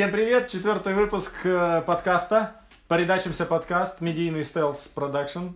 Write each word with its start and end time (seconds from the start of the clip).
Всем 0.00 0.12
привет! 0.12 0.48
Четвертый 0.48 0.94
выпуск 0.94 1.44
э, 1.44 1.82
подкаста. 1.82 2.56
Передачимся 2.88 3.44
подкаст 3.44 4.00
Медийный 4.00 4.44
стелс 4.44 4.88
продакшн. 4.88 5.48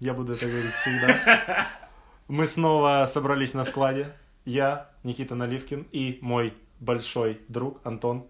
Я 0.00 0.14
буду 0.14 0.32
это 0.32 0.46
говорить 0.46 0.72
всегда. 0.72 1.68
Мы 2.28 2.46
снова 2.46 3.04
собрались 3.06 3.52
на 3.52 3.62
складе. 3.62 4.10
Я, 4.46 4.88
Никита 5.02 5.34
Наливкин 5.34 5.86
и 5.92 6.18
мой 6.22 6.54
большой 6.80 7.42
друг 7.48 7.78
Антон. 7.84 8.24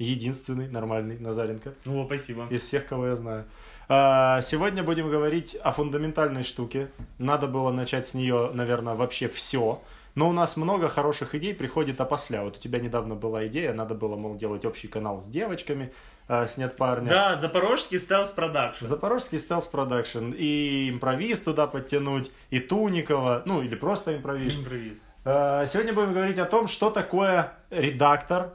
Единственный 0.00 0.66
нормальный 0.66 1.20
Назаренко. 1.20 1.74
О, 1.86 2.04
спасибо. 2.06 2.48
Из 2.50 2.64
всех, 2.64 2.88
кого 2.88 3.06
я 3.06 3.14
знаю. 3.14 3.44
А, 3.88 4.42
Сегодня 4.42 4.82
будем 4.82 5.08
говорить 5.08 5.54
о 5.54 5.70
фундаментальной 5.70 6.42
штуке. 6.42 6.90
Надо 7.18 7.46
было 7.46 7.70
начать 7.70 8.08
с 8.08 8.14
нее, 8.14 8.50
наверное, 8.52 8.94
вообще 8.94 9.28
все. 9.28 9.84
Но 10.14 10.28
у 10.28 10.32
нас 10.32 10.56
много 10.56 10.88
хороших 10.88 11.34
идей 11.34 11.54
приходит 11.54 12.00
опосля. 12.00 12.44
Вот 12.44 12.56
у 12.56 12.60
тебя 12.60 12.78
недавно 12.78 13.16
была 13.16 13.46
идея, 13.48 13.72
надо 13.72 13.94
было, 13.94 14.16
мол, 14.16 14.36
делать 14.36 14.64
общий 14.64 14.86
канал 14.86 15.20
с 15.20 15.26
девочками, 15.26 15.92
э, 16.28 16.46
снят 16.46 16.76
парня. 16.76 17.08
Да, 17.08 17.34
Запорожский 17.34 17.98
stealth 17.98 18.30
production. 18.30 18.86
Запорожский 18.86 19.38
stealth 19.38 19.66
production. 19.66 20.32
И 20.36 20.88
импровиз 20.90 21.40
туда 21.40 21.66
подтянуть, 21.66 22.30
и 22.50 22.60
Туникова, 22.60 23.42
ну 23.44 23.62
или 23.62 23.74
просто 23.74 24.16
импровиз. 24.16 24.56
Импровиз. 24.56 25.02
Э, 25.24 25.64
Сегодня 25.66 25.92
будем 25.92 26.12
говорить 26.12 26.38
о 26.38 26.44
том, 26.44 26.68
что 26.68 26.90
такое 26.90 27.52
редактор, 27.70 28.54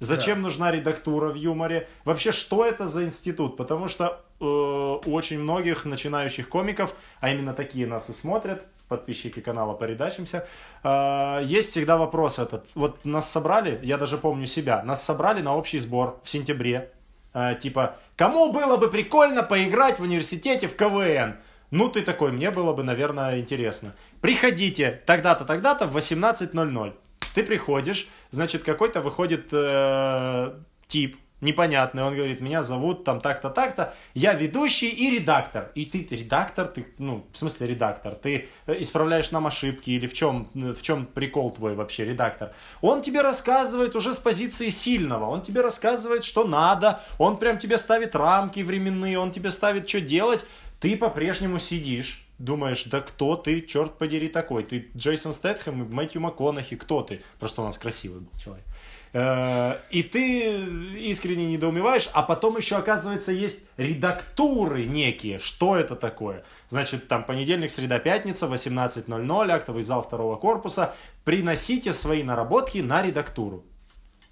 зачем 0.00 0.42
нужна 0.42 0.70
редактура 0.70 1.30
в 1.30 1.36
юморе, 1.36 1.88
вообще 2.04 2.32
что 2.32 2.66
это 2.66 2.86
за 2.86 3.04
институт, 3.04 3.56
потому 3.56 3.88
что 3.88 4.20
э, 4.40 4.44
у 4.44 5.00
очень 5.06 5.40
многих 5.40 5.86
начинающих 5.86 6.50
комиков, 6.50 6.94
а 7.20 7.30
именно 7.30 7.54
такие 7.54 7.86
нас 7.86 8.10
и 8.10 8.12
смотрят, 8.12 8.66
подписчики 8.88 9.40
канала 9.40 9.76
«Передачимся», 9.78 10.46
э, 10.82 11.40
есть 11.44 11.70
всегда 11.70 11.96
вопрос 11.96 12.38
этот. 12.38 12.66
Вот 12.74 13.04
нас 13.04 13.30
собрали, 13.30 13.78
я 13.82 13.98
даже 13.98 14.18
помню 14.18 14.46
себя, 14.46 14.82
нас 14.82 15.04
собрали 15.04 15.42
на 15.42 15.56
общий 15.56 15.78
сбор 15.78 16.20
в 16.24 16.30
сентябре, 16.30 16.90
Э, 17.34 17.54
типа, 17.60 17.96
кому 18.16 18.52
было 18.52 18.76
бы 18.76 18.90
прикольно 18.90 19.42
поиграть 19.42 19.98
в 19.98 20.02
университете 20.02 20.68
в 20.68 20.76
КВН? 20.76 21.36
Ну, 21.70 21.88
ты 21.88 22.02
такой, 22.02 22.32
мне 22.32 22.50
было 22.50 22.72
бы, 22.72 22.82
наверное, 22.82 23.38
интересно. 23.38 23.94
Приходите 24.20 25.02
тогда-то, 25.06 25.44
тогда-то 25.44 25.86
в 25.86 25.96
18.00. 25.96 26.94
Ты 27.34 27.42
приходишь, 27.44 28.08
значит, 28.30 28.62
какой-то 28.62 29.02
выходит 29.02 29.48
э, 29.52 30.54
тип 30.86 31.16
непонятный, 31.40 32.02
он 32.02 32.14
говорит, 32.14 32.40
меня 32.40 32.62
зовут 32.62 33.04
там 33.04 33.20
так-то, 33.20 33.50
так-то, 33.50 33.94
я 34.14 34.34
ведущий 34.34 34.88
и 34.88 35.10
редактор. 35.10 35.70
И 35.74 35.84
ты 35.84 36.06
редактор, 36.10 36.66
ты, 36.66 36.86
ну, 36.98 37.26
в 37.32 37.38
смысле 37.38 37.68
редактор, 37.68 38.14
ты 38.14 38.48
э, 38.66 38.80
исправляешь 38.80 39.30
нам 39.30 39.46
ошибки 39.46 39.90
или 39.90 40.06
в 40.06 40.14
чем, 40.14 40.48
в 40.54 40.82
чем 40.82 41.06
прикол 41.06 41.50
твой 41.50 41.74
вообще, 41.74 42.04
редактор. 42.04 42.52
Он 42.80 43.02
тебе 43.02 43.22
рассказывает 43.22 43.94
уже 43.96 44.12
с 44.12 44.18
позиции 44.18 44.70
сильного, 44.70 45.26
он 45.26 45.42
тебе 45.42 45.60
рассказывает, 45.60 46.24
что 46.24 46.44
надо, 46.44 47.00
он 47.18 47.38
прям 47.38 47.58
тебе 47.58 47.78
ставит 47.78 48.14
рамки 48.16 48.60
временные, 48.60 49.18
он 49.18 49.30
тебе 49.30 49.50
ставит, 49.50 49.88
что 49.88 50.00
делать, 50.00 50.44
ты 50.80 50.96
по-прежнему 50.96 51.58
сидишь, 51.58 52.24
думаешь, 52.38 52.84
да 52.84 53.00
кто 53.00 53.36
ты, 53.36 53.62
черт 53.62 53.98
подери, 53.98 54.28
такой? 54.28 54.62
Ты 54.62 54.88
Джейсон 54.96 55.34
Стэтхэм, 55.34 55.90
Мэтью 55.92 56.20
МакКонахи, 56.20 56.76
кто 56.76 57.02
ты? 57.02 57.22
Просто 57.38 57.62
у 57.62 57.64
нас 57.64 57.78
красивый 57.78 58.20
был 58.20 58.30
человек. 58.38 58.64
Э, 59.12 59.76
И 59.90 60.02
ты 60.02 60.54
искренне 60.98 61.46
недоумеваешь, 61.46 62.08
а 62.12 62.22
потом 62.22 62.56
еще, 62.56 62.76
оказывается, 62.76 63.32
есть 63.32 63.60
редактуры 63.76 64.84
некие. 64.84 65.38
Что 65.38 65.76
это 65.76 65.96
такое? 65.96 66.44
Значит, 66.68 67.08
там 67.08 67.24
понедельник, 67.24 67.70
среда, 67.70 67.98
пятница, 67.98 68.46
18.00, 68.46 69.50
актовый 69.50 69.82
зал 69.82 70.02
второго 70.02 70.36
корпуса. 70.36 70.94
Приносите 71.24 71.92
свои 71.92 72.22
наработки 72.22 72.78
на 72.78 73.02
редактуру. 73.02 73.64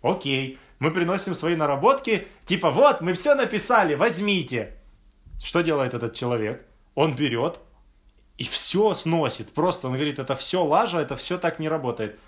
Окей, 0.02 0.58
мы 0.78 0.90
приносим 0.90 1.34
свои 1.34 1.56
наработки, 1.56 2.26
типа, 2.44 2.70
вот, 2.70 3.00
мы 3.00 3.14
все 3.14 3.34
написали, 3.34 3.94
возьмите. 3.94 4.74
Что 5.42 5.62
делает 5.62 5.94
этот 5.94 6.14
человек? 6.14 6.64
Он 6.94 7.14
берет 7.14 7.58
и 8.38 8.44
все 8.44 8.94
сносит. 8.94 9.52
Просто 9.52 9.88
он 9.88 9.94
говорит, 9.94 10.18
это 10.18 10.36
все 10.36 10.62
лажа, 10.64 11.00
это 11.00 11.16
все 11.16 11.38
так 11.38 11.58
не 11.58 11.68
работает. 11.68 12.18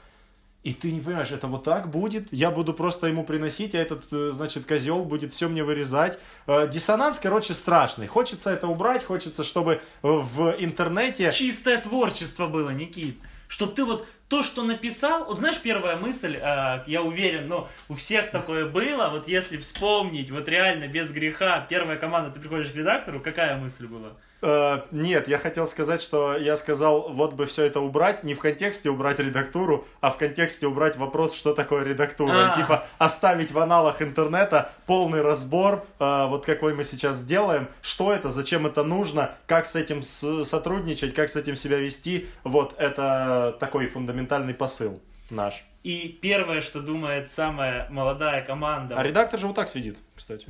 И 0.65 0.75
ты 0.75 0.91
не 0.91 1.01
понимаешь, 1.01 1.31
это 1.31 1.47
вот 1.47 1.63
так 1.63 1.89
будет? 1.89 2.33
Я 2.33 2.51
буду 2.51 2.75
просто 2.75 3.07
ему 3.07 3.23
приносить, 3.23 3.75
а 3.75 3.79
этот, 3.79 4.13
э, 4.13 4.31
значит, 4.33 4.67
козел 4.67 5.05
будет 5.05 5.33
все 5.33 5.49
мне 5.49 5.63
вырезать. 5.63 6.19
Э, 6.49 6.69
Диссонанс, 6.69 7.21
короче, 7.21 7.55
страшный. 7.55 8.09
Хочется 8.09 8.51
это 8.51 8.67
убрать, 8.67 9.05
хочется, 9.05 9.45
чтобы 9.45 9.75
э, 9.75 9.81
в 10.03 10.57
интернете... 10.59 11.31
Чистое 11.33 11.81
творчество 11.81 12.49
было, 12.49 12.71
Никит. 12.71 13.19
Что 13.47 13.67
ты 13.67 13.85
вот 13.85 14.07
то, 14.29 14.43
что 14.43 14.65
написал, 14.65 15.27
вот 15.27 15.39
знаешь, 15.39 15.59
первая 15.59 15.97
мысль, 15.97 16.37
я 16.37 17.01
уверен, 17.03 17.49
ну, 17.49 17.67
у 17.89 17.95
всех 17.95 18.31
такое 18.31 18.67
было, 18.69 19.09
вот 19.09 19.27
если 19.27 19.57
вспомнить, 19.57 20.31
вот 20.31 20.47
реально, 20.49 20.87
без 20.87 21.11
греха, 21.13 21.65
первая 21.67 21.97
команда, 21.97 22.31
ты 22.31 22.39
приходишь 22.39 22.71
к 22.71 22.75
редактору, 22.75 23.21
какая 23.21 23.57
мысль 23.57 23.87
была? 23.87 24.19
Э, 24.41 24.83
нет, 24.93 25.27
я 25.27 25.39
хотел 25.39 25.67
сказать, 25.67 26.01
что 26.01 26.37
я 26.37 26.57
сказал, 26.57 27.13
вот 27.13 27.35
бы 27.35 27.47
все 27.47 27.65
это 27.65 27.81
убрать, 27.81 28.23
не 28.23 28.35
в 28.35 28.39
контексте 28.39 28.89
убрать 28.89 29.19
редактуру, 29.19 29.87
а 30.01 30.11
в 30.11 30.17
контексте 30.17 30.67
убрать 30.67 30.97
вопрос, 30.97 31.35
что 31.35 31.55
такое 31.55 31.83
редактура. 31.83 32.51
А. 32.51 32.53
И, 32.53 32.61
типа 32.61 32.85
оставить 32.99 33.51
в 33.51 33.59
аналах 33.59 34.01
интернета 34.01 34.71
полный 34.87 35.23
разбор, 35.23 35.85
э, 35.99 36.27
вот 36.29 36.47
какой 36.47 36.75
мы 36.75 36.85
сейчас 36.85 37.17
сделаем, 37.17 37.69
что 37.83 38.13
это, 38.13 38.29
зачем 38.29 38.67
это 38.67 38.85
нужно, 38.85 39.33
как 39.47 39.67
с 39.67 39.75
этим 39.75 40.03
с- 40.03 40.45
сотрудничать, 40.45 41.15
как 41.15 41.29
с 41.31 41.37
этим 41.37 41.57
себя 41.57 41.79
вести. 41.79 42.29
Вот 42.45 42.75
это 42.79 43.57
такой 43.59 43.89
фундаментальный 43.89 44.55
посыл 44.55 45.01
наш. 45.31 45.65
И 45.83 46.09
первое, 46.09 46.61
что 46.61 46.81
думает 46.81 47.29
самая 47.29 47.89
молодая 47.91 48.45
команда, 48.45 48.97
А 48.99 49.03
редактор 49.03 49.39
же 49.41 49.47
вот 49.47 49.57
так 49.57 49.69
сидит, 49.69 49.97
кстати. 50.15 50.49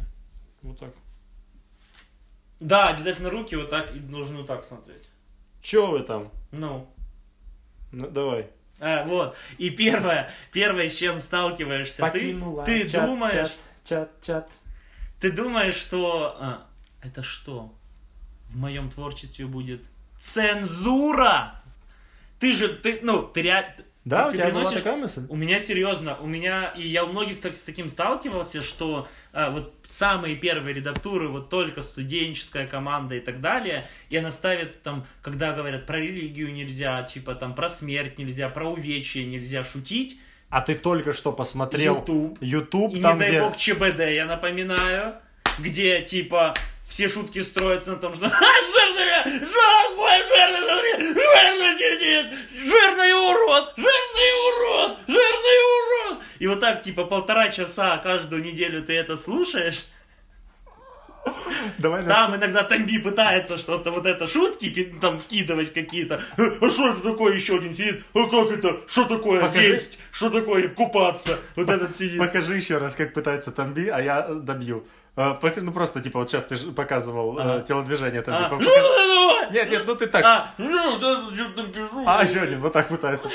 Вот 0.63 0.79
так. 0.79 0.91
Да, 2.61 2.89
обязательно 2.89 3.31
руки 3.31 3.55
вот 3.57 3.71
так 3.71 3.95
и 3.95 4.01
нужно 4.01 4.39
вот 4.39 4.47
так 4.47 4.65
смотреть. 4.65 5.09
Че 5.63 5.87
вы 5.91 6.01
там? 6.01 6.31
Ну, 6.53 6.89
Ну, 7.93 8.09
давай. 8.09 8.49
А, 8.81 9.05
вот. 9.05 9.37
И 9.59 9.71
первое, 9.71 10.33
первое, 10.53 10.89
с 10.89 10.95
чем 10.95 11.21
сталкиваешься, 11.21 11.97
ты, 11.97 12.11
Покинула 12.13 12.65
ты 12.65 12.89
чат, 12.89 13.07
думаешь, 13.07 13.33
Чат, 13.33 13.53
чат, 13.85 14.11
чат. 14.23 14.51
ты 15.21 15.33
думаешь, 15.33 15.75
что 15.75 16.37
а, 16.39 16.67
это 17.03 17.23
что? 17.23 17.73
В 18.51 18.57
моем 18.57 18.89
творчестве 18.91 19.47
будет 19.47 19.83
цензура. 20.21 21.61
Ты 22.39 22.53
же, 22.53 22.69
ты, 22.69 23.01
ну, 23.03 23.23
ты 23.23 23.43
реально. 23.43 23.75
Да, 24.09 24.27
у 24.27 24.31
ты 24.31 24.39
тебя 24.39 24.51
была 24.51 24.63
приносишь- 24.63 24.79
такая 24.83 24.97
мысль? 24.97 25.23
У 25.29 25.37
меня 25.37 25.59
серьезно, 25.59 26.17
у 26.19 26.27
меня, 26.27 26.73
и 26.77 26.87
я 26.87 27.05
у 27.05 27.09
многих 27.09 27.41
так, 27.41 27.57
с 27.57 27.63
таким 27.63 27.89
сталкивался, 27.89 28.63
что 28.63 29.07
а, 29.33 29.51
вот 29.51 29.75
самые 29.85 30.37
первые 30.37 30.75
редактуры, 30.75 31.29
вот 31.29 31.51
только 31.51 31.83
студенческая 31.83 32.67
команда 32.67 33.17
и 33.17 33.21
так 33.21 33.41
далее, 33.41 33.87
и 34.11 34.17
она 34.17 34.31
ставит 34.31 34.83
там, 34.83 35.05
когда 35.23 35.53
говорят 35.53 35.87
про 35.87 35.99
религию 35.99 36.53
нельзя, 36.53 37.03
типа 37.03 37.35
там 37.35 37.55
про 37.55 37.69
смерть 37.69 38.19
нельзя, 38.19 38.49
про 38.49 38.71
увечья 38.71 39.25
нельзя 39.25 39.63
шутить, 39.65 40.19
А 40.51 40.63
ты 40.63 40.75
только 40.75 41.13
что 41.13 41.31
посмотрел 41.33 41.97
YouTube. 41.97 42.39
YouTube, 42.41 42.95
И 42.97 43.03
там 43.03 43.15
не 43.15 43.21
дай 43.21 43.29
где... 43.31 43.41
бог 43.41 43.57
ЧБД, 43.57 44.01
я 44.01 44.25
напоминаю, 44.25 45.15
где 45.59 46.01
типа 46.03 46.55
все 46.89 47.07
шутки 47.09 47.43
строятся 47.43 47.91
на 47.93 47.97
том, 47.99 48.15
что 48.15 48.29
«Ха, 48.29 48.47
жирная, 48.73 49.25
жирная, 49.25 50.25
жирная, 50.27 50.99
жирная 51.15 51.77
сидит, 51.79 52.51
жирный 52.51 53.13
урод, 53.13 53.75
жирный 53.77 54.33
урод, 54.49 54.99
жирный 55.07 55.59
урод. 56.09 56.19
И 56.39 56.47
вот 56.47 56.61
так 56.61 56.83
типа 56.83 57.05
полтора 57.05 57.49
часа 57.51 57.99
каждую 57.99 58.43
неделю 58.43 58.83
ты 58.83 58.95
это 58.95 59.17
слушаешь. 59.17 59.85
Давай 61.77 62.07
Там 62.07 62.37
иногда 62.37 62.63
Тамби 62.65 62.99
пытается 62.99 63.59
что-то, 63.59 63.91
вот 63.91 64.07
это 64.07 64.27
шутки 64.27 64.71
ки- 64.71 64.95
там 65.01 65.19
вкидывать 65.19 65.75
какие-то. 65.75 66.23
«Э, 66.39 66.43
А 66.61 66.71
что 66.71 66.89
это 66.91 67.01
такое 67.03 67.35
еще 67.35 67.57
один 67.57 67.75
сидит? 67.75 68.03
А 68.15 68.27
как 68.29 68.51
это? 68.51 68.81
Что 68.89 69.05
такое 69.05 69.41
Покажи. 69.43 69.73
есть? 69.73 69.99
Что 70.11 70.31
такое 70.31 70.69
купаться? 70.69 71.39
Вот 71.55 71.69
этот 71.69 71.97
сидит. 71.97 72.19
Покажи 72.19 72.57
еще 72.57 72.79
раз, 72.79 72.97
как 72.97 73.13
пытается 73.13 73.53
Тамби, 73.53 73.89
а 73.89 74.01
я 74.01 74.23
добью. 74.23 74.87
Пок- 75.19 75.61
Ну 75.61 75.73
просто, 75.73 76.01
типа, 76.01 76.21
вот 76.21 76.31
сейчас 76.31 76.45
ты 76.45 76.57
показывал 76.73 77.39
э, 77.39 77.43
Ага. 77.43 77.61
телодвижение 77.63 78.23
Тамби. 78.23 78.45
А, 78.45 78.49
Пок- 78.49 78.63
ну, 78.63 78.71
давай! 78.71 79.51
Нет, 79.53 79.71
нет, 79.71 79.83
ну 79.87 79.95
ты 79.97 80.07
так. 80.07 80.25
А, 80.25 80.55
ну, 80.59 80.99
да, 80.99 81.31
там. 81.57 81.73
А, 82.07 82.23
еще 82.25 82.41
один, 82.41 82.61
вот 82.61 82.73
так 82.73 82.89
пытается. 82.89 83.29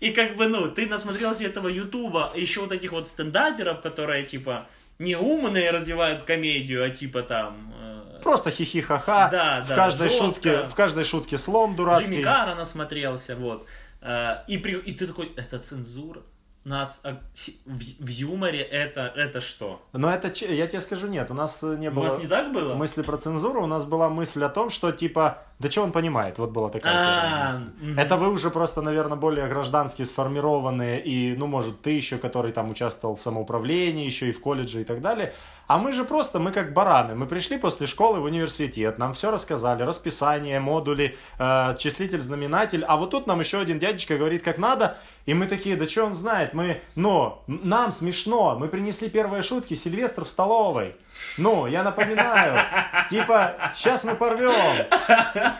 И 0.00 0.10
как 0.10 0.36
бы, 0.36 0.48
ну, 0.48 0.68
ты 0.68 0.86
насмотрелся 0.88 1.44
этого 1.44 1.68
Ютуба, 1.68 2.32
еще 2.34 2.60
вот 2.62 2.72
этих 2.72 2.90
вот 2.92 3.06
стендаперов, 3.06 3.80
которые, 3.80 4.24
типа, 4.24 4.66
не 4.98 5.14
умные 5.16 5.70
развивают 5.70 6.24
комедию, 6.24 6.84
а 6.84 6.90
типа 6.90 7.22
там... 7.22 7.72
э, 7.80 8.20
Просто 8.22 8.50
хихи-ха-ха. 8.50 9.28
Да, 9.30 9.62
в 9.64 9.68
да, 9.68 9.76
каждой 9.76 10.08
жестко. 10.08 10.26
шутке, 10.26 10.62
в 10.68 10.74
каждой 10.74 11.04
шутке 11.04 11.38
слом 11.38 11.76
дурацкий. 11.76 12.14
Джимми 12.14 12.22
Карра 12.22 12.54
насмотрелся, 12.56 13.36
вот. 13.36 13.66
Э, 14.00 14.38
И, 14.48 14.58
при- 14.58 14.78
и 14.80 14.92
ты 14.92 15.06
такой, 15.06 15.32
это 15.36 15.58
цензура? 15.60 16.20
Нас 16.64 17.02
в, 17.64 18.06
юморе 18.08 18.60
это, 18.60 19.12
это 19.16 19.40
что? 19.40 19.82
Но 19.92 20.12
это, 20.12 20.28
я 20.52 20.66
тебе 20.68 20.80
скажу, 20.80 21.08
нет, 21.08 21.30
у 21.30 21.34
нас 21.34 21.58
э, 21.62 21.76
не 21.76 21.88
У 21.88 21.92
было 21.92 22.04
вас 22.04 22.18
не 22.18 22.28
так 22.28 22.52
было? 22.52 22.74
мысли 22.74 23.02
про 23.02 23.16
цензуру, 23.16 23.64
у 23.64 23.66
нас 23.66 23.84
была 23.84 24.08
мысль 24.08 24.44
о 24.44 24.48
том, 24.48 24.70
что, 24.70 24.92
типа, 24.92 25.42
Да 25.62 25.70
что 25.70 25.82
он 25.82 25.92
понимает? 25.92 26.38
Вот 26.38 26.50
была 26.50 26.70
такая 26.70 26.92
А, 26.92 27.52
мгм. 27.80 27.96
Это 27.96 28.16
вы 28.16 28.30
уже 28.30 28.50
просто, 28.50 28.82
наверное, 28.82 29.16
более 29.16 29.46
граждански 29.46 30.02
сформированные, 30.02 31.00
и, 31.00 31.36
ну, 31.36 31.46
может, 31.46 31.82
ты 31.82 31.90
еще, 31.90 32.18
который 32.18 32.50
там 32.50 32.70
участвовал 32.70 33.14
в 33.14 33.22
самоуправлении, 33.22 34.04
еще 34.04 34.28
и 34.28 34.32
в 34.32 34.40
колледже 34.40 34.80
и 34.80 34.84
так 34.84 35.00
далее. 35.00 35.34
А 35.68 35.78
мы 35.78 35.92
же 35.92 36.04
просто, 36.04 36.40
мы 36.40 36.50
как 36.50 36.72
бараны. 36.72 37.14
Мы 37.14 37.26
пришли 37.26 37.58
после 37.58 37.86
школы 37.86 38.18
в 38.18 38.24
университет, 38.24 38.98
нам 38.98 39.12
все 39.12 39.30
рассказали, 39.30 39.84
расписание, 39.84 40.58
модули, 40.58 41.16
э, 41.38 41.76
числитель, 41.78 42.20
знаменатель. 42.20 42.84
А 42.84 42.96
вот 42.96 43.10
тут 43.10 43.28
нам 43.28 43.38
еще 43.38 43.58
один 43.58 43.78
дядечка 43.78 44.18
говорит, 44.18 44.42
как 44.42 44.58
надо, 44.58 44.96
и 45.26 45.34
мы 45.34 45.46
такие, 45.46 45.76
да 45.76 45.86
что 45.86 46.04
он 46.06 46.14
знает, 46.14 46.54
мы, 46.54 46.80
ну, 46.96 47.38
нам 47.46 47.92
смешно, 47.92 48.56
мы 48.58 48.66
принесли 48.66 49.08
первые 49.08 49.42
шутки, 49.42 49.74
Сильвестр 49.74 50.24
в 50.24 50.28
столовой. 50.28 50.96
Ну, 51.38 51.66
я 51.66 51.82
напоминаю, 51.82 52.60
типа, 53.08 53.72
сейчас 53.74 54.04
мы 54.04 54.14
порвем. 54.14 54.52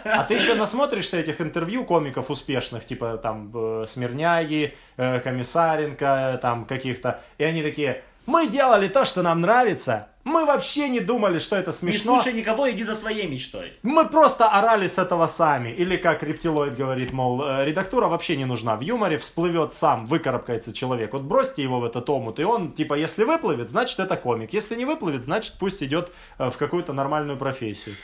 А 0.05 0.25
ты 0.25 0.35
еще 0.35 0.55
насмотришься 0.55 1.19
этих 1.19 1.41
интервью 1.41 1.85
комиков 1.85 2.31
успешных, 2.31 2.85
типа 2.85 3.17
там 3.17 3.51
э, 3.55 3.85
Смирняги, 3.87 4.75
э, 4.97 5.21
Комиссаренко, 5.21 6.39
там 6.43 6.65
каких-то, 6.65 7.23
и 7.39 7.45
они 7.45 7.63
такие, 7.63 8.03
мы 8.27 8.47
делали 8.49 8.89
то, 8.89 9.05
что 9.05 9.23
нам 9.23 9.41
нравится, 9.41 10.09
мы 10.25 10.45
вообще 10.47 10.89
не 10.89 11.01
думали, 11.01 11.39
что 11.41 11.57
это 11.57 11.71
Не 11.71 11.77
смешно. 11.77 12.15
слушай 12.15 12.33
никого, 12.33 12.71
иди 12.71 12.85
за 12.85 12.95
своей 12.95 13.27
мечтой. 13.27 13.73
Мы 13.83 14.09
просто 14.09 14.49
орали 14.49 14.87
с 14.87 14.99
этого 14.99 15.27
сами. 15.27 15.71
Или 15.71 15.97
как 15.97 16.23
рептилоид 16.23 16.77
говорит, 16.77 17.13
мол, 17.13 17.43
э, 17.43 17.65
редактура 17.65 18.07
вообще 18.07 18.37
не 18.37 18.45
нужна. 18.45 18.77
В 18.77 18.81
юморе 18.83 19.19
всплывет 19.19 19.75
сам, 19.75 20.07
выкарабкается 20.07 20.73
человек. 20.73 21.13
Вот 21.13 21.23
бросьте 21.23 21.63
его 21.63 21.81
в 21.81 21.85
этот 21.85 22.09
омут, 22.09 22.39
и 22.39 22.45
он, 22.45 22.73
типа, 22.73 22.95
если 22.95 23.25
выплывет, 23.25 23.69
значит 23.69 23.99
это 23.99 24.17
комик. 24.17 24.53
Если 24.53 24.77
не 24.77 24.85
выплывет, 24.85 25.23
значит 25.23 25.55
пусть 25.59 25.83
идет 25.83 26.13
э, 26.39 26.51
в 26.51 26.57
какую-то 26.57 26.93
нормальную 26.93 27.37
профессию. 27.37 27.97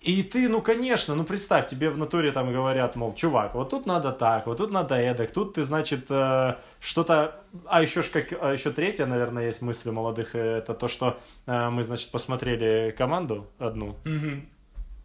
И 0.00 0.22
ты, 0.22 0.48
ну 0.48 0.62
конечно, 0.62 1.16
ну 1.16 1.24
представь, 1.24 1.68
тебе 1.68 1.90
в 1.90 1.98
натуре 1.98 2.30
там 2.30 2.52
говорят, 2.52 2.94
мол, 2.94 3.14
чувак, 3.14 3.54
вот 3.54 3.70
тут 3.70 3.84
надо 3.84 4.12
так, 4.12 4.46
вот 4.46 4.58
тут 4.58 4.70
надо 4.70 4.94
эдак, 4.94 5.32
тут 5.32 5.54
ты, 5.54 5.64
значит, 5.64 6.06
э, 6.08 6.54
что-то... 6.78 7.40
А 7.66 7.82
еще, 7.82 8.02
ж 8.04 8.08
как, 8.10 8.26
а 8.40 8.52
еще 8.52 8.70
третья, 8.70 9.06
наверное, 9.06 9.46
есть 9.46 9.60
мысль 9.60 9.90
молодых, 9.90 10.36
э, 10.36 10.58
это 10.58 10.74
то, 10.74 10.86
что 10.86 11.18
э, 11.46 11.70
мы, 11.70 11.82
значит, 11.82 12.12
посмотрели 12.12 12.94
команду 12.96 13.48
одну, 13.58 13.96
Мгм. 14.04 14.48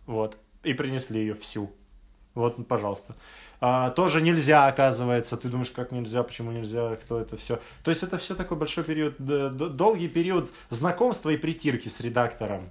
вот, 0.05 0.37
и 0.63 0.73
принесли 0.73 1.21
ее 1.21 1.33
всю. 1.33 1.71
Вот, 2.35 2.67
пожалуйста. 2.67 3.15
А, 3.61 3.91
тоже 3.91 4.21
нельзя, 4.21 4.67
оказывается. 4.67 5.37
Ты 5.37 5.47
думаешь, 5.47 5.71
как 5.71 5.91
нельзя, 5.91 6.21
почему 6.23 6.51
нельзя, 6.51 6.95
кто 6.97 7.19
это 7.19 7.37
все. 7.37 7.59
То 7.83 7.91
есть 7.91 8.03
это 8.03 8.17
все 8.17 8.35
такой 8.35 8.57
большой 8.57 8.83
период, 8.83 9.15
долгий 9.19 10.09
период 10.09 10.49
знакомства 10.69 11.29
и 11.29 11.37
притирки 11.37 11.87
с 11.87 11.99
редактором. 12.01 12.69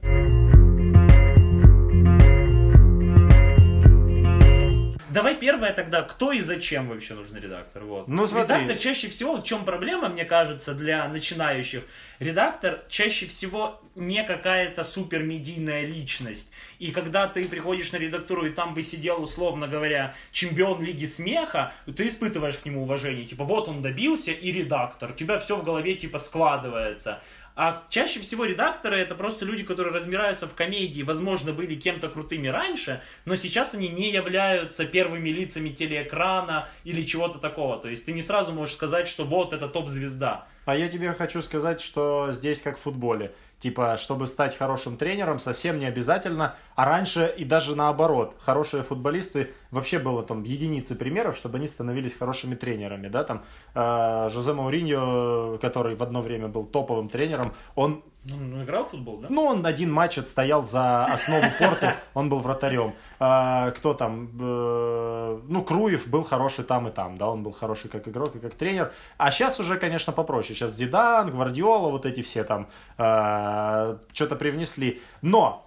Давай 5.12 5.37
первое 5.37 5.73
тогда, 5.73 6.03
кто 6.03 6.32
и 6.32 6.41
зачем 6.41 6.88
вообще 6.88 7.14
нужен 7.14 7.37
редактор? 7.37 7.85
Вот. 7.85 8.09
Ну, 8.09 8.26
смотри. 8.26 8.55
Редактор 8.55 8.76
чаще 8.76 9.09
всего, 9.09 9.37
в 9.37 9.44
чем 9.44 9.64
проблема, 9.64 10.09
мне 10.09 10.25
кажется, 10.25 10.75
для 10.75 11.06
начинающих, 11.09 11.85
редактор 12.19 12.82
чаще 12.88 13.26
всего 13.26 13.81
не 13.94 14.25
какая-то 14.25 14.85
супер 14.85 15.23
медийная 15.23 15.85
личность. 15.85 16.50
И 16.79 16.93
когда 16.93 17.29
ты 17.29 17.47
приходишь 17.47 17.93
на 17.93 17.99
редактуру, 17.99 18.47
и 18.47 18.50
там 18.50 18.75
бы 18.75 18.82
сидел, 18.82 19.23
условно 19.23 19.69
говоря, 19.69 20.14
чемпион 20.32 20.82
Лиги 20.82 21.05
Смеха, 21.05 21.73
ты 21.97 22.09
испытываешь 22.09 22.59
к 22.59 22.64
нему 22.64 22.82
уважение. 22.82 23.26
Типа, 23.26 23.44
вот 23.44 23.69
он 23.69 23.82
добился, 23.82 24.31
и 24.32 24.50
редактор. 24.50 25.11
У 25.11 25.14
тебя 25.14 25.38
все 25.38 25.56
в 25.56 25.64
голове, 25.64 25.94
типа, 25.94 26.19
складывается. 26.19 27.20
А 27.54 27.84
чаще 27.90 28.20
всего 28.20 28.46
редакторы 28.46 28.96
это 28.99 29.14
просто 29.14 29.44
люди, 29.44 29.62
которые 29.62 29.94
разбираются 29.94 30.46
в 30.46 30.54
комедии, 30.54 31.02
возможно, 31.02 31.52
были 31.52 31.75
кем-то 31.75 32.08
крутыми 32.08 32.49
раньше, 32.49 33.02
но 33.26 33.37
сейчас 33.37 33.75
они 33.75 33.88
не 33.88 34.10
являются 34.10 34.87
первыми 34.87 35.28
лицами 35.28 35.69
телеэкрана 35.69 36.69
или 36.84 37.02
чего-то 37.02 37.38
такого. 37.38 37.78
То 37.78 37.88
есть 37.88 38.06
ты 38.06 38.12
не 38.12 38.22
сразу 38.22 38.52
можешь 38.52 38.75
сказать, 38.75 39.06
что 39.06 39.25
вот 39.25 39.52
это 39.52 39.69
топ-звезда. 39.69 40.46
А 40.64 40.76
я 40.76 40.88
тебе 40.88 41.12
хочу 41.12 41.43
сказать, 41.43 41.81
что 41.81 42.28
здесь 42.31 42.62
как 42.62 42.78
в 42.78 42.82
футболе. 42.82 43.34
Типа, 43.62 43.97
чтобы 43.97 44.26
стать 44.26 44.59
хорошим 44.59 44.97
тренером, 44.97 45.38
совсем 45.38 45.79
не 45.79 45.87
обязательно. 45.87 46.56
А 46.75 46.85
раньше 46.85 47.32
и 47.38 47.44
даже 47.44 47.76
наоборот. 47.76 48.35
Хорошие 48.41 48.82
футболисты, 48.82 49.53
вообще 49.70 50.00
было 50.00 50.25
там 50.25 50.43
единицы 50.43 50.97
примеров, 50.97 51.37
чтобы 51.37 51.59
они 51.59 51.69
становились 51.69 52.17
хорошими 52.17 52.56
тренерами. 52.56 53.06
Да? 53.06 53.23
Там, 53.23 53.44
э, 53.76 54.31
Жозе 54.32 54.53
Мауриньо, 54.53 55.59
который 55.59 55.94
в 55.94 56.03
одно 56.03 56.23
время 56.23 56.49
был 56.49 56.67
топовым 56.67 57.09
тренером, 57.09 57.55
он 57.76 58.03
Ну, 58.31 58.37
ну, 58.37 58.63
играл 58.63 58.85
в 58.85 58.91
футбол, 58.91 59.19
да? 59.19 59.27
ну, 59.31 59.47
он 59.47 59.67
один 59.67 59.93
матч 59.93 60.17
отстоял 60.17 60.65
за 60.65 61.07
основу 61.07 61.45
порту, 61.59 61.89
он 62.15 62.29
был 62.29 62.39
вратарем. 62.39 62.95
А, 63.19 63.73
кто 63.73 63.95
там? 63.95 64.31
Ну, 64.37 65.65
Круев 65.65 66.07
был 66.07 66.23
хороший 66.23 66.65
там 66.65 66.87
и 66.87 66.93
там, 66.93 67.19
да, 67.19 67.29
он 67.29 67.43
был 67.43 67.51
хороший 67.51 67.91
как 67.91 68.07
игрок 68.07 68.37
и 68.37 68.39
как 68.39 68.55
тренер. 68.55 68.93
А 69.17 69.33
сейчас 69.33 69.59
уже, 69.59 69.77
конечно, 69.77 70.13
попроще. 70.13 70.55
Сейчас 70.55 70.73
Зидан, 70.77 71.33
Гвардиола, 71.33 71.91
вот 71.91 72.07
эти 72.07 72.23
все 72.23 72.45
там 72.45 72.69
э, 72.97 73.97
что-то 74.13 74.37
привнесли. 74.37 75.03
Но, 75.21 75.67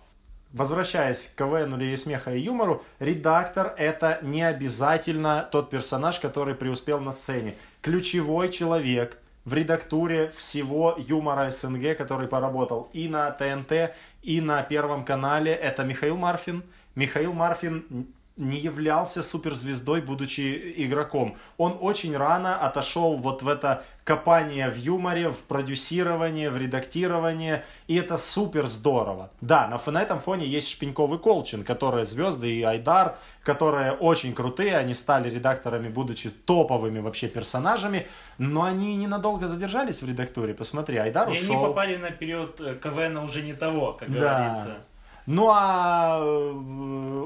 возвращаясь 0.53 1.27
к 1.27 1.37
КВН 1.37 1.75
или 1.75 1.95
смеха 1.95 2.33
и 2.33 2.39
юмору, 2.39 2.85
редактор 2.99 3.73
это 3.77 4.19
не 4.21 4.43
обязательно 4.43 5.45
тот 5.51 5.69
персонаж, 5.69 6.21
который 6.21 6.55
преуспел 6.55 7.01
на 7.01 7.11
сцене. 7.11 7.55
Ключевой 7.81 8.47
человек– 8.47 9.17
в 9.45 9.53
редактуре 9.53 10.31
всего 10.35 10.95
юмора 10.97 11.51
СНГ, 11.51 11.95
который 11.95 12.27
поработал 12.27 12.89
и 12.93 13.07
на 13.07 13.31
ТНТ, 13.31 13.95
и 14.23 14.41
на 14.41 14.63
Первом 14.63 15.05
канале, 15.05 15.53
это 15.53 15.83
Михаил 15.83 16.17
Марфин. 16.17 16.63
Михаил 16.95 17.33
Марфин 17.33 18.07
не 18.37 18.57
являлся 18.59 19.23
суперзвездой, 19.23 20.01
будучи 20.01 20.73
игроком. 20.77 21.37
Он 21.57 21.77
очень 21.79 22.15
рано 22.17 22.57
отошел 22.57 23.15
вот 23.15 23.41
в 23.41 23.47
это 23.47 23.83
копание 24.03 24.69
в 24.69 24.75
юморе, 24.77 25.29
в 25.29 25.37
продюсирование, 25.37 26.49
в 26.49 26.57
редактирование, 26.57 27.63
и 27.87 27.95
это 27.95 28.17
супер 28.17 28.67
здорово. 28.67 29.31
Да, 29.41 29.67
на, 29.67 29.91
на 29.91 30.01
этом 30.01 30.19
фоне 30.19 30.45
есть 30.45 30.69
Шпеньков 30.69 31.11
и 31.13 31.17
Колчин, 31.17 31.63
которые 31.63 32.05
звезды, 32.05 32.53
и 32.53 32.61
Айдар, 32.61 33.17
которые 33.41 33.93
очень 33.93 34.33
крутые, 34.35 34.77
они 34.77 34.93
стали 34.93 35.29
редакторами, 35.29 35.87
будучи 35.87 36.29
топовыми 36.29 36.99
вообще 36.99 37.27
персонажами, 37.29 38.07
но 38.37 38.63
они 38.63 38.95
ненадолго 38.97 39.47
задержались 39.47 40.01
в 40.01 40.07
редактуре. 40.09 40.53
Посмотри, 40.53 40.97
Айдар 40.97 41.29
И 41.29 41.31
ушел. 41.39 41.55
они 41.55 41.65
попали 41.65 41.95
на 41.95 42.11
период 42.11 42.59
э, 42.59 42.75
КВН 42.75 43.17
уже 43.17 43.41
не 43.41 43.53
того, 43.53 43.93
как 43.93 44.11
Да. 44.11 44.19
говорится. 44.19 44.77
Ну 45.25 45.49
а 45.51 46.19
э, 46.19 46.51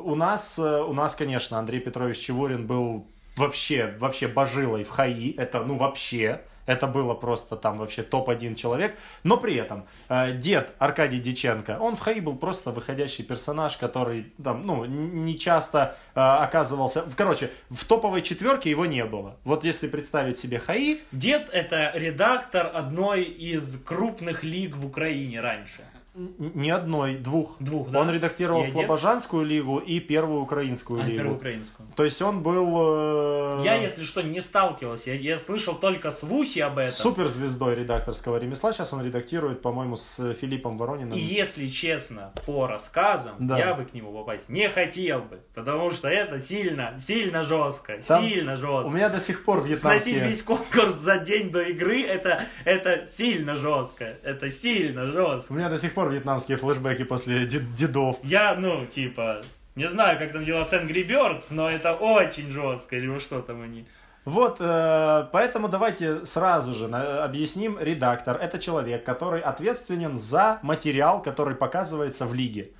у 0.03 0.15
нас, 0.15 0.57
э, 0.57 0.81
у 0.81 0.93
нас, 0.93 1.15
конечно, 1.15 1.59
Андрей 1.59 1.79
Петрович 1.81 2.17
Чевурин 2.17 2.65
был 2.65 3.05
вообще, 3.35 3.95
вообще 3.99 4.27
божилой 4.27 4.83
в 4.83 4.89
ХАИ. 4.89 5.33
Это, 5.35 5.63
ну, 5.63 5.75
вообще. 5.75 6.41
Это 6.65 6.85
было 6.85 7.15
просто 7.15 7.55
там 7.55 7.79
вообще 7.79 8.03
топ-1 8.03 8.53
человек. 8.53 8.95
Но 9.23 9.37
при 9.37 9.55
этом 9.55 9.87
э, 10.07 10.33
дед 10.33 10.71
Аркадий 10.77 11.19
Диченко, 11.19 11.79
он 11.79 11.95
в 11.95 11.99
ХАИ 11.99 12.19
был 12.19 12.35
просто 12.35 12.69
выходящий 12.69 13.23
персонаж, 13.23 13.75
который 13.77 14.31
там, 14.43 14.61
ну, 14.61 14.85
не 14.85 15.37
часто 15.39 15.97
э, 16.13 16.19
оказывался... 16.19 17.05
Короче, 17.17 17.49
в 17.71 17.85
топовой 17.85 18.21
четверке 18.21 18.69
его 18.69 18.85
не 18.85 19.03
было. 19.03 19.37
Вот 19.45 19.63
если 19.63 19.87
представить 19.87 20.37
себе 20.37 20.59
ХАИ, 20.59 20.99
Дед 21.11 21.49
это 21.51 21.91
редактор 21.95 22.69
одной 22.71 23.23
из 23.23 23.81
крупных 23.83 24.43
лиг 24.43 24.77
в 24.77 24.85
Украине 24.85 25.41
раньше. 25.41 25.81
Н- 26.19 26.51
ни 26.55 26.69
одной, 26.69 27.15
двух. 27.15 27.55
Двух, 27.59 27.89
да? 27.89 28.01
Он 28.01 28.11
редактировал 28.11 28.61
Одесс- 28.61 28.71
Слобожанскую 28.71 29.45
лигу 29.45 29.77
и 29.79 29.99
первую 29.99 30.41
украинскую 30.41 31.01
А, 31.01 31.03
лигу. 31.05 31.17
первую 31.17 31.35
украинскую. 31.37 31.87
То 31.95 32.03
есть 32.03 32.21
он 32.21 32.43
был 32.43 33.59
э, 33.59 33.61
Я, 33.63 33.75
если 33.75 34.03
что, 34.03 34.21
не 34.21 34.41
сталкивался. 34.41 35.11
Я, 35.11 35.15
я 35.33 35.37
слышал 35.37 35.75
только 35.75 36.11
слухи 36.11 36.59
об 36.59 36.77
этом. 36.77 36.93
суперзвездой 36.93 37.75
редакторского 37.75 38.37
ремесла. 38.37 38.71
Сейчас 38.73 38.93
он 38.93 39.03
редактирует, 39.05 39.61
по-моему, 39.61 39.95
с 39.95 40.33
Филиппом 40.35 40.77
Ворониным. 40.77 41.17
И 41.17 41.21
если 41.21 41.67
честно, 41.67 42.33
по 42.45 42.67
рассказам, 42.67 43.35
Да. 43.39 43.57
я 43.57 43.73
бы 43.73 43.85
к 43.85 43.93
нему 43.93 44.11
попасть 44.11 44.49
не 44.49 44.69
хотел 44.69 45.19
бы. 45.21 45.39
Потому 45.55 45.91
что 45.91 46.07
это 46.07 46.39
сильно, 46.39 46.99
сильно 46.99 47.43
жестко. 47.43 47.99
Там 48.07 48.23
сильно 48.23 48.55
жестко. 48.55 48.87
У 48.87 48.91
меня 48.91 49.09
до 49.09 49.19
сих 49.19 49.43
пор 49.45 49.59
Сносить 49.61 49.75
вьетнамские... 49.83 50.19
весь 50.27 50.43
конкурс 50.43 50.93
за 50.95 51.19
день 51.19 51.51
до 51.51 51.61
игры, 51.61 52.03
это, 52.03 52.45
это 52.65 53.05
сильно 53.05 53.55
жестко. 53.55 54.17
Это 54.23 54.49
сильно 54.49 55.05
жестко. 55.07 55.51
У 55.51 55.55
меня 55.55 55.69
до 55.69 55.77
сих 55.77 55.93
пор 55.93 56.08
вьетнамские 56.09 56.57
флешбеки 56.57 57.03
после 57.03 57.45
дед- 57.45 57.73
дедов. 57.75 58.17
Я, 58.23 58.55
ну, 58.55 58.85
типа, 58.85 59.43
не 59.75 59.87
знаю, 59.87 60.19
как 60.19 60.31
там 60.33 60.43
дела 60.43 60.63
с 60.65 60.73
Angry 60.73 61.07
Birds, 61.07 61.45
но 61.51 61.69
это 61.69 61.93
очень 61.93 62.51
жестко, 62.51 62.95
или 62.97 63.17
что 63.19 63.41
там 63.41 63.61
они. 63.61 63.85
Вот, 64.25 64.57
э, 64.59 65.27
поэтому 65.31 65.69
давайте 65.69 66.25
сразу 66.25 66.73
же 66.73 66.85
объясним. 66.87 67.77
Редактор– 67.79 68.37
это 68.41 68.59
человек, 68.59 69.03
который 69.05 69.39
ответственен 69.41 70.17
за 70.17 70.59
материал, 70.61 71.21
который 71.21 71.55
показывается 71.55 72.25
в 72.25 72.33
лиге. 72.33 72.71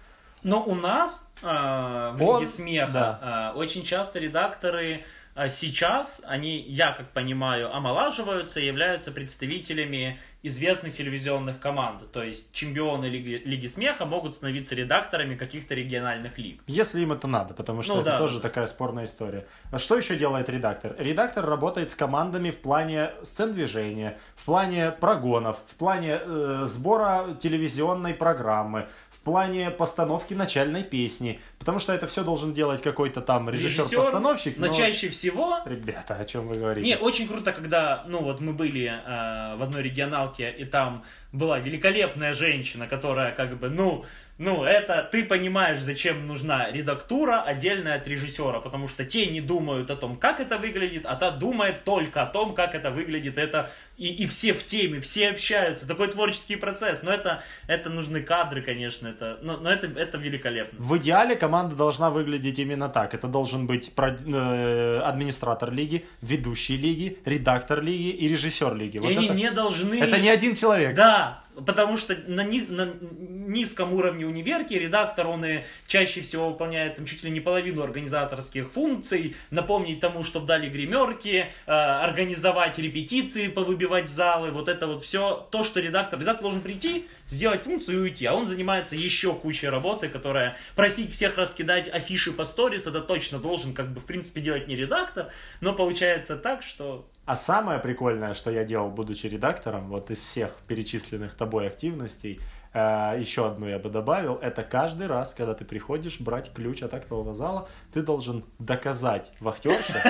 Но 0.44 0.64
у 0.64 0.76
нас 0.76 1.28
э, 1.42 1.46
в 1.46 2.22
Он- 2.22 2.40
Лиге 2.42 2.52
Смеха 2.52 2.92
да. 2.92 3.52
э, 3.54 3.58
очень 3.58 3.84
часто 3.84 4.20
редакторы 4.20 5.04
сейчас 5.48 6.22
они, 6.26 6.60
я 6.60 6.92
как 6.92 7.12
понимаю, 7.12 7.74
омолаживаются 7.74 8.60
и 8.60 8.66
являются 8.66 9.12
представителями 9.12 10.20
известных 10.42 10.94
телевизионных 10.94 11.60
команд. 11.60 12.12
То 12.12 12.24
есть 12.24 12.52
чемпионы 12.54 13.06
Лиги, 13.06 13.42
Лиги 13.46 13.68
Смеха 13.68 14.06
могут 14.06 14.34
становиться 14.34 14.74
редакторами 14.76 15.36
каких-то 15.36 15.76
региональных 15.76 16.38
лиг. 16.38 16.62
Если 16.68 17.02
им 17.02 17.12
это 17.12 17.28
надо, 17.28 17.54
потому 17.54 17.82
что 17.82 17.96
Ну 17.96 18.02
это 18.02 18.12
да, 18.12 18.18
тоже 18.18 18.38
да. 18.38 18.44
такая 18.44 18.68
спорная 18.68 19.06
история. 19.06 19.46
А 19.72 19.78
что 19.78 19.98
еще 19.98 20.16
делает 20.16 20.50
редактор? 20.50 20.96
Редактор 20.98 21.46
работает 21.46 21.92
с 21.92 21.96
командами 21.96 22.52
в 22.52 22.58
плане 22.58 23.12
сцен 23.24 23.54
движения, 23.54 24.18
в 24.36 24.46
плане 24.46 24.92
прогонов, 24.92 25.58
в 25.68 25.76
плане 25.76 26.20
э, 26.22 26.64
сбора 26.66 27.36
телевизионной 27.40 28.14
программы, 28.14 28.88
в 29.22 29.26
плане 29.26 29.70
постановки 29.70 30.34
начальной 30.34 30.84
песни. 30.84 31.40
Потому 31.58 31.80
что 31.80 31.94
это 31.94 32.08
все 32.08 32.24
должен 32.24 32.54
делать 32.54 32.82
какой-то 32.82 33.22
там 33.22 33.50
режиссер-постановщик. 33.50 34.58
но 34.58 34.68
но- 34.68 34.74
чаще 34.74 35.10
всего 35.10 35.60
Ребята, 35.66 36.16
о 36.16 36.26
чем 36.26 36.48
вы 36.48 36.56
говорите? 36.56 36.88
Не, 36.88 36.98
очень 36.98 37.28
круто, 37.28 37.52
когда, 37.52 38.06
ну 38.08 38.24
вот 38.24 38.40
мы 38.40 38.54
были 38.54 38.86
э, 38.86 39.56
в 39.58 39.64
одной 39.64 39.84
регионалке, 39.84 40.50
и 40.50 40.64
там 40.64 41.04
была 41.34 41.60
великолепная 41.60 42.34
женщина, 42.34 42.88
которая 42.88 43.34
как 43.34 43.60
бы, 43.60 43.70
ну, 43.70 44.06
ну, 44.40 44.64
это 44.64 45.08
ты 45.12 45.26
понимаешь, 45.26 45.80
зачем 45.80 46.26
нужна 46.26 46.72
редактура 46.72 47.42
отдельная 47.42 47.96
от 47.98 48.08
режиссера, 48.08 48.62
потому 48.62 48.88
что 48.88 49.04
те 49.04 49.28
не 49.28 49.42
думают 49.42 49.92
о 49.92 49.98
том, 49.98 50.16
как 50.16 50.40
это 50.40 50.58
выглядит, 50.58 51.06
а 51.06 51.16
та 51.18 51.30
думает 51.30 51.84
только 51.84 52.24
о 52.24 52.26
том, 52.26 52.56
как 52.56 52.74
это 52.74 52.90
выглядит, 52.90 53.38
это 53.38 53.70
и, 53.98 54.08
и 54.08 54.28
все 54.28 54.54
в 54.54 54.66
теме, 54.66 55.02
все 55.02 55.30
общаются, 55.30 55.86
такой 55.86 56.08
творческий 56.08 56.56
процесс, 56.56 57.04
но 57.04 57.12
это, 57.12 57.44
это 57.68 57.90
нужны 57.90 58.24
кадры, 58.24 58.62
конечно, 58.62 59.10
это, 59.10 59.40
но, 59.42 59.58
но 59.58 59.70
это, 59.70 59.88
это 59.88 60.18
великолепно. 60.18 60.80
В 60.82 60.98
идеале 60.98 61.36
команда 61.36 61.76
должна 61.76 62.10
выглядеть 62.10 62.60
именно 62.60 62.88
так. 62.88 63.14
Это 63.14 63.28
должен 63.28 63.68
быть 63.68 63.92
э, 63.98 65.02
администратор 65.04 65.70
лиги, 65.72 66.06
ведущий 66.22 66.78
лиги, 66.78 67.20
редактор 67.26 67.82
лиги 67.82 68.10
и 68.10 68.30
режиссер 68.30 68.74
лиги. 68.74 68.96
И 68.96 69.00
Вот 69.00 69.12
они 69.12 69.26
это, 69.26 69.34
не 69.34 69.52
должны... 69.52 69.96
это 70.00 70.18
не 70.18 70.30
один 70.30 70.56
человек. 70.56 70.96
Да, 70.96 71.44
потому 71.66 71.98
что 71.98 72.16
на, 72.28 72.44
низ- 72.44 72.70
на 72.70 72.94
низком 73.02 73.94
уровне 73.94 74.26
универки 74.26 74.74
редактор, 74.74 75.28
он 75.28 75.46
и 75.46 75.64
чаще 75.88 76.22
всего 76.22 76.50
выполняет 76.50 76.96
там, 76.96 77.06
чуть 77.06 77.24
ли 77.24 77.30
не 77.30 77.40
половину 77.40 77.84
организаторских 77.84 78.72
функций, 78.72 79.36
напомнить 79.52 80.00
тому, 80.00 80.24
чтобы 80.24 80.46
дали 80.48 80.70
гримерки, 80.70 81.52
э, 81.66 81.72
организовать 81.72 82.78
репетиции, 82.78 83.48
повыбивать 83.48 84.10
залы, 84.10 84.52
вот 84.52 84.70
это 84.70 84.88
вот 84.88 85.04
все, 85.04 85.48
то, 85.52 85.64
что 85.64 85.80
редактор, 85.80 86.20
редактор 86.20 86.44
должен 86.44 86.62
прийти, 86.62 87.08
сделать 87.28 87.64
функцию 87.64 88.00
и 88.00 88.02
уйти, 88.02 88.26
а 88.26 88.34
он 88.34 88.48
занимается 88.48 88.96
еще 88.96 89.34
кучей 89.34 89.70
работы, 89.70 90.10
которая 90.10 90.58
просить 90.76 91.12
всех 91.12 91.38
раскидать 91.38 91.88
афиши 91.90 92.32
по 92.32 92.46
сторис, 92.46 92.88
это 92.88 93.02
точно 93.02 93.40
должен, 93.40 93.74
как 93.74 93.92
бы, 93.92 94.00
в 94.00 94.06
принципе, 94.06 94.42
делать 94.42 94.68
не 94.68 94.76
редактор, 94.76 95.32
но 95.62 95.74
получается 95.74 96.36
так, 96.36 96.64
что 96.64 97.08
А 97.30 97.36
самое 97.36 97.78
прикольное, 97.78 98.34
что 98.34 98.50
я 98.50 98.64
делал, 98.64 98.90
будучи 98.90 99.28
редактором, 99.28 99.90
вот 99.90 100.10
из 100.10 100.18
всех 100.18 100.52
перечисленных 100.66 101.36
тобой 101.36 101.68
активностей, 101.68 102.40
э, 102.74 103.18
еще 103.20 103.46
одну 103.46 103.68
я 103.68 103.78
бы 103.78 103.92
добавил, 103.92 104.40
это 104.42 104.64
каждый 104.64 105.06
раз, 105.06 105.36
когда 105.36 105.54
ты 105.54 105.64
приходишь 105.64 106.20
брать 106.20 106.52
ключ 106.52 106.82
от 106.82 106.96
актового 106.96 107.36
зала, 107.36 107.70
ты 107.94 108.02
должен 108.02 108.46
доказать 108.58 109.32
вахтерше, 109.40 109.94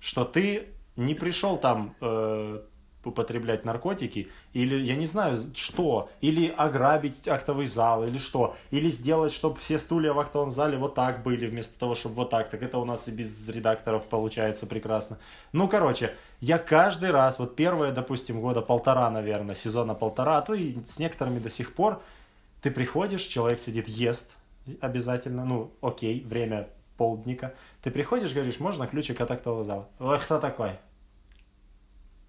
что 0.00 0.24
ты 0.24 0.68
не 0.96 1.14
пришел 1.14 1.58
там 1.58 1.94
э, 2.00 2.62
употреблять 3.06 3.64
наркотики, 3.64 4.28
или, 4.52 4.76
я 4.76 4.96
не 4.96 5.06
знаю, 5.06 5.38
что, 5.54 6.10
или 6.20 6.52
ограбить 6.56 7.26
актовый 7.28 7.66
зал, 7.66 8.04
или 8.06 8.18
что, 8.18 8.56
или 8.70 8.90
сделать, 8.90 9.32
чтобы 9.32 9.56
все 9.56 9.78
стулья 9.78 10.12
в 10.12 10.18
актовом 10.18 10.50
зале 10.50 10.76
вот 10.76 10.94
так 10.94 11.22
были, 11.22 11.46
вместо 11.46 11.78
того, 11.78 11.94
чтобы 11.94 12.16
вот 12.16 12.30
так, 12.30 12.50
так 12.50 12.62
это 12.62 12.78
у 12.78 12.84
нас 12.84 13.08
и 13.08 13.10
без 13.10 13.48
редакторов 13.48 14.06
получается 14.06 14.66
прекрасно. 14.66 15.18
Ну, 15.52 15.68
короче, 15.68 16.14
я 16.40 16.58
каждый 16.58 17.10
раз, 17.10 17.38
вот 17.38 17.56
первые, 17.56 17.92
допустим, 17.92 18.40
года 18.40 18.60
полтора, 18.60 19.10
наверное, 19.10 19.54
сезона 19.54 19.94
полтора, 19.94 20.38
а 20.38 20.42
то 20.42 20.54
и 20.54 20.76
с 20.84 20.98
некоторыми 20.98 21.38
до 21.38 21.50
сих 21.50 21.74
пор, 21.74 22.02
ты 22.62 22.70
приходишь, 22.70 23.22
человек 23.22 23.60
сидит, 23.60 23.88
ест 23.88 24.32
обязательно, 24.80 25.44
ну, 25.44 25.70
окей, 25.80 26.24
время 26.26 26.68
полдника, 26.96 27.54
ты 27.82 27.90
приходишь, 27.90 28.32
говоришь, 28.32 28.58
можно 28.58 28.86
ключик 28.86 29.20
от 29.20 29.30
актового 29.30 29.64
зала? 29.64 29.88
Кто 29.98 30.38
такой? 30.38 30.72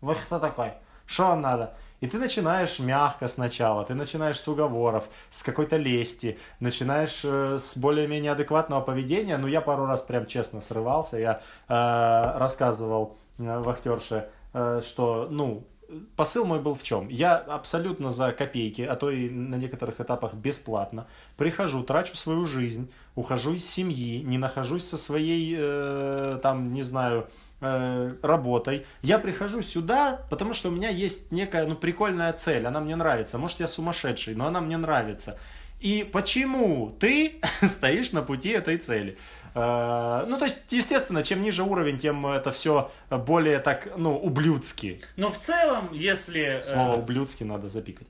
Вы 0.08 0.16
кто 0.16 0.40
такой? 0.40 0.72
Что 1.06 1.24
вам 1.24 1.42
надо? 1.42 1.74
И 2.00 2.08
ты 2.08 2.18
начинаешь 2.18 2.80
мягко 2.80 3.28
сначала, 3.28 3.84
ты 3.84 3.94
начинаешь 3.94 4.40
с 4.40 4.48
уговоров, 4.48 5.04
с 5.30 5.44
какой-то 5.44 5.76
лести, 5.76 6.40
начинаешь 6.62 7.26
э, 7.26 7.58
с 7.60 7.76
более-менее 7.76 8.32
адекватного 8.32 8.80
поведения. 8.80 9.38
Ну, 9.38 9.48
я 9.48 9.60
пару 9.60 9.86
раз 9.86 10.02
прям 10.02 10.26
честно 10.26 10.62
срывался, 10.62 11.18
я 11.18 11.42
э, 11.68 12.38
рассказывал 12.40 13.18
э, 13.38 13.60
вахтерше, 13.60 14.30
э, 14.54 14.80
что, 14.82 15.28
ну, 15.30 15.68
посыл 16.16 16.46
мой 16.46 16.60
был 16.60 16.76
в 16.76 16.84
чем? 16.84 17.10
Я 17.10 17.36
абсолютно 17.36 18.10
за 18.10 18.32
копейки, 18.32 18.84
а 18.84 18.96
то 18.96 19.10
и 19.10 19.30
на 19.30 19.56
некоторых 19.56 20.00
этапах 20.00 20.34
бесплатно, 20.34 21.08
прихожу, 21.36 21.84
трачу 21.84 22.16
свою 22.16 22.46
жизнь, 22.46 22.90
ухожу 23.16 23.54
из 23.54 23.70
семьи, 23.70 24.22
не 24.22 24.38
нахожусь 24.38 24.88
со 24.88 24.98
своей, 24.98 25.56
э, 25.58 26.40
там, 26.42 26.72
не 26.72 26.82
знаю, 26.82 27.28
работой. 27.60 28.86
Я 29.02 29.20
прихожу 29.20 29.62
сюда, 29.62 30.22
потому 30.30 30.54
что 30.54 30.70
у 30.70 30.72
меня 30.72 30.90
есть 30.90 31.32
некая, 31.32 31.66
ну, 31.66 31.76
прикольная 31.76 32.32
цель, 32.34 32.66
она 32.68 32.80
мне 32.80 32.96
нравится. 32.96 33.38
Может, 33.38 33.60
я 33.60 33.68
сумасшедший, 33.68 34.36
но 34.36 34.46
она 34.48 34.62
мне 34.62 34.78
нравится. 34.78 35.40
И 35.80 36.08
почему 36.12 36.96
ты 37.00 37.42
стоишь 37.70 38.12
на 38.12 38.22
пути 38.22 38.50
этой 38.50 38.78
цели? 38.78 39.18
Э, 39.56 40.26
Ну, 40.28 40.38
то 40.38 40.46
есть, 40.46 40.60
естественно, 40.72 41.24
чем 41.24 41.42
ниже 41.42 41.64
уровень, 41.64 41.98
тем 42.00 42.26
это 42.28 42.52
все 42.52 42.92
более 43.10 43.60
так, 43.60 43.90
ну, 43.98 44.16
ублюдски. 44.18 45.02
Но 45.16 45.32
в 45.32 45.38
целом, 45.38 45.90
если... 45.94 46.62
э, 46.62 46.64
Слово 46.64 46.96
ублюдски 46.98 47.44
надо 47.44 47.70
запикать. 47.70 48.08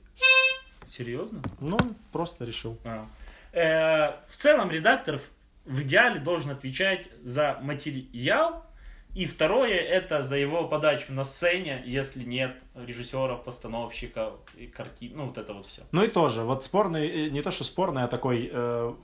Серьезно? 0.86 1.40
Ну, 1.60 1.78
просто 2.12 2.44
решил. 2.44 2.78
А. 2.84 3.06
Э, 3.52 4.16
в 4.30 4.36
целом 4.36 4.70
редактор 4.70 5.20
в 5.64 5.82
идеале 5.82 6.18
должен 6.20 6.50
отвечать 6.50 7.08
за 7.22 7.58
материал, 7.60 8.64
и 9.18 9.26
второе 9.26 9.74
это 9.80 10.22
за 10.22 10.36
его 10.36 10.68
подачу 10.68 11.12
на 11.12 11.24
сцене, 11.24 11.82
если 11.84 12.22
нет 12.22 12.56
режиссеров, 12.76 13.42
постановщиков, 13.42 14.34
и 14.56 14.68
картин, 14.68 15.16
ну 15.16 15.26
вот 15.26 15.38
это 15.38 15.54
вот 15.54 15.66
все. 15.66 15.82
Ну 15.90 16.04
и 16.04 16.06
тоже, 16.06 16.44
вот 16.44 16.62
спорный, 16.62 17.26
э, 17.26 17.28
не 17.28 17.42
то 17.42 17.50
что 17.50 17.64
спорный, 17.64 18.04
а 18.04 18.06
такой 18.06 18.48
э, 18.52 18.94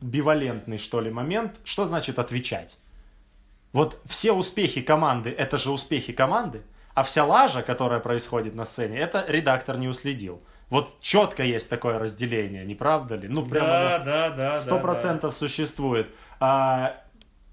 бивалентный, 0.00 0.78
что 0.78 1.00
ли, 1.00 1.12
момент. 1.12 1.54
Что 1.62 1.84
значит 1.84 2.18
отвечать? 2.18 2.76
Вот 3.72 4.00
все 4.06 4.32
успехи 4.32 4.80
команды, 4.80 5.30
это 5.30 5.58
же 5.58 5.70
успехи 5.70 6.12
команды, 6.12 6.62
а 6.94 7.04
вся 7.04 7.24
лажа, 7.24 7.62
которая 7.62 8.00
происходит 8.00 8.56
на 8.56 8.64
сцене, 8.64 8.98
это 8.98 9.24
редактор 9.28 9.78
не 9.78 9.86
уследил. 9.86 10.42
Вот 10.70 11.00
четко 11.00 11.44
есть 11.44 11.70
такое 11.70 12.00
разделение, 12.00 12.64
не 12.64 12.74
правда 12.74 13.14
ли? 13.14 13.28
Ну, 13.28 13.46
прямо 13.46 13.68
Да, 13.68 13.94
оно 13.94 14.04
да, 14.04 14.30
да. 14.30 14.58
сто 14.58 14.74
да, 14.74 14.80
процентов 14.80 15.36
существует. 15.36 16.08
А, 16.40 16.96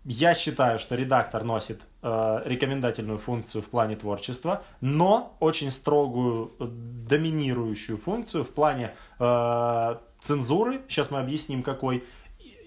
я 0.05 0.35
считаю, 0.35 0.79
что 0.79 0.95
редактор 0.95 1.43
носит 1.43 1.81
э, 2.01 2.41
рекомендательную 2.45 3.17
функцию 3.17 3.61
в 3.61 3.67
плане 3.67 3.95
творчества, 3.95 4.63
но 4.81 5.35
очень 5.39 5.71
строгую 5.71 6.53
э, 6.59 6.65
доминирующую 6.67 7.97
функцию 7.97 8.43
в 8.43 8.49
плане 8.49 8.93
э, 9.19 9.95
цензуры. 10.19 10.81
Сейчас 10.89 11.11
мы 11.11 11.19
объясним 11.19 11.63
какой. 11.63 12.03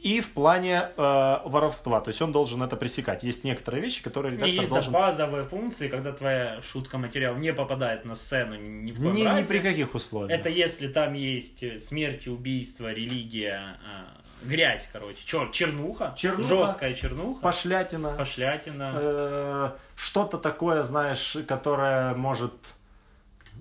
И 0.02 0.20
в 0.20 0.32
плане 0.32 0.90
э, 0.96 1.38
воровства. 1.44 2.00
То 2.00 2.08
есть 2.08 2.22
он 2.22 2.30
должен 2.30 2.62
это 2.62 2.76
пресекать. 2.76 3.22
Есть 3.24 3.44
некоторые 3.44 3.82
вещи, 3.82 4.02
которые 4.02 4.32
да. 4.32 4.46
редактор 4.46 4.60
есть 4.60 4.70
должен... 4.70 4.92
да, 4.92 4.98
базовые 4.98 5.44
функции, 5.44 5.88
когда 5.88 6.12
твоя 6.12 6.62
шутка 6.62 6.96
материал 6.96 7.34
не 7.36 7.52
попадает 7.52 8.04
на 8.04 8.14
сцену 8.14 8.54
ни 8.56 8.92
в 8.92 9.00
коем 9.00 9.14
Ни, 9.14 9.20
ни 9.22 9.24
разе. 9.24 9.48
при 9.48 9.58
каких 9.58 9.94
условиях. 9.94 10.38
Это 10.38 10.48
если 10.48 10.88
там 10.88 11.14
есть 11.14 11.62
э, 11.62 11.78
смерть, 11.78 12.28
убийство, 12.28 12.92
религия, 12.92 13.78
э, 13.84 14.25
грязь, 14.42 14.88
короче, 14.92 15.18
чер, 15.24 15.50
чернуха, 15.50 16.14
Чернуха. 16.16 16.48
жесткая 16.48 16.94
чернуха, 16.94 17.40
Пошлятина. 17.40 18.10
пошлятина. 18.10 18.92
э, 18.96 19.70
что-то 19.96 20.38
такое, 20.38 20.82
знаешь, 20.84 21.36
которое 21.48 22.14
может 22.14 22.52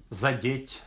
задеть 0.10 0.82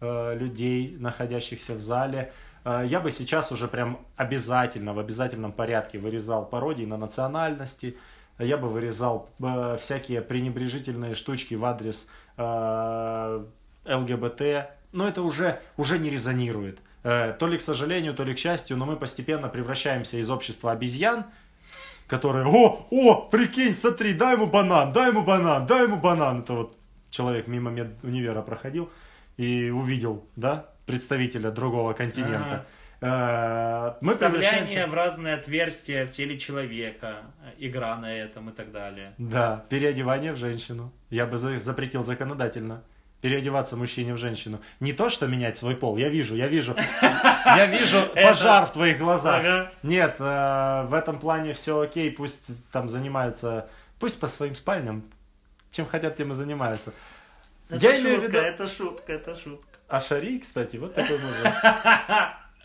э, 0.00 0.36
людей, 0.36 0.96
находящихся 0.98 1.74
в 1.74 1.80
зале. 1.80 2.32
Э, 2.64 2.82
я 2.86 3.00
бы 3.00 3.10
сейчас 3.10 3.52
уже 3.52 3.68
прям 3.68 4.00
обязательно, 4.16 4.92
в 4.94 4.98
обязательном 4.98 5.52
порядке 5.52 5.98
вырезал 5.98 6.44
пародии 6.46 6.84
на 6.84 6.96
национальности. 6.96 7.96
Я 8.38 8.56
бы 8.56 8.68
вырезал 8.68 9.28
э, 9.40 9.76
всякие 9.80 10.20
пренебрежительные 10.20 11.14
штучки 11.14 11.54
в 11.54 11.64
адрес 11.64 12.10
э, 12.36 13.44
ЛГБТ. 13.86 14.42
Но 14.92 15.08
это 15.08 15.22
уже, 15.22 15.60
уже 15.76 15.98
не 15.98 16.10
резонирует. 16.10 16.78
Э, 17.04 17.34
то 17.38 17.46
ли 17.46 17.58
к 17.58 17.60
сожалению, 17.60 18.14
то 18.14 18.24
ли 18.24 18.34
к 18.34 18.38
счастью, 18.38 18.76
но 18.78 18.86
мы 18.86 18.96
постепенно 18.96 19.48
превращаемся 19.48 20.16
из 20.16 20.30
общества 20.30 20.72
обезьян, 20.72 21.26
которые, 22.06 22.46
о, 22.46 22.86
о, 22.90 23.14
прикинь, 23.30 23.76
смотри, 23.76 24.14
дай 24.14 24.34
ему 24.34 24.46
банан, 24.46 24.92
дай 24.92 25.10
ему 25.10 25.22
банан, 25.22 25.66
дай 25.66 25.84
ему 25.84 25.98
банан. 25.98 26.40
Это 26.40 26.54
вот 26.54 26.76
человек 27.10 27.46
мимо 27.46 27.70
медунивера 27.70 28.40
проходил 28.42 28.90
и 29.36 29.68
увидел, 29.70 30.26
да, 30.36 30.66
представителя 30.86 31.50
другого 31.50 31.92
континента. 31.92 32.64
Э, 33.02 33.94
Мы 34.00 34.12
Вставляние 34.14 34.50
превращаемся... 34.50 34.86
в 34.86 34.94
разные 34.94 35.34
отверстия 35.34 36.06
в 36.06 36.12
теле 36.12 36.38
человека, 36.38 37.16
игра 37.58 37.96
на 37.96 38.14
этом 38.14 38.48
и 38.48 38.52
так 38.52 38.72
далее. 38.72 39.12
Да, 39.18 39.64
переодевание 39.68 40.32
в 40.32 40.38
женщину. 40.38 40.90
Я 41.10 41.26
бы 41.26 41.36
за- 41.36 41.58
запретил 41.58 42.02
законодательно. 42.02 42.82
Переодеваться 43.24 43.74
мужчине 43.78 44.12
в 44.12 44.18
женщину. 44.18 44.60
Не 44.80 44.92
то, 44.92 45.08
что 45.08 45.26
менять 45.26 45.56
свой 45.56 45.76
пол. 45.76 45.96
Я 45.96 46.10
вижу, 46.10 46.36
я 46.36 46.46
вижу. 46.46 46.76
Я 47.46 47.64
вижу 47.64 48.02
пожар 48.14 48.66
в 48.66 48.72
твоих 48.72 48.98
глазах. 48.98 49.70
Нет, 49.82 50.16
э, 50.18 50.84
в 50.86 50.92
этом 50.92 51.18
плане 51.18 51.54
все 51.54 51.80
окей. 51.80 52.10
Пусть 52.10 52.50
там 52.70 52.90
занимаются... 52.90 53.70
Пусть 53.98 54.20
по 54.20 54.28
своим 54.28 54.54
спальням. 54.54 55.04
Чем 55.70 55.86
хотят, 55.86 56.18
тем 56.18 56.32
и 56.32 56.34
занимаются. 56.34 56.92
Это 57.70 57.96
шутка, 57.98 58.36
это 58.36 58.68
шутка, 58.68 59.12
это 59.14 59.34
шутка. 59.34 59.78
А 59.88 60.00
Шари, 60.00 60.38
кстати, 60.38 60.76
вот 60.76 60.94
такой 60.94 61.18
мужик. 61.18 61.54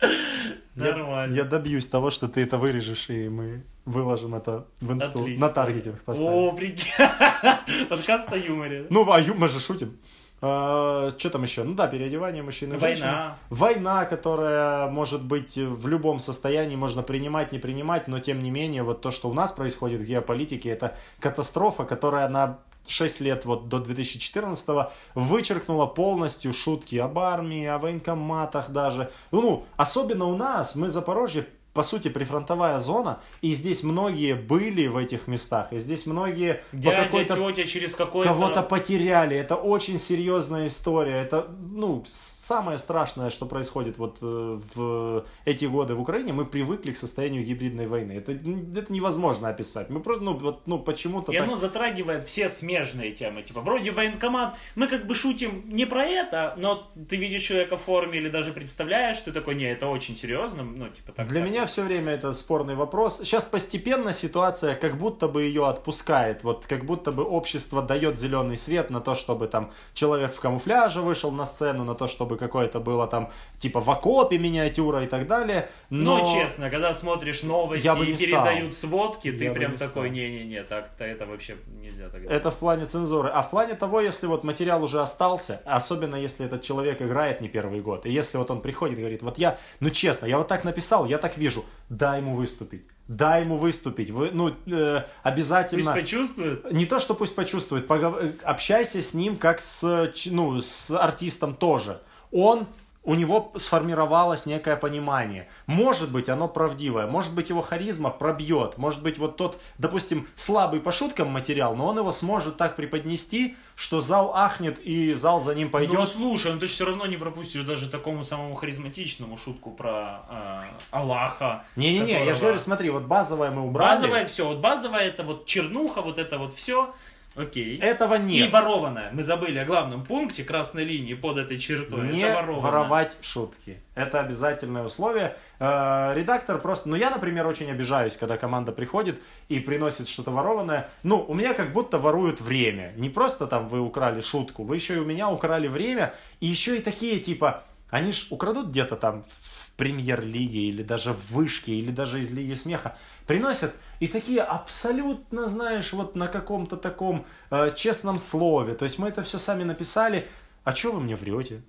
Нормально. 0.74 1.34
Я 1.34 1.44
добьюсь 1.44 1.86
того, 1.86 2.10
что 2.10 2.28
ты 2.28 2.42
это 2.42 2.58
вырежешь, 2.58 3.08
и 3.08 3.30
мы 3.30 3.64
выложим 3.86 4.34
это 4.34 4.66
в 4.82 4.92
инсту. 4.92 5.26
На 5.26 5.48
таргетинг 5.48 6.02
поставим. 6.02 6.30
О, 6.30 6.52
прикинь. 6.52 6.92
Подкаст 7.88 8.30
о 8.30 8.36
юморе. 8.36 8.86
Ну, 8.90 9.10
а 9.10 9.22
мы 9.34 9.48
же 9.48 9.58
шутим. 9.58 9.98
Что 10.40 11.30
там 11.30 11.42
еще? 11.42 11.64
Ну 11.64 11.74
да, 11.74 11.86
переодевание 11.86 12.42
в 12.42 12.46
женщину. 12.46 12.78
Война. 12.78 13.36
Война, 13.50 14.04
которая 14.06 14.88
может 14.88 15.22
быть 15.22 15.56
в 15.56 15.86
любом 15.86 16.18
состоянии, 16.18 16.76
можно 16.76 17.02
принимать, 17.02 17.52
не 17.52 17.58
принимать, 17.58 18.08
но 18.08 18.20
тем 18.20 18.42
не 18.42 18.50
менее, 18.50 18.82
вот 18.82 19.02
то, 19.02 19.10
что 19.10 19.28
у 19.28 19.34
нас 19.34 19.52
происходит 19.52 20.00
в 20.00 20.04
геополитике, 20.04 20.70
это 20.70 20.96
катастрофа, 21.18 21.84
которая 21.84 22.28
на 22.28 22.58
6 22.88 23.20
лет, 23.20 23.44
вот 23.44 23.68
до 23.68 23.78
2014 23.78 24.90
вычеркнула 25.14 25.86
полностью 25.86 26.52
шутки 26.52 26.96
об 26.96 27.18
армии, 27.18 27.66
о 27.66 27.78
военкоматах 27.78 28.70
даже. 28.70 29.10
Ну, 29.30 29.66
особенно 29.76 30.24
у 30.24 30.36
нас, 30.36 30.74
мы 30.74 30.88
Запорожье, 30.88 31.46
по 31.72 31.82
сути, 31.82 32.08
прифронтовая 32.08 32.78
зона, 32.80 33.20
и 33.42 33.52
здесь 33.52 33.82
многие 33.82 34.34
были 34.34 34.86
в 34.88 34.96
этих 34.96 35.28
местах, 35.28 35.72
и 35.72 35.78
здесь 35.78 36.06
многие 36.06 36.62
по 36.72 36.76
Дядя, 36.76 37.04
какой-то 37.04 37.34
тетя 37.36 37.64
через 37.64 37.94
какой-то... 37.94 38.32
Кого-то 38.32 38.62
потеряли. 38.62 39.36
Это 39.36 39.54
очень 39.54 39.98
серьезная 39.98 40.66
история. 40.66 41.16
Это, 41.16 41.48
ну, 41.72 42.04
самое 42.50 42.78
страшное, 42.78 43.30
что 43.30 43.46
происходит 43.46 43.98
вот 43.98 44.18
э, 44.22 44.60
в 44.74 45.24
эти 45.44 45.66
годы 45.66 45.94
в 45.94 46.00
Украине. 46.00 46.32
Мы 46.32 46.44
привыкли 46.44 46.90
к 46.90 46.96
состоянию 46.96 47.44
гибридной 47.44 47.86
войны. 47.86 48.12
Это, 48.12 48.32
это 48.32 48.92
невозможно 48.92 49.48
описать. 49.48 49.88
Мы 49.90 50.00
просто, 50.00 50.24
ну, 50.24 50.36
вот, 50.36 50.66
ну, 50.66 50.80
почему-то 50.80 51.30
И 51.30 51.36
так... 51.36 51.44
оно 51.44 51.56
затрагивает 51.56 52.24
все 52.24 52.48
смежные 52.48 53.12
темы. 53.12 53.42
Типа, 53.42 53.60
вроде 53.60 53.92
военкомат, 53.92 54.56
мы 54.74 54.88
как 54.88 55.06
бы 55.06 55.14
шутим 55.14 55.62
не 55.68 55.86
про 55.86 56.04
это, 56.04 56.54
но 56.58 56.90
ты 57.08 57.16
видишь 57.16 57.42
человека 57.42 57.76
в 57.76 57.82
форме 57.82 58.18
или 58.18 58.28
даже 58.28 58.52
представляешь, 58.52 59.20
ты 59.20 59.30
такой, 59.30 59.54
не, 59.54 59.70
это 59.70 59.86
очень 59.86 60.16
серьезно. 60.16 60.64
Ну, 60.64 60.88
типа, 60.88 61.12
так. 61.12 61.28
Для 61.28 61.42
так. 61.42 61.50
меня 61.50 61.59
все 61.66 61.82
время 61.82 62.12
это 62.12 62.32
спорный 62.32 62.74
вопрос. 62.74 63.18
Сейчас 63.18 63.44
постепенно 63.44 64.14
ситуация 64.14 64.74
как 64.74 64.96
будто 64.96 65.28
бы 65.28 65.42
ее 65.42 65.66
отпускает. 65.66 66.42
Вот 66.44 66.66
как 66.66 66.84
будто 66.84 67.12
бы 67.12 67.24
общество 67.24 67.82
дает 67.82 68.18
зеленый 68.18 68.56
свет 68.56 68.90
на 68.90 69.00
то, 69.00 69.14
чтобы 69.14 69.46
там 69.48 69.70
человек 69.94 70.34
в 70.34 70.40
камуфляже 70.40 71.00
вышел 71.00 71.30
на 71.30 71.46
сцену, 71.46 71.84
на 71.84 71.94
то, 71.94 72.06
чтобы 72.06 72.36
какое-то 72.36 72.80
было 72.80 73.06
там 73.06 73.30
типа 73.58 73.80
в 73.80 73.90
окопе 73.90 74.38
миниатюра 74.38 75.02
и 75.04 75.06
так 75.06 75.26
далее. 75.26 75.68
Но, 75.90 76.18
Но, 76.18 76.34
честно, 76.34 76.70
когда 76.70 76.94
смотришь 76.94 77.42
новости 77.42 77.84
Я 77.84 77.94
бы 77.94 78.06
и 78.06 78.12
не 78.12 78.16
передают 78.16 78.74
сводки, 78.76 79.32
ты 79.32 79.44
Я 79.44 79.52
прям 79.52 79.72
не 79.72 79.78
такой, 79.78 80.08
стал. 80.08 80.14
не-не-не, 80.14 80.62
так-то 80.62 81.04
это 81.04 81.26
вообще 81.26 81.56
нельзя 81.80 82.08
так 82.08 82.20
делать. 82.22 82.36
Это 82.36 82.50
в 82.50 82.56
плане 82.56 82.86
цензуры. 82.86 83.28
А 83.28 83.42
в 83.42 83.50
плане 83.50 83.74
того, 83.74 84.00
если 84.00 84.26
вот 84.26 84.44
материал 84.44 84.82
уже 84.84 85.00
остался, 85.00 85.60
особенно 85.64 86.14
если 86.16 86.46
этот 86.46 86.62
человек 86.62 87.02
играет 87.02 87.40
не 87.40 87.48
первый 87.48 87.80
год, 87.80 88.06
и 88.06 88.10
если 88.10 88.38
вот 88.38 88.50
он 88.50 88.60
приходит 88.60 88.98
и 88.98 89.00
говорит, 89.00 89.22
вот 89.22 89.38
я, 89.38 89.58
ну 89.80 89.90
честно, 89.90 90.26
я 90.26 90.38
вот 90.38 90.46
так 90.48 90.64
написал, 90.64 91.06
я 91.06 91.18
так 91.18 91.36
вижу, 91.36 91.49
дай 91.88 92.20
ему 92.20 92.36
выступить. 92.36 92.82
Дай 93.08 93.42
ему 93.42 93.56
выступить. 93.56 94.10
Вы, 94.10 94.30
ну, 94.32 94.50
э, 94.50 94.52
Пусть 94.52 95.06
обязательно... 95.24 95.92
почувствует. 95.92 96.72
Не 96.72 96.86
то, 96.86 97.00
что 97.00 97.14
пусть 97.14 97.34
почувствует, 97.34 97.88
погов- 97.88 98.40
общайся 98.44 99.02
с 99.02 99.14
ним 99.14 99.36
как 99.36 99.60
с, 99.60 100.12
ну, 100.26 100.60
с 100.60 100.90
артистом 100.90 101.54
тоже. 101.54 102.00
Он, 102.30 102.66
у 103.02 103.14
него 103.14 103.50
сформировалось 103.56 104.44
некое 104.44 104.76
понимание. 104.76 105.48
Может 105.66 106.12
быть, 106.12 106.28
оно 106.28 106.48
правдивое, 106.48 107.06
может 107.06 107.34
быть, 107.34 107.48
его 107.48 107.62
харизма 107.62 108.10
пробьет, 108.10 108.76
может 108.76 109.02
быть, 109.02 109.16
вот 109.18 109.36
тот, 109.38 109.58
допустим, 109.78 110.28
слабый 110.36 110.80
по 110.80 110.92
шуткам 110.92 111.28
материал, 111.28 111.74
но 111.74 111.86
он 111.86 111.98
его 111.98 112.12
сможет 112.12 112.58
так 112.58 112.76
преподнести, 112.76 113.56
что 113.74 114.02
зал 114.02 114.32
ахнет 114.34 114.78
и 114.78 115.14
зал 115.14 115.40
за 115.40 115.54
ним 115.54 115.68
Ну, 115.68 115.72
пойдет. 115.72 116.08
слушай, 116.10 116.52
ну 116.52 116.58
ты 116.60 116.66
все 116.66 116.84
равно 116.84 117.06
не 117.06 117.16
пропустишь 117.16 117.62
даже 117.64 117.88
такому 117.88 118.22
самому 118.22 118.54
харизматичному 118.54 119.38
шутку 119.38 119.70
про 119.70 120.20
э, 120.28 120.62
Аллаха. 120.90 121.64
Не-не-не, 121.76 122.12
я 122.12 122.18
же 122.18 122.24
которого- 122.24 122.40
говорю, 122.40 122.58
смотри, 122.58 122.90
вот 122.90 123.02
базовое 123.04 123.50
мы 123.50 123.62
убрали. 123.62 123.96
Базовое 123.96 124.26
все, 124.26 124.46
вот 124.46 124.58
базовое 124.58 125.00
это 125.06 125.22
вот 125.22 125.46
чернуха, 125.46 126.02
вот 126.02 126.18
это 126.18 126.36
вот 126.36 126.52
все. 126.52 126.92
Окей. 127.36 127.78
Этого 127.78 128.16
И 128.16 128.22
нет. 128.22 128.52
ворованное. 128.52 129.10
Мы 129.12 129.22
забыли 129.22 129.58
о 129.58 129.64
главном 129.64 130.04
пункте 130.04 130.42
красной 130.42 130.84
линии 130.84 131.14
под 131.14 131.38
этой 131.38 131.58
чертой. 131.58 132.08
Не 132.08 132.22
это 132.22 132.36
ворованное. 132.36 132.62
воровать 132.62 133.16
шутки. 133.20 133.80
Это 133.94 134.20
обязательное 134.20 134.82
условие. 134.82 135.36
Э, 135.60 136.12
редактор 136.14 136.58
просто... 136.58 136.88
Ну, 136.88 136.96
я, 136.96 137.10
например, 137.10 137.46
очень 137.46 137.70
обижаюсь, 137.70 138.16
когда 138.16 138.36
команда 138.36 138.72
приходит 138.72 139.20
и 139.48 139.60
приносит 139.60 140.08
что-то 140.08 140.32
ворованное. 140.32 140.88
Ну, 141.02 141.24
у 141.26 141.34
меня 141.34 141.54
как 141.54 141.72
будто 141.72 141.98
воруют 141.98 142.40
время. 142.40 142.92
Не 142.96 143.08
просто 143.08 143.46
там 143.46 143.68
вы 143.68 143.80
украли 143.80 144.20
шутку, 144.20 144.64
вы 144.64 144.74
еще 144.76 144.96
и 144.96 144.98
у 144.98 145.04
меня 145.04 145.30
украли 145.30 145.68
время. 145.68 146.14
И 146.40 146.46
еще 146.46 146.78
и 146.78 146.80
такие, 146.80 147.20
типа, 147.20 147.62
они 147.90 148.12
ж 148.12 148.26
украдут 148.30 148.68
где-то 148.68 148.96
там 148.96 149.24
в 149.40 149.72
премьер-лиге 149.76 150.60
или 150.60 150.82
даже 150.82 151.12
в 151.12 151.32
вышке, 151.32 151.72
или 151.72 151.90
даже 151.90 152.20
из 152.20 152.30
Лиги 152.30 152.54
Смеха. 152.54 152.96
Приносят 153.26 153.74
и 154.00 154.08
такие 154.08 154.40
абсолютно, 154.42 155.48
знаешь, 155.48 155.92
вот 155.92 156.16
на 156.16 156.26
каком-то 156.28 156.76
таком 156.76 157.24
э, 157.50 157.72
честном 157.76 158.18
слове. 158.18 158.74
То 158.74 158.84
есть 158.84 158.98
мы 158.98 159.08
это 159.08 159.22
все 159.22 159.38
сами 159.38 159.64
написали. 159.64 160.28
А 160.64 160.74
что 160.74 160.92
вы 160.92 161.00
мне 161.00 161.16
врете? 161.16 161.62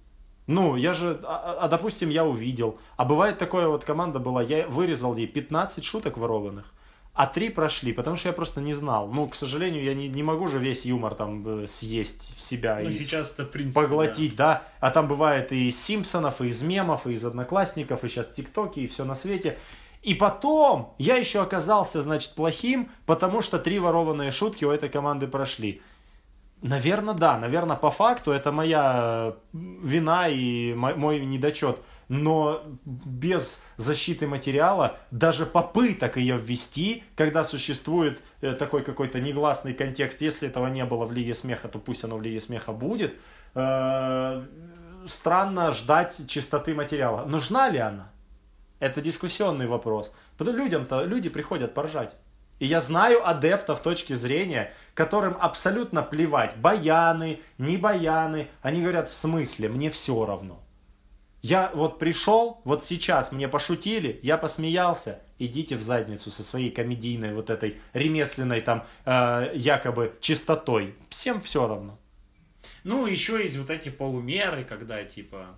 Ну, 0.47 0.75
я 0.75 0.93
же, 0.93 1.19
а, 1.23 1.59
а, 1.61 1.67
допустим, 1.67 2.09
я 2.09 2.25
увидел. 2.25 2.79
А 2.97 3.05
бывает 3.05 3.37
такое, 3.37 3.67
вот 3.67 3.85
команда 3.85 4.19
была, 4.19 4.41
я 4.41 4.67
вырезал 4.67 5.15
ей 5.15 5.27
15 5.27 5.83
шуток 5.83 6.17
ворованных, 6.17 6.73
а 7.13 7.27
три 7.27 7.49
прошли, 7.49 7.91
потому 7.93 8.15
что 8.15 8.29
я 8.29 8.33
просто 8.33 8.61
не 8.61 8.73
знал. 8.73 9.07
Ну, 9.09 9.27
к 9.27 9.35
сожалению, 9.35 9.83
я 9.83 9.93
не, 9.93 10.07
не 10.07 10.23
могу 10.23 10.47
же 10.47 10.59
весь 10.59 10.85
юмор 10.85 11.13
там 11.15 11.63
э, 11.63 11.67
съесть 11.67 12.33
в 12.37 12.41
себя 12.43 12.79
Ну, 12.81 12.89
и 12.89 12.93
сейчас 12.93 13.33
это 13.33 13.43
в 13.43 13.51
принципе. 13.51 13.81
поглотить, 13.81 14.35
да. 14.35 14.63
А 14.79 14.91
там 14.91 15.07
бывает 15.07 15.51
и 15.51 15.67
из 15.67 15.81
Симпсонов, 15.83 16.41
и 16.41 16.47
из 16.47 16.61
мемов, 16.61 17.07
и 17.07 17.11
из 17.11 17.25
Одноклассников, 17.25 18.03
и 18.03 18.09
сейчас 18.09 18.29
ТикТоки, 18.29 18.79
и 18.79 18.87
все 18.87 19.03
на 19.03 19.15
свете. 19.15 19.57
И 20.01 20.15
потом 20.15 20.95
я 20.97 21.17
еще 21.17 21.41
оказался, 21.41 22.01
значит, 22.01 22.33
плохим, 22.33 22.89
потому 23.05 23.41
что 23.41 23.59
три 23.59 23.77
ворованные 23.77 24.31
шутки 24.31 24.65
у 24.65 24.71
этой 24.71 24.89
команды 24.89 25.27
прошли. 25.27 25.81
Наверное, 26.61 27.13
да. 27.13 27.37
Наверное, 27.37 27.75
по 27.75 27.91
факту 27.91 28.31
это 28.31 28.51
моя 28.51 29.33
э, 29.53 29.57
вина 29.83 30.27
и 30.29 30.73
мо- 30.75 30.95
мой 30.95 31.25
недочет. 31.25 31.81
Но 32.11 32.61
без 32.83 33.63
защиты 33.77 34.27
материала, 34.27 34.97
даже 35.11 35.45
попыток 35.45 36.17
ее 36.17 36.37
ввести, 36.37 37.05
когда 37.15 37.45
существует 37.45 38.19
э, 38.41 38.51
такой 38.51 38.83
какой-то 38.83 39.21
негласный 39.21 39.73
контекст, 39.73 40.19
если 40.19 40.49
этого 40.49 40.67
не 40.67 40.83
было 40.83 41.05
в 41.05 41.13
Лиге 41.13 41.33
Смеха, 41.33 41.69
то 41.69 41.79
пусть 41.79 42.03
оно 42.03 42.17
в 42.17 42.21
Лиге 42.21 42.41
Смеха 42.41 42.73
будет, 42.73 43.15
э, 43.55 44.45
странно 45.07 45.71
ждать 45.71 46.27
чистоты 46.27 46.75
материала. 46.75 47.23
Нужна 47.23 47.69
ли 47.69 47.79
она? 47.79 48.11
Это 48.81 48.99
дискуссионный 48.99 49.67
вопрос. 49.67 50.11
Потому 50.37 50.57
людям-то, 50.57 51.05
люди 51.05 51.29
приходят 51.29 51.73
поржать. 51.73 52.17
И 52.59 52.65
я 52.65 52.81
знаю 52.81 53.25
адептов 53.25 53.81
точки 53.81 54.15
зрения, 54.15 54.73
которым 54.95 55.37
абсолютно 55.39 56.03
плевать, 56.03 56.57
баяны, 56.57 57.39
не 57.57 57.77
баяны. 57.77 58.49
Они 58.61 58.81
говорят, 58.81 59.07
в 59.07 59.13
смысле, 59.13 59.69
мне 59.69 59.89
все 59.89 60.25
равно. 60.25 60.60
Я 61.41 61.71
вот 61.73 61.97
пришел, 61.97 62.61
вот 62.65 62.83
сейчас 62.83 63.31
мне 63.31 63.47
пошутили, 63.47 64.19
я 64.21 64.37
посмеялся, 64.37 65.21
идите 65.39 65.75
в 65.75 65.81
задницу 65.81 66.29
со 66.29 66.43
своей 66.43 66.69
комедийной 66.69 67.33
вот 67.33 67.49
этой 67.49 67.81
ремесленной 67.93 68.61
там 68.61 68.85
э, 69.05 69.51
якобы 69.55 70.15
чистотой. 70.21 70.93
Всем 71.09 71.41
все 71.41 71.67
равно. 71.67 71.97
Ну, 72.83 73.07
еще 73.07 73.41
есть 73.41 73.57
вот 73.57 73.71
эти 73.71 73.89
полумеры, 73.89 74.63
когда 74.63 75.03
типа 75.03 75.57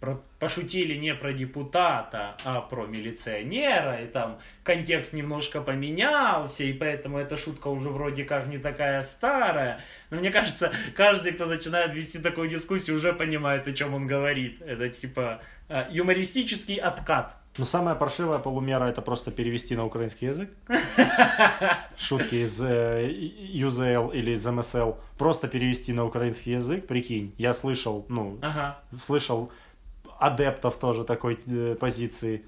про- 0.00 0.20
пошутили 0.38 0.94
не 0.94 1.14
про 1.14 1.32
депутата, 1.32 2.36
а 2.44 2.60
про 2.62 2.86
милиционера, 2.86 4.02
и 4.02 4.06
там 4.06 4.38
контекст 4.64 5.12
немножко 5.12 5.60
поменялся, 5.60 6.64
и 6.64 6.72
поэтому 6.72 7.18
эта 7.18 7.36
шутка 7.36 7.68
уже 7.68 7.90
вроде 7.90 8.24
как 8.24 8.46
не 8.46 8.58
такая 8.58 9.02
старая. 9.02 9.80
Но 10.10 10.16
мне 10.18 10.30
кажется, 10.30 10.72
каждый, 10.96 11.32
кто 11.32 11.46
начинает 11.46 11.92
вести 11.94 12.18
такую 12.18 12.48
дискуссию, 12.48 12.96
уже 12.96 13.12
понимает, 13.12 13.68
о 13.68 13.72
чем 13.72 13.94
он 13.94 14.06
говорит. 14.06 14.62
Это 14.62 14.88
типа 14.88 15.40
э, 15.68 15.84
юмористический 15.90 16.76
откат. 16.76 17.36
Но 17.58 17.64
самая 17.64 17.96
паршивая 17.96 18.38
полумера 18.38 18.84
это 18.84 19.02
просто 19.02 19.32
перевести 19.32 19.74
на 19.76 19.84
украинский 19.84 20.28
язык. 20.28 20.50
Шутки 21.98 22.36
из 22.44 22.60
э, 22.62 23.08
UZL 23.10 24.14
или 24.14 24.32
из 24.32 24.46
MSL. 24.46 24.96
Просто 25.18 25.48
перевести 25.48 25.92
на 25.92 26.04
украинский 26.04 26.52
язык, 26.54 26.86
прикинь. 26.86 27.34
Я 27.38 27.52
слышал, 27.52 28.06
ну, 28.08 28.38
Ага. 28.40 28.78
слышал 28.98 29.50
адептов 30.20 30.78
тоже 30.78 31.04
такой 31.04 31.38
э, 31.46 31.74
позиции. 31.74 32.44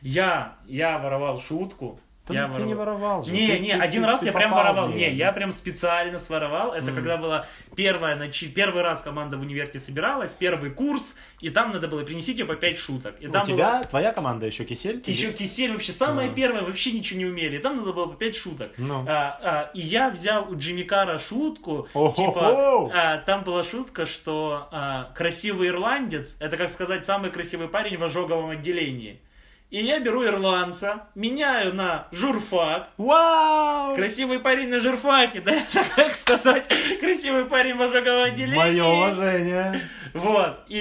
Я, 0.00 0.56
я 0.66 0.98
воровал 0.98 1.40
шутку. 1.40 2.00
Да 2.28 2.34
я 2.42 2.48
ты 2.48 2.62
не 2.62 2.74
воровал 2.74 3.22
же. 3.22 3.32
Не, 3.32 3.46
Ты- 3.48 3.58
не, 3.60 3.72
ты- 3.74 3.80
один 3.80 4.02
ты- 4.02 4.06
раз 4.08 4.20
ты 4.20 4.26
я 4.26 4.32
прям 4.32 4.52
воровал. 4.52 4.88
Не, 4.88 5.10
я 5.12 5.32
прям 5.32 5.50
специально 5.52 6.18
своровал. 6.18 6.72
Это 6.72 6.86
Мгм. 6.86 6.94
когда 6.96 7.16
была 7.16 7.46
первая, 7.76 8.16
начи- 8.16 8.48
первый 8.48 8.82
раз 8.82 9.00
команда 9.02 9.36
в 9.36 9.40
универке 9.40 9.78
собиралась, 9.78 10.32
первый 10.32 10.70
курс, 10.70 11.16
и 11.40 11.50
там 11.50 11.72
надо 11.72 11.88
было 11.88 12.02
принесите 12.02 12.44
по 12.44 12.54
5 12.56 12.78
шуток. 12.78 13.14
И 13.20 13.28
У 13.28 13.32
там 13.32 13.46
было- 13.46 13.56
тебя, 13.56 13.82
твоя 13.84 14.12
команда 14.12 14.46
еще 14.46 14.64
кисель? 14.64 15.02
Еще 15.06 15.32
кисель 15.32 15.72
вообще 15.72 15.92
самая 15.92 16.26
Ага. 16.26 16.34
первая, 16.34 16.62
вообще 16.64 16.92
ничего 16.92 17.18
не 17.20 17.26
умели. 17.26 17.56
И 17.56 17.60
там 17.60 17.76
надо 17.76 17.92
было 17.92 18.06
по 18.06 18.14
5 18.16 18.36
шуток. 18.36 18.72
Ну. 18.78 19.04
А, 19.08 19.38
а, 19.42 19.70
и 19.74 19.80
я 19.80 20.10
взял 20.10 20.50
у 20.50 20.56
Джимми 20.56 20.82
Кара 20.82 21.18
шутку, 21.18 21.88
типа, 22.16 22.90
а, 22.92 23.18
там 23.18 23.44
была 23.44 23.62
шутка, 23.64 24.06
что 24.06 24.68
а, 24.70 25.10
красивый 25.14 25.68
ирландец, 25.68 26.36
это, 26.40 26.56
как 26.56 26.68
сказать, 26.68 27.06
самый 27.06 27.30
красивый 27.30 27.68
парень 27.68 27.96
в 27.96 28.04
ожоговом 28.04 28.50
отделении. 28.50 29.20
И 29.70 29.84
я 29.84 30.00
беру 30.00 30.24
ирландца, 30.24 31.08
меняю 31.14 31.74
на 31.74 32.08
журфак, 32.10 32.88
Вау! 32.96 33.94
Красивый 33.96 34.38
парень 34.38 34.70
на 34.70 34.78
журфаке, 34.78 35.42
да, 35.42 35.52
это 35.74 35.84
как 35.94 36.14
сказать, 36.14 36.66
красивый 37.00 37.44
парень 37.44 37.76
в 37.76 37.82
ожоговом 37.82 38.22
отделении. 38.22 38.56
Мое 38.56 38.84
уважение. 38.84 39.82
Вот, 40.14 40.60
и, 40.68 40.78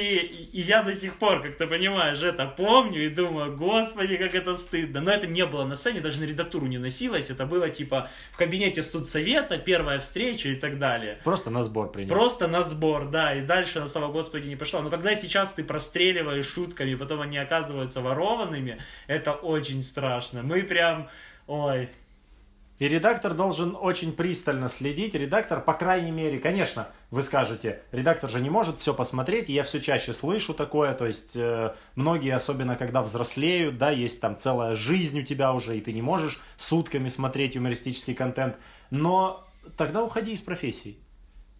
и 0.53 0.61
я 0.61 0.83
до 0.83 0.95
сих 0.95 1.17
пор, 1.19 1.43
как 1.43 1.57
ты 1.57 1.67
понимаешь, 1.67 2.21
это 2.23 2.45
помню 2.45 3.07
и 3.07 3.09
думаю, 3.09 3.57
господи, 3.57 4.15
как 4.15 4.33
это 4.33 4.55
стыдно. 4.55 5.01
Но 5.01 5.11
это 5.11 5.27
не 5.27 5.45
было 5.45 5.65
на 5.65 5.75
сцене, 5.75 5.99
даже 5.99 6.21
на 6.21 6.25
редактуру 6.25 6.65
не 6.67 6.77
носилось, 6.77 7.29
это 7.29 7.45
было 7.45 7.69
типа 7.69 8.09
в 8.31 8.37
кабинете 8.37 8.81
студсовета, 8.81 9.57
первая 9.57 9.99
встреча 9.99 10.47
и 10.47 10.55
так 10.55 10.79
далее. 10.79 11.19
Просто 11.25 11.49
на 11.49 11.61
сбор 11.63 11.91
принес. 11.91 12.09
Просто 12.09 12.47
на 12.47 12.63
сбор, 12.63 13.09
да, 13.09 13.35
и 13.35 13.41
дальше, 13.41 13.81
на 13.81 13.89
слава 13.89 14.11
Господи, 14.13 14.47
не 14.47 14.55
пошла. 14.55 14.81
Но 14.81 14.89
когда 14.89 15.13
сейчас 15.15 15.51
ты 15.51 15.65
простреливаешь 15.65 16.47
шутками, 16.47 16.95
потом 16.95 17.19
они 17.19 17.37
оказываются 17.37 17.99
ворованными, 17.99 18.76
это 19.07 19.33
очень 19.33 19.83
страшно. 19.83 20.43
Мы 20.43 20.63
прям, 20.63 21.09
ой, 21.47 21.89
И 22.79 22.87
редактор 22.87 23.33
должен 23.33 23.75
очень 23.79 24.13
пристально 24.13 24.69
следить. 24.69 25.15
Редактор, 25.15 25.61
по 25.61 25.73
крайней 25.73 26.11
мере, 26.11 26.39
конечно, 26.39 26.87
вы 27.09 27.23
скажете, 27.23 27.81
редактор 27.91 28.29
же 28.29 28.39
не 28.39 28.51
может 28.51 28.77
все 28.79 28.93
посмотреть, 28.93 29.49
и 29.49 29.53
я 29.53 29.63
все 29.63 29.81
чаще 29.81 30.13
слышу 30.13 30.53
такое, 30.53 30.93
то 30.93 31.07
есть 31.07 31.35
э, 31.35 31.73
многие, 31.95 32.35
особенно 32.35 32.75
когда 32.75 33.01
взрослеют, 33.01 33.79
да, 33.79 33.89
есть 33.89 34.21
там 34.21 34.37
целая 34.37 34.75
жизнь 34.75 35.21
у 35.21 35.23
тебя 35.23 35.53
уже, 35.53 35.75
и 35.75 35.81
ты 35.81 35.91
не 35.91 36.03
можешь 36.03 36.39
сутками 36.55 37.07
смотреть 37.07 37.55
юмористический 37.55 38.13
контент, 38.13 38.57
но 38.91 39.47
тогда 39.75 40.03
уходи 40.03 40.33
из 40.33 40.41
профессии. 40.41 40.97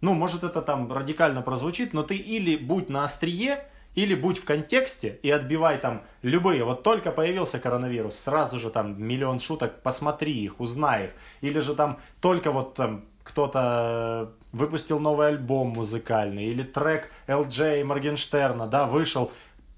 Ну, 0.02 0.14
может 0.14 0.44
это 0.44 0.62
там 0.62 0.92
радикально 0.92 1.42
прозвучит, 1.42 1.94
но 1.94 2.04
ты 2.04 2.16
или 2.16 2.56
будь 2.56 2.90
на 2.90 3.04
острие, 3.04 3.66
или 3.98 4.14
будь 4.14 4.38
в 4.38 4.46
контексте 4.46 5.20
и 5.24 5.32
отбивай 5.32 5.80
там 5.80 6.04
любые. 6.22 6.64
Вот 6.64 6.84
только 6.84 7.12
появился 7.12 7.58
коронавирус, 7.58 8.16
сразу 8.16 8.60
же 8.60 8.70
там 8.70 9.02
миллион 9.02 9.40
шуток, 9.40 9.82
посмотри 9.82 10.34
их, 10.34 10.60
узнай 10.60 11.06
их. 11.06 11.12
Или 11.42 11.60
же 11.60 11.74
там 11.74 11.98
только 12.22 12.52
вот 12.52 12.76
там 12.76 13.06
кто-то 13.24 14.34
выпустил 14.52 15.00
новый 15.00 15.30
альбом 15.30 15.70
музыкальный, 15.70 16.46
или 16.46 16.62
трек 16.62 17.12
LJ 17.26 17.84
Моргенштерна, 17.84 18.68
да, 18.68 18.86
вышел. 18.86 19.32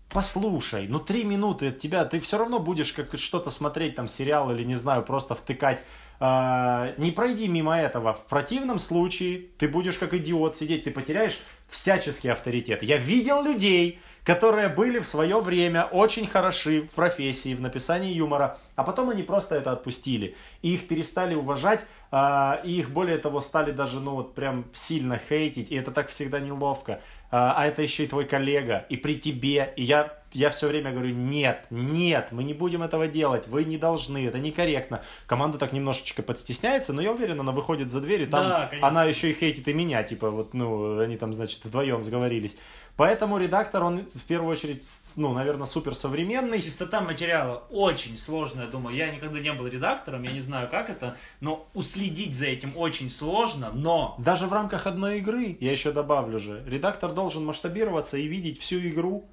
Послушай, 0.09 0.87
ну 0.89 0.99
три 0.99 1.23
минуты 1.23 1.69
от 1.69 1.77
тебя, 1.77 2.03
ты 2.03 2.19
все 2.19 2.37
равно 2.37 2.59
будешь 2.59 2.91
как 2.91 3.17
что-то 3.17 3.49
смотреть, 3.49 3.95
там 3.95 4.09
сериал 4.09 4.51
или 4.51 4.63
не 4.63 4.75
знаю, 4.75 5.03
просто 5.03 5.33
втыкать 5.33 5.81
а, 6.19 6.93
не 6.97 7.11
пройди 7.11 7.47
мимо 7.47 7.77
этого. 7.79 8.13
В 8.13 8.25
противном 8.25 8.79
случае 8.79 9.45
ты 9.57 9.69
будешь 9.69 9.97
как 9.97 10.13
идиот 10.13 10.57
сидеть, 10.57 10.83
ты 10.83 10.91
потеряешь 10.91 11.39
всяческий 11.69 12.29
авторитет. 12.29 12.83
Я 12.83 12.97
видел 12.97 13.41
людей, 13.41 13.99
которые 14.23 14.69
были 14.69 14.99
в 14.99 15.07
свое 15.07 15.39
время 15.41 15.85
очень 15.85 16.27
хороши 16.27 16.81
в 16.81 16.91
профессии, 16.91 17.55
в 17.55 17.61
написании 17.61 18.13
юмора, 18.13 18.57
а 18.75 18.83
потом 18.83 19.09
они 19.09 19.23
просто 19.23 19.55
это 19.55 19.71
отпустили. 19.71 20.35
И 20.61 20.75
их 20.75 20.87
перестали 20.87 21.35
уважать, 21.35 21.85
а, 22.11 22.61
и 22.63 22.79
их 22.79 22.91
более 22.91 23.17
того 23.17 23.41
стали 23.41 23.71
даже, 23.71 23.99
ну 23.99 24.15
вот 24.15 24.35
прям 24.35 24.65
сильно 24.73 25.17
хейтить, 25.17 25.71
и 25.71 25.75
это 25.75 25.91
так 25.91 26.09
всегда 26.09 26.39
неловко. 26.39 27.01
А, 27.31 27.53
а 27.57 27.65
это 27.65 27.81
еще 27.81 28.03
и 28.03 28.07
твой 28.07 28.25
коллега, 28.25 28.85
и 28.89 28.97
при 28.97 29.15
тебе, 29.19 29.73
и 29.75 29.83
я 29.83 30.19
я 30.33 30.49
все 30.51 30.67
время 30.67 30.91
говорю, 30.91 31.13
нет, 31.13 31.65
нет, 31.69 32.27
мы 32.31 32.43
не 32.43 32.53
будем 32.53 32.83
этого 32.83 33.07
делать, 33.07 33.47
вы 33.47 33.63
не 33.63 33.77
должны, 33.77 34.27
это 34.27 34.37
некорректно. 34.37 35.01
Команда 35.25 35.57
так 35.57 35.73
немножечко 35.73 36.21
подстесняется, 36.21 36.93
но 36.93 37.01
я 37.01 37.11
уверен, 37.11 37.39
она 37.39 37.51
выходит 37.51 37.89
за 37.89 38.01
дверь, 38.01 38.23
и 38.23 38.25
там 38.27 38.47
Да, 38.47 38.67
конечно. 38.67 38.87
она 38.87 39.05
еще 39.05 39.31
и 39.31 39.33
хейтит 39.33 39.67
и 39.67 39.73
меня, 39.73 40.03
типа, 40.03 40.29
вот, 40.29 40.53
ну, 40.53 40.99
они 40.99 41.17
там, 41.17 41.33
значит, 41.33 41.58
вдвоем 41.65 42.03
сговорились. 42.03 42.57
Поэтому 42.95 43.37
редактор, 43.37 43.83
он 43.83 44.07
в 44.13 44.23
первую 44.25 44.51
очередь, 44.51 44.85
ну, 45.15 45.31
наверное, 45.33 45.65
супер 45.65 45.95
современный. 45.95 46.61
Чистота 46.61 46.99
материала 46.99 47.63
очень 47.69 48.17
сложная, 48.17 48.67
думаю. 48.67 48.93
Я 48.93 49.09
никогда 49.09 49.39
не 49.39 49.53
был 49.53 49.67
редактором, 49.67 50.23
я 50.23 50.33
не 50.33 50.41
знаю, 50.41 50.69
как 50.69 50.89
это, 50.89 51.15
но 51.39 51.65
уследить 51.73 52.35
за 52.35 52.47
этим 52.47 52.75
очень 52.75 53.09
сложно, 53.09 53.71
но... 53.71 54.15
Даже 54.17 54.47
в 54.47 54.53
рамках 54.53 54.85
одной 54.85 55.19
игры, 55.19 55.55
я 55.61 55.71
еще 55.71 55.93
добавлю 55.93 56.39
же, 56.39 56.61
редактор 56.67 57.13
должен 57.13 57.45
масштабироваться 57.45 58.17
и 58.17 58.27
видеть 58.27 58.59
всю 58.59 58.79
игру. 58.79 59.29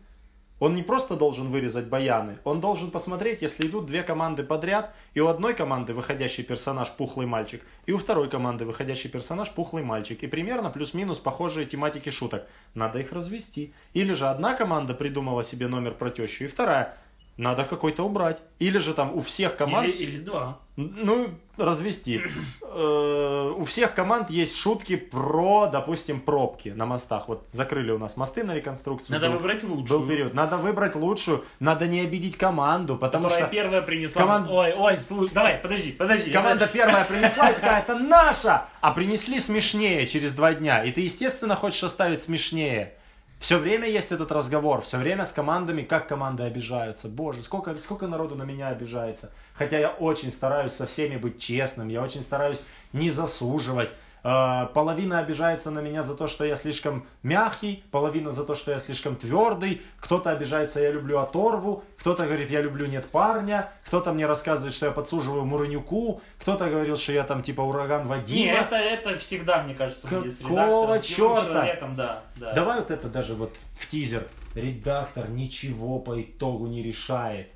Он 0.58 0.74
не 0.74 0.82
просто 0.82 1.16
должен 1.16 1.48
вырезать 1.50 1.86
баяны, 1.86 2.38
он 2.44 2.60
должен 2.60 2.90
посмотреть, 2.90 3.42
если 3.42 3.66
идут 3.66 3.84
две 3.84 4.02
команды 4.02 4.42
подряд, 4.42 4.94
и 5.12 5.20
у 5.20 5.26
одной 5.26 5.52
команды 5.52 5.92
выходящий 5.92 6.42
персонаж 6.42 6.90
пухлый 6.90 7.26
мальчик, 7.26 7.62
и 7.84 7.92
у 7.92 7.98
второй 7.98 8.30
команды 8.30 8.64
выходящий 8.64 9.10
персонаж 9.10 9.50
пухлый 9.50 9.82
мальчик, 9.82 10.22
и 10.22 10.26
примерно 10.26 10.70
плюс-минус 10.70 11.18
похожие 11.18 11.66
тематики 11.66 12.08
шуток. 12.08 12.46
Надо 12.74 13.00
их 13.00 13.12
развести. 13.12 13.74
Или 13.92 14.14
же 14.14 14.28
одна 14.28 14.54
команда 14.54 14.94
придумала 14.94 15.42
себе 15.42 15.68
номер 15.68 15.92
про 15.92 16.10
тещу, 16.10 16.44
и 16.44 16.46
вторая. 16.46 16.96
Надо 17.36 17.64
какой-то 17.64 18.02
убрать. 18.02 18.42
Или 18.58 18.78
же 18.78 18.94
там 18.94 19.14
у 19.14 19.20
всех 19.20 19.56
команд... 19.56 19.86
Или, 19.88 19.96
или 20.04 20.18
два. 20.18 20.58
Ну, 20.76 21.28
развести. 21.56 22.22
Э, 22.78 23.52
У 23.56 23.64
всех 23.64 23.94
команд 23.94 24.28
есть 24.28 24.54
шутки 24.56 24.96
про, 24.96 25.68
допустим, 25.68 26.20
пробки 26.20 26.68
на 26.70 26.84
мостах. 26.84 27.26
Вот 27.28 27.48
закрыли 27.50 27.90
у 27.90 27.96
нас 27.98 28.18
мосты 28.18 28.44
на 28.44 28.54
реконструкцию. 28.54 29.12
Надо 29.14 29.28
был, 29.28 29.38
выбрать 29.38 29.64
лучшую. 29.64 30.00
был 30.00 30.06
период. 30.08 30.34
Надо 30.34 30.58
выбрать 30.58 30.94
лучшую. 30.94 31.44
Надо 31.58 31.86
не 31.86 32.00
обидеть 32.00 32.36
команду, 32.36 32.96
потому 32.98 33.24
Которая 33.24 33.44
что 33.46 33.52
первая 33.52 33.80
принесла... 33.82 34.20
команд- 34.22 34.50
Ой, 34.50 34.74
ой, 34.76 34.96
слушай, 34.98 35.32
давай, 35.32 35.54
подожди, 35.56 35.92
подожди. 35.92 36.30
команда 36.30 36.66
первая 36.66 37.04
принесла 37.06 37.50
и 37.50 37.54
такая, 37.54 37.80
это 37.80 37.98
наша! 37.98 38.66
А 38.82 38.90
принесли 38.92 39.40
смешнее 39.40 40.06
через 40.06 40.32
два 40.32 40.52
дня. 40.52 40.84
И 40.84 40.92
ты, 40.92 41.00
естественно, 41.00 41.56
хочешь 41.56 41.82
оставить 41.84 42.22
смешнее. 42.22 42.92
Все 43.38 43.58
время 43.58 43.86
есть 43.88 44.12
этот 44.12 44.32
разговор, 44.32 44.80
все 44.80 44.96
время 44.96 45.24
с 45.26 45.32
командами, 45.32 45.82
как 45.82 46.08
команды 46.08 46.42
обижаются. 46.42 47.08
Боже, 47.08 47.42
сколько, 47.42 47.74
сколько 47.76 48.06
народу 48.06 48.34
на 48.34 48.44
меня 48.44 48.68
обижается. 48.68 49.30
Хотя 49.54 49.78
я 49.78 49.90
очень 49.90 50.32
стараюсь 50.32 50.72
со 50.72 50.86
всеми 50.86 51.16
быть 51.16 51.38
честным, 51.38 51.88
я 51.88 52.02
очень 52.02 52.22
стараюсь 52.22 52.64
не 52.92 53.10
засуживать. 53.10 53.90
Э, 54.26 54.66
Половина 54.74 55.20
обижается 55.20 55.70
на 55.70 55.78
меня 55.78 56.02
за 56.02 56.16
то, 56.16 56.26
что 56.26 56.44
я 56.44 56.56
слишком 56.56 57.06
мягкий, 57.22 57.84
половина 57.92 58.32
за 58.32 58.44
то, 58.44 58.56
что 58.56 58.72
я 58.72 58.80
слишком 58.80 59.14
твердый, 59.14 59.82
кто-то 60.00 60.30
обижается, 60.30 60.80
я 60.80 60.90
люблю 60.90 61.20
оторву, 61.20 61.84
кто-то 61.96 62.24
говорит, 62.26 62.50
я 62.50 62.60
люблю 62.60 62.86
нет 62.86 63.06
парня, 63.06 63.70
кто-то 63.86 64.12
мне 64.12 64.26
рассказывает, 64.26 64.74
что 64.74 64.86
я 64.86 64.92
подсуживаю 64.92 65.44
Муранюку, 65.44 66.22
кто-то 66.40 66.68
говорил, 66.68 66.96
что 66.96 67.12
я 67.12 67.22
там 67.22 67.44
типа 67.44 67.60
ураган 67.60 68.08
Вадима. 68.08 68.40
Не, 68.40 68.52
это, 68.52 68.74
это 68.74 69.16
всегда, 69.18 69.62
мне 69.62 69.74
кажется, 69.74 70.08
Какого 70.08 70.98
человеком, 70.98 71.94
да, 71.94 72.24
да. 72.34 72.52
Давай 72.52 72.80
вот 72.80 72.90
это 72.90 73.08
даже 73.08 73.34
вот 73.34 73.54
в 73.78 73.88
тизер. 73.88 74.26
Редактор 74.56 75.30
ничего 75.30 76.00
по 76.00 76.20
итогу 76.20 76.66
не 76.66 76.82
решает. 76.82 77.48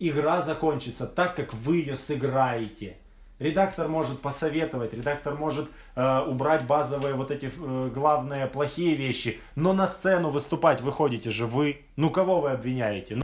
Игра 0.00 0.42
закончится 0.42 1.06
так, 1.06 1.36
как 1.36 1.54
вы 1.54 1.76
ее 1.76 1.94
сыграете. 1.94 2.96
Редактор 3.40 3.88
может 3.88 4.20
посоветовать, 4.20 4.92
редактор 4.92 5.34
может 5.34 5.70
э, 5.96 6.20
убрать 6.26 6.66
базовые 6.66 7.14
вот 7.14 7.30
эти 7.30 7.46
э, 7.46 7.90
главные 7.94 8.46
плохие 8.46 8.94
вещи, 8.94 9.40
но 9.56 9.72
на 9.72 9.86
сцену 9.86 10.28
выступать 10.28 10.82
выходите 10.82 11.30
же 11.30 11.46
вы. 11.46 11.80
Ну 11.96 12.10
кого 12.10 12.42
вы 12.42 12.50
обвиняете? 12.50 13.16
Ну, 13.16 13.22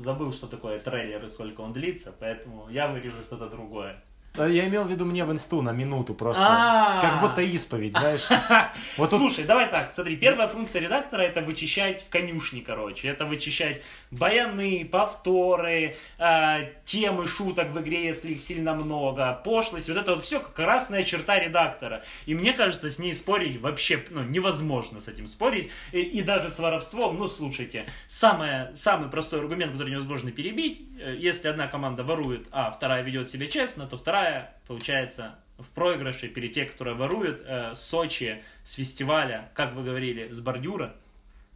Забыл, 0.00 0.32
что 0.32 0.46
такое 0.46 0.78
трейлер 0.78 1.24
и 1.24 1.28
сколько 1.28 1.62
он 1.62 1.72
длится, 1.72 2.14
поэтому 2.16 2.68
я 2.70 2.86
вырежу 2.86 3.24
что-то 3.24 3.48
другое. 3.48 4.00
Я 4.36 4.68
имел 4.68 4.84
в 4.84 4.90
виду 4.90 5.04
мне 5.04 5.24
в 5.24 5.32
инсту 5.32 5.62
на 5.62 5.72
минуту 5.72 6.14
просто. 6.14 6.42
А. 6.44 7.00
Как 7.00 7.20
будто 7.20 7.42
исповедь, 7.42 7.92
знаешь. 7.92 8.26
Вот 8.96 9.10
тут 9.10 9.20
Слушай, 9.20 9.44
давай 9.44 9.68
так, 9.70 9.92
смотри, 9.92 10.16
первая 10.16 10.48
функция 10.48 10.80
редактора 10.80 11.22
это 11.22 11.40
вычищать 11.40 12.06
конюшни, 12.10 12.60
короче. 12.60 13.08
Это 13.08 13.24
вычищать 13.24 13.82
баяны, 14.10 14.88
повторы, 14.90 15.96
э, 16.18 16.72
темы 16.84 17.26
шуток 17.26 17.70
в 17.70 17.80
игре, 17.80 18.06
если 18.06 18.32
их 18.32 18.40
сильно 18.40 18.74
много, 18.74 19.40
пошлость, 19.44 19.88
вот 19.88 19.98
это 19.98 20.14
вот 20.14 20.24
все 20.24 20.40
красная 20.40 21.04
черта 21.04 21.38
редактора. 21.38 22.02
И 22.26 22.34
мне 22.34 22.52
кажется, 22.52 22.90
с 22.90 22.98
ней 22.98 23.12
спорить 23.14 23.60
вообще 23.60 24.02
ну, 24.10 24.22
невозможно 24.22 25.00
с 25.00 25.08
этим 25.08 25.26
спорить. 25.26 25.70
И, 25.92 26.00
и 26.00 26.22
даже 26.22 26.48
с 26.48 26.58
воровством, 26.58 27.16
ну 27.18 27.28
слушайте, 27.28 27.86
самое, 28.06 28.72
самый 28.74 29.10
простой 29.10 29.40
аргумент, 29.40 29.72
который 29.72 29.90
невозможно 29.90 30.30
перебить, 30.30 30.82
э, 31.00 31.16
если 31.18 31.48
одна 31.48 31.66
команда 31.66 32.02
ворует, 32.02 32.46
а 32.50 32.70
вторая 32.70 33.02
ведет 33.02 33.30
себя 33.30 33.46
честно, 33.46 33.86
то 33.86 33.96
вторая, 33.96 34.17
получается, 34.66 35.34
в 35.58 35.66
проигрыше 35.74 36.28
перед 36.28 36.52
те, 36.52 36.64
которые 36.64 36.94
воруют, 36.96 37.42
э, 37.46 37.74
Сочи, 37.74 38.42
с 38.64 38.74
фестиваля, 38.74 39.50
как 39.54 39.74
вы 39.74 39.82
говорили, 39.82 40.32
с 40.32 40.40
бордюра. 40.40 40.94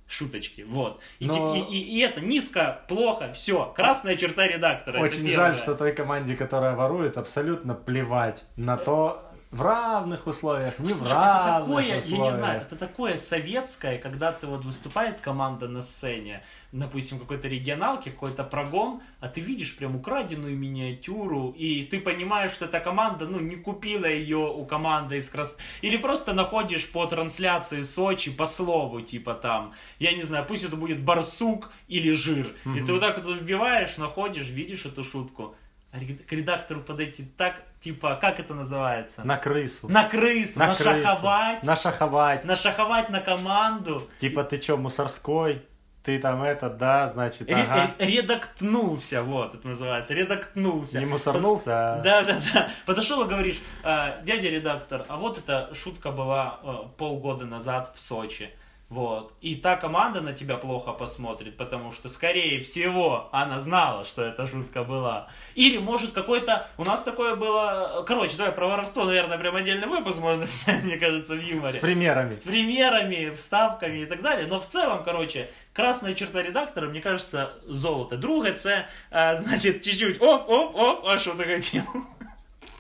шуточки, 0.09 0.61
вот. 0.69 1.01
И, 1.21 1.27
Но- 1.27 1.55
и, 1.57 1.61
и- 1.61 1.97
и 1.97 2.01
это 2.01 2.21
низко, 2.21 2.83
плохо, 2.87 3.33
все, 3.33 3.73
красная 3.75 4.15
черта 4.17 4.47
редактора. 4.47 5.01
Очень 5.01 5.27
жаль, 5.31 5.57
что 5.57 5.75
той 5.75 5.95
команде, 5.95 6.37
которая 6.37 6.75
ворует, 6.77 7.17
абсолютно 7.17 7.75
плевать 7.75 8.45
на 8.57 8.77
то, 8.77 9.32
в 9.53 9.61
равных 9.61 10.27
условиях, 10.27 10.79
не 10.79 10.93
в 10.95 10.97
Слушай, 10.97 11.11
это 11.11 11.15
равных 11.15 11.67
такое, 11.67 11.85
я 11.85 11.97
условиях. 11.99 12.33
не 12.33 12.37
знаю, 12.39 12.61
это 12.63 12.77
такое 12.77 13.17
советское, 13.19 13.99
когда 13.99 14.33
ты 14.33 14.47
вот 14.47 14.65
выступает 14.65 15.21
команда 15.21 15.69
на 15.69 15.83
сцене, 15.83 16.43
допустим, 16.73 17.19
какой-то 17.19 17.49
регионалки, 17.49 18.09
какой-то 18.09 18.45
прогон, 18.45 19.03
а 19.21 19.29
ты 19.29 19.43
видишь 19.43 19.77
прям 19.77 19.95
украденную 19.95 20.57
миниатюру, 20.57 21.51
и 21.51 21.83
ты 21.83 22.01
понимаешь, 22.01 22.53
что 22.53 22.65
эта 22.65 22.81
команда, 22.81 23.27
ну, 23.27 23.41
не 23.41 23.57
купила 23.57 24.07
ее 24.07 24.39
у 24.39 24.65
команды 24.65 25.19
из 25.19 25.29
Крас... 25.29 25.55
Или 25.83 25.99
просто 25.99 26.33
находишь 26.33 26.91
по 26.91 27.05
трансляции 27.05 27.83
Сочи 27.83 28.31
по 28.31 28.47
слову, 28.47 29.03
типа 29.03 29.35
там, 29.35 29.75
я 29.99 30.13
не 30.17 30.23
знаю, 30.23 30.47
пусть 30.49 30.65
это 30.65 30.77
будет 30.77 31.03
барсук 31.03 31.71
или 31.89 32.13
жир. 32.13 32.47
И 32.65 32.69
Мгм. 32.69 32.87
ты 32.87 32.93
вот 32.93 33.01
так 33.03 33.23
вот 33.23 33.37
вбиваешь, 33.37 33.99
находишь, 33.99 34.49
видишь 34.49 34.87
эту 34.87 35.05
шутку. 35.05 35.55
А 35.93 35.99
к 35.99 36.33
редактору 36.33 36.81
подойти 36.81 37.23
так, 37.37 37.61
типа, 37.83 38.17
как 38.19 38.41
это 38.41 38.55
называется? 38.55 39.25
На 39.25 39.37
крысу. 39.37 39.89
На 39.91 40.05
крысу, 40.05 40.59
На 40.59 40.69
нашаховать, 40.69 41.57
крысу. 41.61 41.67
Нашаховать. 41.67 42.45
нашаховать 42.45 43.11
на 43.11 43.21
команду. 43.21 44.09
Типа, 44.19 44.43
ты 44.43 44.59
чё, 44.59 44.79
мусорской? 44.79 45.63
Ты 46.03 46.19
там 46.19 46.43
этот, 46.43 46.79
да, 46.79 47.07
значит, 47.09 47.49
ага. 47.49 47.95
ре- 47.99 48.17
редактнулся, 48.17 49.23
вот 49.23 49.55
это 49.55 49.69
называется, 49.69 50.15
редактнулся. 50.15 50.99
Не 50.99 51.07
мусорнулся, 51.07 51.95
а... 51.95 52.01
Да, 52.01 52.23
да, 52.23 52.41
да. 52.53 52.71
Подошел 52.87 53.23
и 53.25 53.29
говоришь, 53.29 53.61
«А, 53.85 54.21
дядя 54.23 54.49
редактор, 54.49 55.05
а 55.09 55.17
вот 55.17 55.39
эта 55.39 55.73
шутка 55.75 56.11
была 56.11 56.59
э, 56.65 56.75
полгода 56.99 57.45
назад 57.45 57.93
в 57.95 58.01
Сочи. 58.01 58.51
Вот. 58.93 59.33
И 59.41 59.55
та 59.57 59.77
команда 59.77 60.21
на 60.21 60.35
тебя 60.35 60.57
плохо 60.59 60.93
посмотрит, 60.93 61.57
потому 61.57 61.93
что, 61.93 62.11
скорее 62.11 62.61
всего, 62.61 63.31
она 63.33 63.59
знала, 63.59 64.05
что 64.05 64.23
эта 64.23 64.47
шутка 64.47 64.85
была. 64.85 65.29
Или, 65.55 65.79
может, 65.79 66.13
какой-то... 66.13 66.67
У 66.77 66.85
нас 66.85 67.03
такое 67.03 67.35
было... 67.37 68.05
Короче, 68.07 68.37
давай 68.37 68.53
про 68.53 68.67
воровство, 68.69 69.05
наверное, 69.05 69.39
прям 69.39 69.57
отдельный 69.57 69.87
выпуск 69.89 70.21
можно 70.21 70.47
снять, 70.47 70.85
мне 70.85 70.99
кажется, 70.99 71.35
в 71.35 71.39
С 71.41 71.43
юморе. 71.43 71.81
примерами. 71.81 72.37
с 72.37 72.43
примерами, 72.43 73.35
вставками 73.35 74.01
и 74.03 74.07
так 74.07 74.21
далее. 74.21 74.47
Но 74.47 74.59
в 74.61 74.67
целом, 74.67 75.03
короче, 75.05 75.49
красная 75.73 76.13
черта 76.15 76.43
редактора, 76.43 76.89
мне 76.91 77.01
кажется, 77.01 77.51
золото. 77.67 78.17
Друге 78.19 78.53
це, 78.53 78.87
а, 79.11 79.37
значит, 79.37 79.83
чуть-чуть 79.85 80.21
оп-оп-оп, 80.21 81.07
а 81.07 81.19
что 81.19 81.31
ты 81.33 81.45
хотел? 81.45 81.85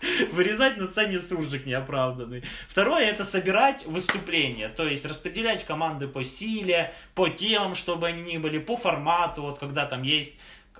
Вырезать 0.32 0.76
на 0.76 0.86
сцене 0.86 1.18
суржик 1.18 1.66
неоправданный. 1.66 2.42
Второе 2.68 3.06
это 3.06 3.24
собирать 3.24 3.86
выступления, 3.86 4.68
то 4.68 4.86
есть 4.86 5.04
распределять 5.04 5.64
команды 5.64 6.08
по 6.08 6.24
силе, 6.24 6.92
по 7.14 7.28
темам, 7.28 7.74
чтобы 7.74 8.08
они 8.08 8.22
ни 8.22 8.38
были, 8.38 8.58
по 8.58 8.76
формату, 8.76 9.42
вот 9.42 9.58
когда 9.58 9.86
там 9.86 10.02
есть, 10.02 10.34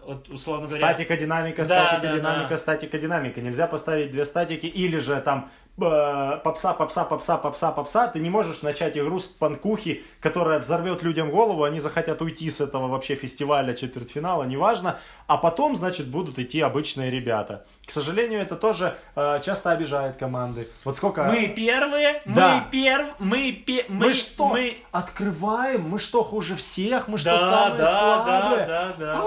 вот, 0.04 0.28
условно 0.28 0.66
говоря, 0.66 0.88
Статика, 0.88 1.16
динамика, 1.16 1.64
Да, 1.64 1.87
статика, 1.87 2.08
да, 2.08 2.16
динамика, 2.16 2.48
да. 2.48 2.58
статика, 2.58 2.98
динамика. 2.98 3.40
Нельзя 3.40 3.66
поставить 3.66 4.11
две 4.11 4.24
статики 4.24 4.66
или 4.66 4.98
же 4.98 5.20
там 5.20 5.50
попса, 5.90 6.73
попса, 6.75 7.05
попса, 7.05 7.37
попса, 7.37 7.73
попса. 7.73 8.09
Ты 8.09 8.21
не 8.21 8.31
можешь 8.31 8.62
начать 8.62 8.97
игру 8.97 9.18
с 9.18 9.27
панкухи, 9.27 10.05
которая 10.21 10.59
взорвет 10.59 11.03
людям 11.03 11.31
голову, 11.31 11.64
они 11.64 11.81
захотят 11.81 12.23
уйти 12.23 12.51
с 12.51 12.61
этого 12.61 12.88
вообще 12.88 13.14
фестиваля, 13.14 13.75
четвертьфинала, 13.75 14.45
неважно. 14.45 14.99
А 15.27 15.37
потом, 15.37 15.77
значит, 15.77 16.09
будут 16.09 16.38
идти 16.38 16.61
обычные 16.61 17.11
ребята. 17.11 17.64
К 17.87 17.90
сожалению, 17.90 18.40
это 18.40 18.57
тоже 18.57 18.97
э, 19.16 19.40
часто 19.42 19.71
обижает 19.71 20.16
команды. 20.16 20.68
Вот 20.85 20.97
сколько... 20.97 21.25
мы 21.25 21.49
первые, 21.49 22.23
Да. 22.27 22.57
мы 22.64 22.71
перв, 22.71 23.09
мы 23.18 23.53
пе, 23.53 23.85
Мы, 23.88 24.07
мы, 24.07 24.12
что, 24.14 24.49
мы- 24.49 24.79
открываем? 24.92 25.88
Мы 25.88 25.99
что, 25.99 26.23
хуже 26.25 26.57
всех? 26.57 27.09
Мы 27.09 27.18
что, 27.18 27.31
да, 27.31 27.38
самые 27.51 27.79
да, 27.79 27.99
слабые? 27.99 28.66
да, 28.66 28.66
да, 28.66 28.95
да. 28.99 29.23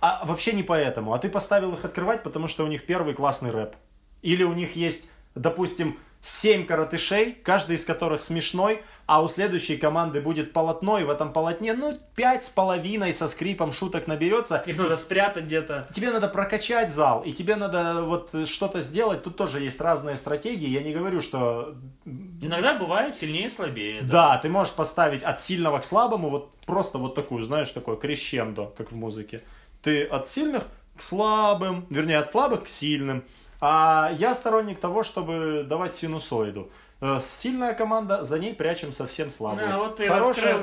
А, 0.00 0.20
А 0.22 0.26
вообще 0.26 0.52
не 0.52 0.62
поэтому. 0.62 1.12
А 1.14 1.18
ты 1.18 1.28
поставил 1.28 1.72
их 1.74 1.84
открывать, 1.84 2.22
потому 2.22 2.48
что 2.48 2.64
у 2.64 2.66
них 2.66 2.84
первый 2.86 3.14
классный 3.14 3.50
рэп. 3.50 3.74
Или 4.22 4.42
у 4.42 4.52
них 4.52 4.74
есть, 4.76 5.08
допустим, 5.34 5.98
семь 6.22 6.64
коротышей, 6.64 7.32
каждый 7.32 7.74
из 7.74 7.84
которых 7.84 8.22
смешной, 8.22 8.82
а 9.06 9.22
у 9.22 9.28
следующей 9.28 9.76
команды 9.76 10.20
будет 10.20 10.52
полотно, 10.52 10.98
и 10.98 11.04
в 11.04 11.10
этом 11.10 11.32
полотне, 11.32 11.74
ну, 11.74 11.98
пять 12.14 12.44
с 12.44 12.48
половиной 12.48 13.12
со 13.12 13.26
скрипом 13.26 13.72
шуток 13.72 14.06
наберется. 14.06 14.62
Их 14.64 14.78
надо 14.78 14.96
спрятать 14.96 15.44
где-то. 15.44 15.88
Тебе 15.92 16.12
надо 16.12 16.28
прокачать 16.28 16.92
зал, 16.92 17.22
и 17.22 17.32
тебе 17.32 17.56
надо 17.56 18.02
вот 18.02 18.30
что-то 18.46 18.80
сделать. 18.80 19.24
Тут 19.24 19.36
тоже 19.36 19.60
есть 19.60 19.80
разные 19.80 20.14
стратегии. 20.14 20.68
Я 20.68 20.82
не 20.82 20.92
говорю, 20.94 21.20
что 21.20 21.74
Иногда 22.40 22.74
бывает 22.74 23.16
сильнее 23.16 23.46
и 23.46 23.50
слабее. 23.50 24.02
да, 24.02 24.38
ты 24.38 24.48
можешь 24.48 24.72
поставить 24.74 25.24
от 25.24 25.40
сильного 25.40 25.80
к 25.80 25.84
слабому 25.84 26.30
вот 26.30 26.54
просто 26.66 26.98
вот 26.98 27.16
такую, 27.16 27.44
знаешь, 27.44 27.70
такое 27.70 27.96
крещендо, 27.96 28.72
как 28.78 28.92
в 28.92 28.94
музыке. 28.94 29.42
Ты 29.82 30.04
от 30.04 30.28
сильных 30.28 30.62
к 30.96 31.02
слабым, 31.02 31.86
вернее, 31.90 32.18
от 32.18 32.30
слабых 32.30 32.64
к 32.64 32.68
сильным. 32.68 33.24
А 33.64 34.10
я 34.18 34.34
сторонник 34.34 34.80
того, 34.80 35.04
чтобы 35.04 35.64
давать 35.64 35.94
синусоиду. 35.94 36.68
Э, 37.00 37.20
Сильная 37.20 37.74
команда, 37.74 38.24
за 38.24 38.40
ней 38.40 38.54
прячем 38.54 38.90
совсем 38.90 39.30
слабую. 39.30 39.68
Да, 39.68 39.78
вот 39.78 39.96
ты 39.96 40.08
Хорошая 40.08 40.60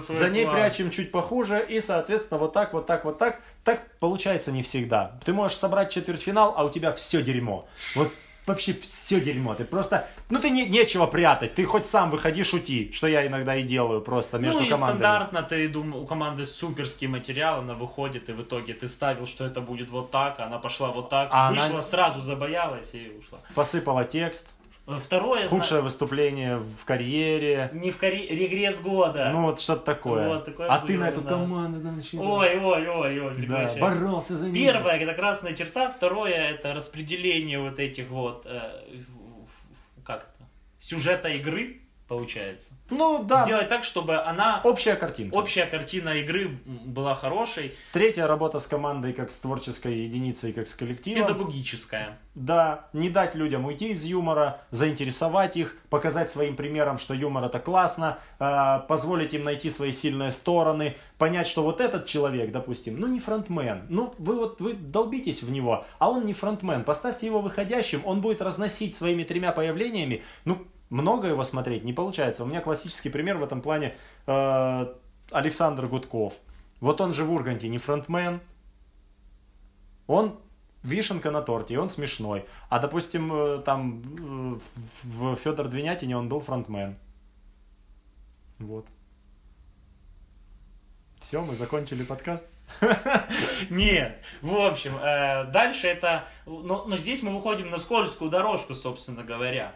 свой 0.00 0.16
за 0.16 0.28
ней 0.28 0.44
план. 0.44 0.54
прячем 0.54 0.90
чуть 0.90 1.10
похуже, 1.10 1.64
и, 1.68 1.80
соответственно, 1.80 2.38
вот 2.38 2.52
так, 2.52 2.72
вот 2.72 2.86
так, 2.86 3.04
вот 3.04 3.18
так. 3.18 3.40
Так 3.64 3.80
получается 3.98 4.52
не 4.52 4.62
всегда. 4.62 5.18
Ты 5.24 5.32
можешь 5.32 5.58
собрать 5.58 5.90
четвертьфинал, 5.90 6.54
а 6.56 6.64
у 6.64 6.70
тебя 6.70 6.92
все 6.92 7.22
дерьмо. 7.22 7.66
Вот 7.96 8.08
вообще 8.48 8.72
все 8.74 9.20
дерьмо. 9.20 9.54
Ты 9.54 9.64
просто, 9.64 10.08
ну 10.30 10.40
ты 10.40 10.50
не, 10.50 10.66
нечего 10.66 11.06
прятать. 11.06 11.54
Ты 11.54 11.64
хоть 11.64 11.86
сам 11.86 12.10
выходи, 12.10 12.42
шути, 12.42 12.90
что 12.92 13.06
я 13.06 13.26
иногда 13.26 13.54
и 13.56 13.62
делаю 13.62 14.00
просто 14.00 14.38
между 14.38 14.60
ну 14.60 14.66
и 14.66 14.70
командами. 14.70 14.98
стандартно 15.00 15.42
ты 15.42 15.68
думал, 15.68 16.02
у 16.02 16.06
команды 16.06 16.44
суперский 16.46 17.06
материал, 17.06 17.60
она 17.60 17.74
выходит, 17.74 18.28
и 18.28 18.32
в 18.32 18.42
итоге 18.42 18.74
ты 18.74 18.88
ставил, 18.88 19.26
что 19.26 19.44
это 19.44 19.60
будет 19.60 19.90
вот 19.90 20.10
так, 20.10 20.40
она 20.40 20.58
пошла 20.58 20.88
вот 20.88 21.08
так, 21.10 21.28
А 21.30 21.50
вышла, 21.50 21.66
она- 21.66 21.82
сразу 21.82 22.20
забоялась 22.20 22.94
и 22.94 23.12
ушла. 23.18 23.38
Посыпала 23.54 24.04
текст. 24.04 24.48
Второе, 24.96 25.40
зна- 25.40 25.50
Худшее 25.50 25.82
выступление 25.82 26.56
в 26.58 26.84
карьере. 26.86 27.68
не 27.74 27.90
в 27.90 27.98
карьере, 27.98 28.34
регресс 28.36 28.80
года. 28.80 29.30
Ну 29.32 29.42
вот 29.42 29.60
что-то 29.60 29.82
такое. 29.82 30.28
Вот, 30.28 30.46
такое 30.46 30.66
а 30.66 30.78
ты 30.78 30.96
на 30.96 31.10
эту 31.10 31.20
команду 31.20 31.80
да. 31.80 31.90
Ой, 32.18 32.58
ой, 32.58 32.88
ой, 32.88 33.20
ой, 33.20 33.28
да, 33.30 33.34
прекращай. 33.34 33.80
боролся 33.80 34.36
за 34.38 34.48
нее. 34.48 34.64
Первое 34.64 34.96
это 34.96 35.12
красная 35.12 35.52
черта, 35.52 35.90
второе 35.90 36.34
это 36.52 36.72
распределение 36.72 37.60
вот 37.60 37.78
этих 37.78 38.08
вот 38.08 38.46
э, 38.46 38.82
как 40.04 40.22
это 40.34 40.48
сюжета 40.78 41.28
игры 41.28 41.82
получается. 42.08 42.70
Ну 42.90 43.22
да, 43.22 43.44
Сделать 43.44 43.68
так, 43.68 43.84
чтобы 43.84 44.16
она 44.16 44.62
общая 44.64 44.96
картинка. 44.96 45.34
общая 45.34 45.66
картина 45.66 46.10
игры 46.14 46.48
была 46.64 47.14
хорошей, 47.14 47.74
Третья 47.92 48.26
работа 48.26 48.60
с 48.60 48.66
командой 48.66 49.12
как 49.12 49.30
с 49.30 49.38
творческой 49.38 49.98
единицей, 50.00 50.52
как 50.52 50.66
с 50.66 50.74
коллективом. 50.74 51.26
педагогическая. 51.28 52.18
Да, 52.34 52.88
не 52.92 53.10
дать 53.10 53.34
людям 53.34 53.66
уйти 53.66 53.88
из 53.90 54.04
юмора, 54.04 54.62
заинтересовать 54.70 55.56
их, 55.56 55.76
показать 55.90 56.30
своим 56.30 56.56
примером, 56.56 56.98
что 56.98 57.12
юмор 57.12 57.44
это 57.44 57.58
классно, 57.58 58.18
э, 58.38 58.80
позволить 58.88 59.34
им 59.34 59.44
найти 59.44 59.70
свои 59.70 59.92
сильные 59.92 60.30
стороны, 60.30 60.96
понять, 61.18 61.46
что 61.46 61.62
вот 61.62 61.80
этот 61.80 62.06
человек, 62.06 62.52
допустим, 62.52 62.98
ну 62.98 63.06
не 63.06 63.20
фронтмен, 63.20 63.86
ну 63.88 64.14
вы 64.18 64.36
вот 64.36 64.60
вы 64.60 64.72
долбитесь 64.72 65.42
в 65.42 65.50
него, 65.50 65.84
а 65.98 66.10
он 66.10 66.24
не 66.24 66.32
фронтмен, 66.32 66.84
поставьте 66.84 67.26
его 67.26 67.40
выходящим, 67.40 68.02
он 68.04 68.20
будет 68.20 68.40
разносить 68.40 68.96
своими 68.96 69.24
тремя 69.24 69.52
появлениями, 69.52 70.22
ну 70.44 70.66
много 70.90 71.28
его 71.28 71.44
смотреть 71.44 71.84
не 71.84 71.92
получается. 71.92 72.44
У 72.44 72.46
меня 72.46 72.60
классический 72.60 73.10
пример 73.10 73.38
в 73.38 73.42
этом 73.42 73.60
плане 73.60 73.96
э, 74.26 74.94
Александр 75.30 75.86
Гудков. 75.86 76.34
Вот 76.80 77.00
он 77.00 77.12
же 77.12 77.24
в 77.24 77.32
Урганте 77.32 77.68
не 77.68 77.78
фронтмен, 77.78 78.40
он 80.06 80.38
вишенка 80.82 81.30
на 81.30 81.42
торте, 81.42 81.74
и 81.74 81.76
он 81.76 81.88
смешной. 81.88 82.46
А, 82.68 82.78
допустим, 82.78 83.32
э, 83.32 83.58
там 83.58 84.02
э, 84.54 84.58
в 85.04 85.36
Федор 85.36 85.68
Двинятине 85.68 86.16
он 86.16 86.28
был 86.28 86.40
фронтмен. 86.40 86.96
Вот. 88.58 88.86
Все, 91.20 91.42
мы 91.42 91.56
закончили 91.56 92.04
подкаст. 92.04 92.46
Нет, 93.70 94.22
в 94.40 94.54
общем, 94.56 94.96
э, 94.96 95.44
дальше 95.50 95.88
это, 95.88 96.26
но, 96.46 96.84
но 96.86 96.96
здесь 96.96 97.22
мы 97.22 97.34
выходим 97.34 97.70
на 97.70 97.78
скользкую 97.78 98.30
дорожку, 98.30 98.74
собственно 98.74 99.24
говоря. 99.24 99.74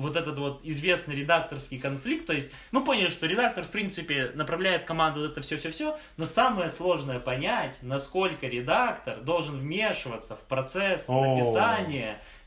Вот 0.00 0.16
этот 0.16 0.38
вот 0.38 0.60
известный 0.64 1.14
редакторский 1.14 1.78
конфликт, 1.78 2.26
то 2.26 2.32
есть 2.32 2.50
мы 2.70 2.84
поняли, 2.84 3.08
что 3.08 3.26
редактор, 3.26 3.64
в 3.64 3.68
принципе, 3.68 4.32
направляет 4.34 4.84
команду 4.84 5.20
вот 5.20 5.32
это 5.32 5.40
все-все-все, 5.40 5.98
но 6.16 6.24
самое 6.24 6.70
сложное 6.70 7.20
понять, 7.20 7.78
насколько 7.82 8.46
редактор 8.46 9.20
должен 9.20 9.58
вмешиваться 9.58 10.36
в 10.36 10.40
процесс 10.40 11.04
О. 11.08 11.36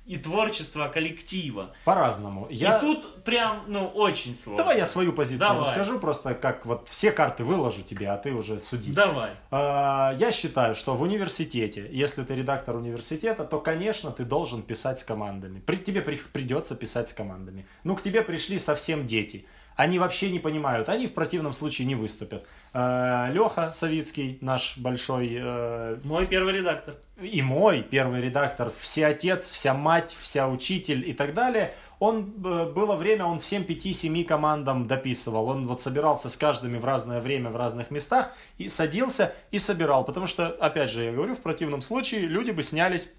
и 0.05 0.17
творчество 0.17 0.89
коллектива. 0.89 1.71
По-разному. 1.85 2.47
Я... 2.49 2.77
И 2.77 2.81
тут 2.81 3.23
прям, 3.23 3.63
ну, 3.67 3.87
очень 3.87 4.35
сложно. 4.35 4.57
Давай 4.57 4.77
я 4.77 4.85
свою 4.85 5.13
позицию 5.13 5.39
Давай. 5.39 5.61
расскажу, 5.63 5.99
просто 5.99 6.33
как 6.33 6.65
вот 6.65 6.87
все 6.89 7.11
карты 7.11 7.43
выложу 7.45 7.83
тебе, 7.83 8.09
а 8.09 8.17
ты 8.17 8.31
уже 8.33 8.59
суди. 8.59 8.91
Давай. 8.91 9.31
А, 9.49 10.13
Я 10.17 10.31
считаю, 10.31 10.75
что 10.75 10.95
в 10.95 11.01
университете, 11.01 11.87
если 11.91 12.23
ты 12.23 12.35
редактор 12.35 12.75
университета, 12.75 13.45
то, 13.45 13.59
конечно, 13.59 14.11
ты 14.11 14.25
должен 14.25 14.61
писать 14.61 14.99
с 14.99 15.03
командами. 15.05 15.59
При- 15.59 15.77
Тебе 15.77 16.01
при- 16.01 16.17
придется 16.33 16.75
писать 16.75 17.09
с 17.09 17.13
командами. 17.13 17.65
Ну, 17.83 17.95
к 17.95 18.01
тебе 18.03 18.21
пришли 18.23 18.59
совсем 18.59 19.05
дети. 19.07 19.45
Они 19.75 19.99
вообще 19.99 20.29
не 20.29 20.39
понимают, 20.39 20.89
они 20.89 21.07
в 21.07 21.13
противном 21.13 21.53
случае 21.53 21.87
не 21.87 21.95
выступят. 21.95 22.45
Леха 22.73 23.71
Савицкий, 23.75 24.37
наш 24.41 24.77
большой 24.77 25.37
э, 25.39 25.97
Мой 26.03 26.25
первый 26.25 26.53
редактор. 26.53 26.95
и 27.21 27.41
мой 27.41 27.81
первый 27.83 28.21
редактор, 28.21 28.71
все 28.79 29.07
отец, 29.07 29.51
вся 29.51 29.73
мать, 29.73 30.15
вся 30.19 30.47
учитель 30.47 31.07
и 31.07 31.13
так 31.13 31.33
далее, 31.33 31.73
он, 31.99 32.33
э, 32.43 32.71
было 32.73 32.95
время, 32.95 33.25
он 33.25 33.39
всем 33.39 33.63
5-7 33.63 34.25
командам 34.25 34.87
дописывал. 34.87 35.47
Он 35.47 35.67
вот 35.67 35.81
собирался 35.81 36.29
с 36.29 36.35
каждыми 36.35 36.77
в 36.77 36.83
разное 36.83 37.21
время, 37.21 37.49
в 37.49 37.55
разных 37.55 37.91
местах 37.91 38.31
и 38.57 38.67
садился 38.67 39.33
и 39.51 39.59
собирал. 39.59 40.03
Потому 40.03 40.27
что, 40.27 40.47
опять 40.47 40.89
же, 40.89 41.03
я 41.03 41.11
говорю, 41.13 41.33
в 41.33 41.41
противном 41.41 41.81
случае 41.81 42.21
люди 42.25 42.51
бы 42.51 42.61
снялись 42.61 43.09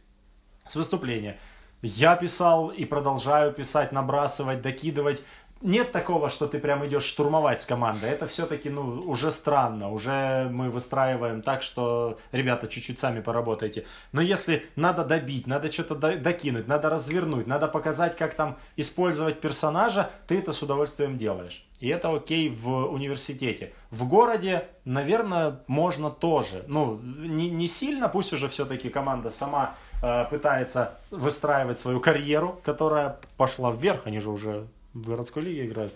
с 0.69 0.77
выступления. 0.77 1.39
Я 1.81 2.17
писал 2.17 2.69
и 2.69 2.85
продолжаю 2.85 3.53
писать, 3.53 3.93
набрасывать, 3.93 4.63
докидывать. 4.63 5.23
Нет 5.65 5.93
такого, 5.93 6.29
что 6.29 6.47
ты 6.47 6.59
прям 6.59 6.87
идешь 6.87 7.05
штурмовать 7.05 7.63
с 7.63 7.65
командой. 7.65 8.11
Это 8.11 8.27
все-таки, 8.27 8.69
ну, 8.69 9.01
уже 9.07 9.31
странно. 9.31 9.91
Уже 9.91 10.47
мы 10.53 10.69
выстраиваем 10.69 11.41
так, 11.41 11.63
что, 11.63 12.19
ребята, 12.33 12.69
чуть-чуть 12.69 12.99
сами 12.99 13.23
поработайте. 13.23 13.87
Но 14.13 14.21
если 14.21 14.67
надо 14.77 15.07
добить, 15.07 15.47
надо 15.47 15.73
что-то 15.73 15.95
до- 15.95 16.19
докинуть, 16.19 16.69
надо 16.69 16.91
развернуть, 16.91 17.47
надо 17.47 17.67
показать, 17.67 18.15
как 18.15 18.35
там 18.35 18.59
использовать 18.77 19.41
персонажа, 19.41 20.11
ты 20.27 20.39
это 20.39 20.53
с 20.53 20.63
удовольствием 20.63 21.17
делаешь. 21.17 21.65
И 21.81 21.89
это 21.89 22.15
окей 22.15 22.51
в 22.51 22.69
университете. 22.93 23.73
В 23.91 24.07
городе, 24.07 24.69
наверное, 24.85 25.61
можно 25.67 26.11
тоже. 26.11 26.65
Ну, 26.67 27.01
не, 27.03 27.49
не 27.49 27.69
сильно, 27.69 28.11
пусть 28.11 28.35
уже 28.35 28.51
все-таки 28.51 28.91
команда 28.91 29.31
сама 29.31 29.77
э, 30.03 30.27
пытается 30.29 30.99
выстраивать 31.11 31.79
свою 31.79 32.01
карьеру, 32.01 32.61
которая 32.67 33.19
пошла 33.39 33.71
вверх, 33.73 34.03
они 34.05 34.21
же 34.21 34.29
уже 34.29 34.67
в 34.95 35.07
городской 35.09 35.43
лиге 35.43 35.67
играют. 35.67 35.93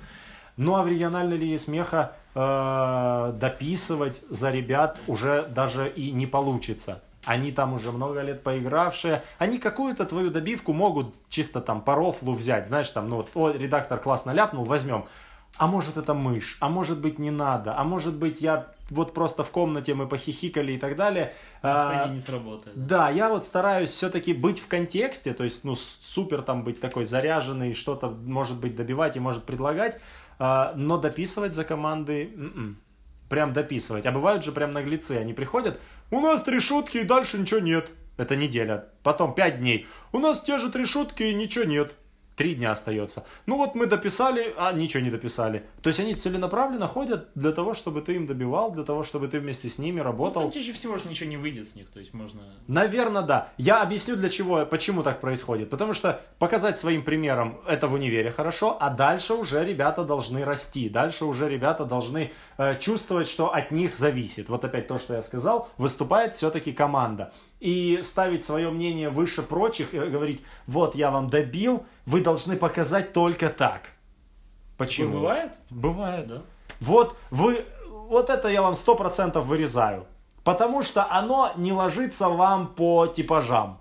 Ну 0.57 0.75
а 0.75 0.83
в 0.83 0.89
региональной 0.89 1.37
лиге 1.37 1.59
смеха 1.59 2.13
э, 2.35 3.33
дописывать 3.39 4.23
за 4.29 4.51
ребят 4.51 4.99
уже 5.07 5.47
даже 5.47 5.89
и 5.89 6.11
не 6.11 6.27
получится. 6.27 7.01
Они 7.25 7.53
там 7.53 7.75
уже 7.75 7.93
много 7.93 8.23
лет 8.23 8.43
поигравшие. 8.43 9.23
Они 9.39 9.59
какую-то 9.59 10.05
твою 10.07 10.31
добивку 10.31 10.73
могут 10.73 11.15
чисто 11.29 11.61
там 11.61 11.81
по 11.81 11.95
рофлу 11.95 12.33
взять. 12.33 12.67
Знаешь, 12.67 12.89
там, 12.89 13.09
ну 13.09 13.17
вот, 13.17 13.31
о, 13.35 13.51
редактор 13.51 13.99
классно 13.99 14.33
ляпнул, 14.33 14.65
возьмем. 14.65 15.05
А 15.57 15.67
может 15.67 15.97
это 15.97 16.15
мышь, 16.15 16.57
а 16.61 16.69
может 16.69 17.01
быть 17.01 17.19
не 17.19 17.31
надо, 17.31 17.77
а 17.77 17.83
может 17.83 18.15
быть 18.15 18.41
я 18.41 18.69
вот 18.91 19.13
просто 19.13 19.43
в 19.43 19.51
комнате 19.51 19.95
мы 19.95 20.07
похихикали 20.07 20.73
и 20.73 20.79
так 20.79 20.97
далее. 20.97 21.35
А, 21.63 22.09
не 22.09 22.21
сработает. 22.21 22.87
да, 22.87 23.11
я 23.11 23.29
вот 23.29 23.45
стараюсь 23.45 23.91
все-таки 23.91 24.33
быть 24.33 24.61
в 24.61 24.69
контексте, 24.69 25.35
то 25.35 25.45
есть, 25.45 25.65
ну, 25.65 25.75
супер 25.77 26.43
там 26.43 26.63
быть 26.65 26.81
такой 26.81 27.05
заряженный, 27.05 27.75
что-то, 27.75 28.09
может 28.09 28.59
быть, 28.59 28.77
добивать 28.77 29.17
и 29.17 29.21
может 29.21 29.45
предлагать, 29.45 29.99
а, 30.39 30.73
но 30.77 30.97
дописывать 30.99 31.55
за 31.55 31.65
команды, 31.65 32.33
м-м. 32.35 32.79
прям 33.29 33.53
дописывать. 33.53 34.07
А 34.07 34.13
бывают 34.13 34.45
же 34.45 34.53
прям 34.53 34.73
наглецы, 34.73 35.13
они 35.13 35.33
приходят, 35.35 35.79
у 36.11 36.21
нас 36.21 36.43
три 36.43 36.61
шутки 36.61 36.99
и 36.99 37.05
дальше 37.05 37.37
ничего 37.39 37.61
нет. 37.61 37.91
Это 38.17 38.35
неделя. 38.35 38.87
Потом 39.03 39.35
пять 39.35 39.61
дней. 39.61 39.87
У 40.13 40.19
нас 40.19 40.41
те 40.41 40.59
же 40.59 40.71
три 40.71 40.87
шутки 40.87 41.23
и 41.23 41.35
ничего 41.35 41.65
нет. 41.65 41.95
Три 42.39 42.55
дня 42.55 42.71
остается. 42.71 43.25
Ну 43.47 43.57
вот 43.57 43.75
мы 43.75 43.87
дописали, 43.87 44.55
а 44.57 44.73
ничего 44.73 45.03
не 45.03 45.11
дописали. 45.11 45.65
То 45.83 45.89
есть 45.89 45.99
они 45.99 46.15
целенаправленно 46.15 46.87
ходят 46.87 47.31
для 47.35 47.51
того, 47.51 47.75
чтобы 47.75 48.01
ты 48.01 48.15
им 48.15 48.29
добивал, 48.29 48.71
для 48.71 48.85
того, 48.85 49.03
чтобы 49.03 49.27
ты 49.27 49.41
вместе 49.41 49.69
с 49.69 49.79
ними 49.79 49.99
Ну, 49.99 50.05
работал. 50.05 50.43
там 50.43 50.53
чаще 50.53 50.73
всего 50.73 50.99
же 50.99 51.09
ничего 51.09 51.29
не 51.29 51.37
выйдет 51.37 51.67
с 51.69 51.75
них, 51.75 51.91
то 51.91 51.99
есть 51.99 52.15
можно... 52.15 52.43
Наверное, 52.69 53.23
да. 53.23 53.49
Я 53.59 53.83
объясню 53.83 54.15
для 54.15 54.29
чего, 54.29 54.65
почему 54.67 55.03
так 55.03 55.21
происходит. 55.21 55.69
Потому 55.69 55.93
что 55.95 56.21
показать 56.39 56.79
своим 56.79 57.03
примером 57.03 57.61
это 57.67 57.89
в 57.89 57.95
универе 57.95 58.31
хорошо, 58.31 58.77
а 58.79 58.91
дальше 58.91 59.35
уже 59.35 59.65
ребята 59.65 60.05
должны 60.05 60.45
расти. 60.45 60.89
Дальше 60.89 61.25
уже 61.25 61.49
ребята 61.49 61.85
должны 61.87 62.31
э, 62.57 62.79
чувствовать, 62.79 63.27
что 63.27 63.53
от 63.53 63.73
них 63.73 63.97
зависит. 63.97 64.49
Вот 64.49 64.65
опять 64.65 64.87
то, 64.87 64.99
что 64.99 65.15
я 65.15 65.23
сказал, 65.23 65.69
выступает 65.77 66.37
все-таки 66.37 66.73
команда. 66.73 67.33
И 67.61 68.01
ставить 68.03 68.45
свое 68.45 68.71
мнение 68.71 69.11
выше 69.11 69.43
прочих 69.43 69.93
и 69.93 69.99
говорить, 69.99 70.43
вот 70.67 70.95
я 70.95 71.11
вам 71.11 71.29
добил, 71.29 71.85
вы 72.07 72.21
должны 72.21 72.57
показать 72.57 73.13
только 73.13 73.49
так. 73.49 73.91
Почему? 74.77 75.07
Такое 75.09 75.21
бывает? 75.21 75.53
Бывает. 75.71 76.27
Да. 76.29 76.43
Вот 76.81 77.17
вы, 77.31 77.65
вот 77.89 78.31
это 78.31 78.49
я 78.49 78.63
вам 78.63 78.77
сто 78.77 78.95
процентов 78.95 79.47
вырезаю, 79.47 80.07
потому 80.45 80.83
что 80.83 81.11
оно 81.11 81.53
не 81.57 81.73
ложится 81.73 82.29
вам 82.29 82.69
по 82.69 83.07
типажам. 83.09 83.81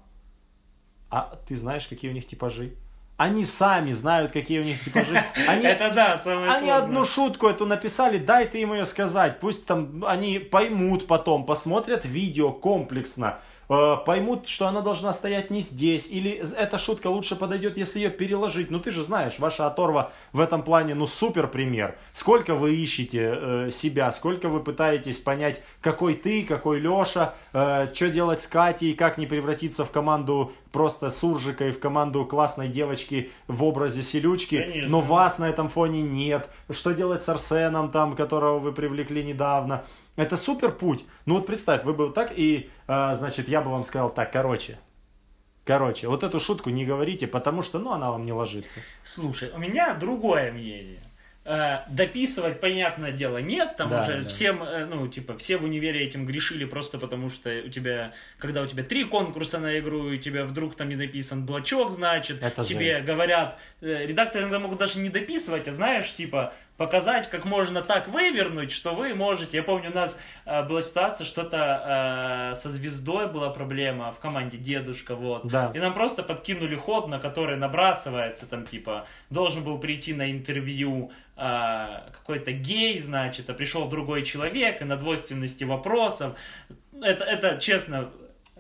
А 1.10 1.36
ты 1.48 1.56
знаешь, 1.56 1.88
какие 1.88 2.10
у 2.10 2.14
них 2.14 2.28
типажи? 2.28 2.74
Они 3.16 3.46
сами 3.46 3.94
знают, 3.94 4.32
какие 4.32 4.60
у 4.60 4.64
них 4.64 4.84
типажи. 4.84 5.24
Они, 5.48 5.66
Это 5.66 5.90
да, 5.92 6.20
самое 6.24 6.52
они 6.52 6.68
сложное. 6.68 6.76
одну 6.78 7.04
шутку 7.04 7.48
эту 7.48 7.66
написали, 7.66 8.20
дай 8.20 8.46
ты 8.46 8.62
им 8.62 8.74
ее 8.74 8.86
сказать. 8.86 9.40
Пусть 9.40 9.66
там 9.66 10.06
они 10.06 10.38
поймут 10.38 11.08
потом, 11.08 11.44
посмотрят 11.44 12.06
видео 12.06 12.52
комплексно, 12.52 13.40
поймут, 13.68 14.48
что 14.48 14.68
она 14.68 14.82
должна 14.82 15.14
стоять 15.14 15.50
не 15.50 15.62
здесь, 15.62 16.08
или 16.10 16.32
эта 16.32 16.78
шутка 16.80 17.08
лучше 17.08 17.36
подойдет, 17.36 17.78
если 17.78 18.00
ее 18.00 18.10
переложить. 18.10 18.72
Ну 18.72 18.80
ты 18.80 18.92
же 18.92 19.04
знаешь, 19.04 19.40
ваша 19.40 19.68
оторва 19.68 20.12
в 20.32 20.40
этом 20.40 20.64
плане, 20.64 20.96
ну 20.96 21.08
супер 21.08 21.48
пример. 21.48 21.98
Сколько 22.14 22.56
вы 22.56 22.76
ищете 22.76 23.34
э, 23.36 23.70
себя, 23.72 24.12
сколько 24.12 24.50
вы 24.50 24.62
пытаетесь 24.62 25.18
понять, 25.18 25.62
какой 25.82 26.14
ты, 26.14 26.44
какой 26.44 26.80
Леша, 26.80 27.34
что 27.52 28.10
делать 28.10 28.42
с 28.42 28.48
Катей, 28.48 28.94
как 28.94 29.18
не 29.18 29.26
превратиться 29.26 29.86
в 29.86 29.92
команду 29.92 30.52
просто 30.72 31.10
суржика 31.10 31.68
и 31.68 31.72
в 31.72 31.80
команду 31.80 32.26
классной 32.26 32.68
девочки 32.68 33.32
в 33.48 33.64
образе 33.64 34.04
селючки, 34.04 34.58
Конечно. 34.58 34.90
но 34.90 35.02
вас 35.02 35.40
на 35.40 35.50
этом 35.50 35.70
фоне 35.70 36.02
нет. 36.02 36.50
Что 36.70 36.92
делать 36.92 37.24
с 37.24 37.30
Арсеном, 37.30 37.90
там, 37.90 38.16
которого 38.16 38.60
вы 38.60 38.72
привлекли 38.72 39.24
недавно? 39.24 39.84
Это 40.18 40.36
супер 40.36 40.72
путь. 40.74 41.06
Ну 41.26 41.36
вот 41.36 41.46
представь, 41.48 41.86
вы 41.86 41.94
бы 41.94 42.08
вот 42.08 42.16
так 42.16 42.34
и, 42.38 42.70
э, 42.88 43.16
значит, 43.16 43.48
я 43.48 43.62
бы 43.62 43.72
вам 43.72 43.86
сказал 43.86 44.10
так, 44.14 44.32
короче. 44.34 44.78
Короче, 45.64 46.08
вот 46.08 46.24
эту 46.24 46.40
шутку 46.40 46.70
не 46.70 46.86
говорите, 46.86 47.28
потому 47.28 47.62
что, 47.62 47.78
ну, 47.80 47.92
она 47.92 48.12
вам 48.12 48.26
не 48.26 48.34
ложится. 48.34 48.80
Слушай, 49.04 49.52
у 49.54 49.58
меня 49.60 49.94
другое 49.94 50.52
мнение. 50.52 51.00
Э, 51.50 51.86
дописывать, 51.90 52.60
понятное 52.60 53.14
дело, 53.14 53.38
нет, 53.38 53.78
там 53.78 53.90
Да, 53.90 54.04
уже 54.04 54.24
да. 54.24 54.28
всем, 54.28 54.62
э, 54.64 54.86
ну, 54.86 55.08
типа, 55.08 55.38
все 55.38 55.56
в 55.58 55.64
универе 55.64 56.06
этим 56.06 56.26
грешили 56.26 56.66
просто 56.66 57.00
потому, 57.00 57.30
что 57.30 57.50
у 57.66 57.70
тебя, 57.70 58.12
когда 58.38 58.62
у 58.64 58.68
тебя 58.68 58.84
три 58.84 59.06
конкурса 59.06 59.58
на 59.60 59.80
игру, 59.80 60.10
и 60.10 60.18
у 60.18 60.20
тебя 60.20 60.44
вдруг 60.44 60.76
там 60.76 60.90
не 60.90 60.98
написан 60.98 61.46
блочок, 61.46 61.92
значит, 61.92 62.44
Это 62.44 62.66
тебе 62.66 62.96
жесть. 62.96 63.06
говорят, 63.06 63.58
э, 63.80 64.06
редакторы 64.08 64.44
иногда 64.44 64.60
могут 64.60 64.80
даже 64.80 65.00
не 65.00 65.10
дописывать, 65.10 65.70
а 65.70 65.72
знаешь, 65.72 66.14
типа, 66.14 66.54
показать, 66.78 67.30
как 67.30 67.46
можно 67.46 67.82
так 67.82 68.08
вывернуть, 68.08 68.72
что 68.72 68.94
вы 68.94 69.14
можете. 69.14 69.58
Я 69.58 69.64
помню, 69.64 69.90
у 69.92 69.96
нас 69.96 70.18
э, 70.46 70.64
была 70.64 70.82
ситуация, 70.82 71.26
что-то 71.26 72.54
э, 72.54 72.56
со 72.56 72.70
звездой 72.70 73.28
была 73.28 73.50
проблема 73.50 74.12
в 74.12 74.20
команде 74.20 74.58
дедушка, 74.58 75.16
вот. 75.16 75.48
Да. 75.48 75.72
И 75.74 75.80
нам 75.80 75.94
просто 75.94 76.24
подкинули 76.24 76.76
ход, 76.76 77.08
на 77.08 77.20
который 77.20 77.58
набрасывается, 77.58 78.46
там, 78.46 78.66
типа, 78.66 79.08
должен 79.30 79.64
был 79.64 79.80
прийти 79.80 80.14
на 80.14 80.32
интервью 80.32 81.12
а, 81.36 82.10
какой-то 82.12 82.52
гей, 82.52 83.00
значит, 83.00 83.50
а 83.50 83.54
пришел 83.54 83.88
другой 83.88 84.24
человек, 84.24 84.82
и 84.82 84.86
на 84.86 84.98
двойственности 84.98 85.64
вопросов. 85.64 86.34
Это, 87.00 87.26
это 87.26 87.60
честно, 87.60 88.10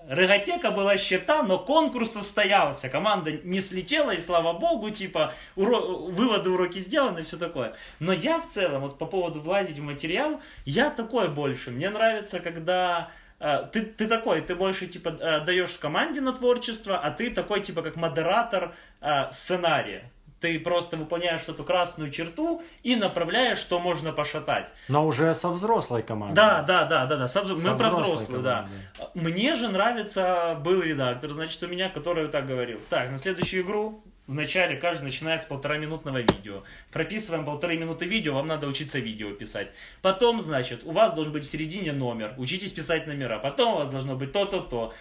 Рыготека 0.07 0.71
была 0.71 0.97
счета, 0.97 1.43
но 1.43 1.59
конкурс 1.59 2.11
состоялся. 2.11 2.87
Команда 2.87 3.31
не 3.31 3.59
слетела, 3.59 4.11
и 4.11 4.19
слава 4.19 4.53
богу, 4.53 4.89
типа, 4.89 5.33
уро- 5.55 6.11
выводы, 6.11 6.49
уроки 6.49 6.79
сделаны, 6.79 7.23
все 7.23 7.37
такое. 7.37 7.73
Но 7.99 8.13
я 8.13 8.39
в 8.39 8.47
целом, 8.47 8.83
вот 8.83 8.97
по 8.97 9.05
поводу 9.05 9.41
влазить 9.41 9.79
в 9.79 9.83
материал, 9.83 10.41
я 10.65 10.89
такой 10.89 11.27
больше. 11.27 11.71
Мне 11.71 11.89
нравится, 11.89 12.39
когда 12.39 13.11
э, 13.39 13.67
ты, 13.73 13.81
ты 13.81 14.07
такой, 14.07 14.41
ты 14.41 14.55
больше, 14.55 14.87
типа, 14.87 15.09
э, 15.09 15.41
даешь 15.41 15.77
команде 15.77 16.21
на 16.21 16.31
творчество, 16.31 16.97
а 16.97 17.11
ты 17.11 17.29
такой, 17.29 17.59
типа, 17.59 17.81
как 17.81 17.97
модератор 17.97 18.73
э, 19.01 19.29
сценария. 19.31 20.09
Ты 20.39 20.59
просто 20.59 20.97
выполняешь 20.97 21.47
эту 21.47 21.63
красную 21.63 22.11
черту 22.11 22.61
и 22.83 22.95
направляешь, 22.95 23.57
что 23.57 23.79
можно 23.79 24.11
пошатать. 24.11 24.67
Но 24.87 25.05
уже 25.05 25.33
со 25.33 25.49
взрослой 25.49 26.03
командой. 26.03 26.35
Да, 26.35 26.61
да, 26.61 26.85
да, 26.85 27.05
да, 27.05 27.15
да. 27.17 27.27
Со 27.27 27.43
Со 27.43 27.53
Мы 27.53 27.77
про 27.77 27.89
взрослую, 27.89 28.41
да. 28.41 28.69
Мне 29.15 29.55
же 29.55 29.67
нравится 29.67 30.57
был 30.63 30.81
редактор, 30.81 31.31
значит, 31.31 31.61
у 31.63 31.67
меня, 31.67 31.89
который 31.89 32.27
так 32.27 32.45
говорил. 32.45 32.79
Так, 32.89 33.09
на 33.09 33.17
следующую 33.17 33.63
игру 33.63 34.03
вначале 34.27 34.75
каждый 34.77 35.05
начинает 35.05 35.41
с 35.41 35.45
полтора 35.45 35.77
минутного 35.77 36.19
видео. 36.19 36.63
Прописываем 36.91 37.45
полторы 37.45 37.77
минуты 37.77 38.05
видео, 38.05 38.35
вам 38.35 38.47
надо 38.47 38.67
учиться 38.67 38.99
видео 38.99 39.31
писать. 39.31 39.69
Потом, 40.01 40.39
значит, 40.39 40.81
у 40.83 40.91
вас 40.91 41.13
должен 41.13 41.33
быть 41.33 41.45
в 41.45 41.49
середине 41.49 41.93
номер. 41.93 42.33
Учитесь 42.37 42.73
писать 42.73 43.07
номера. 43.07 43.39
Потом 43.39 43.73
у 43.73 43.77
вас 43.77 43.89
должно 43.89 44.15
быть 44.15 44.31
то-то-то. 44.33 44.93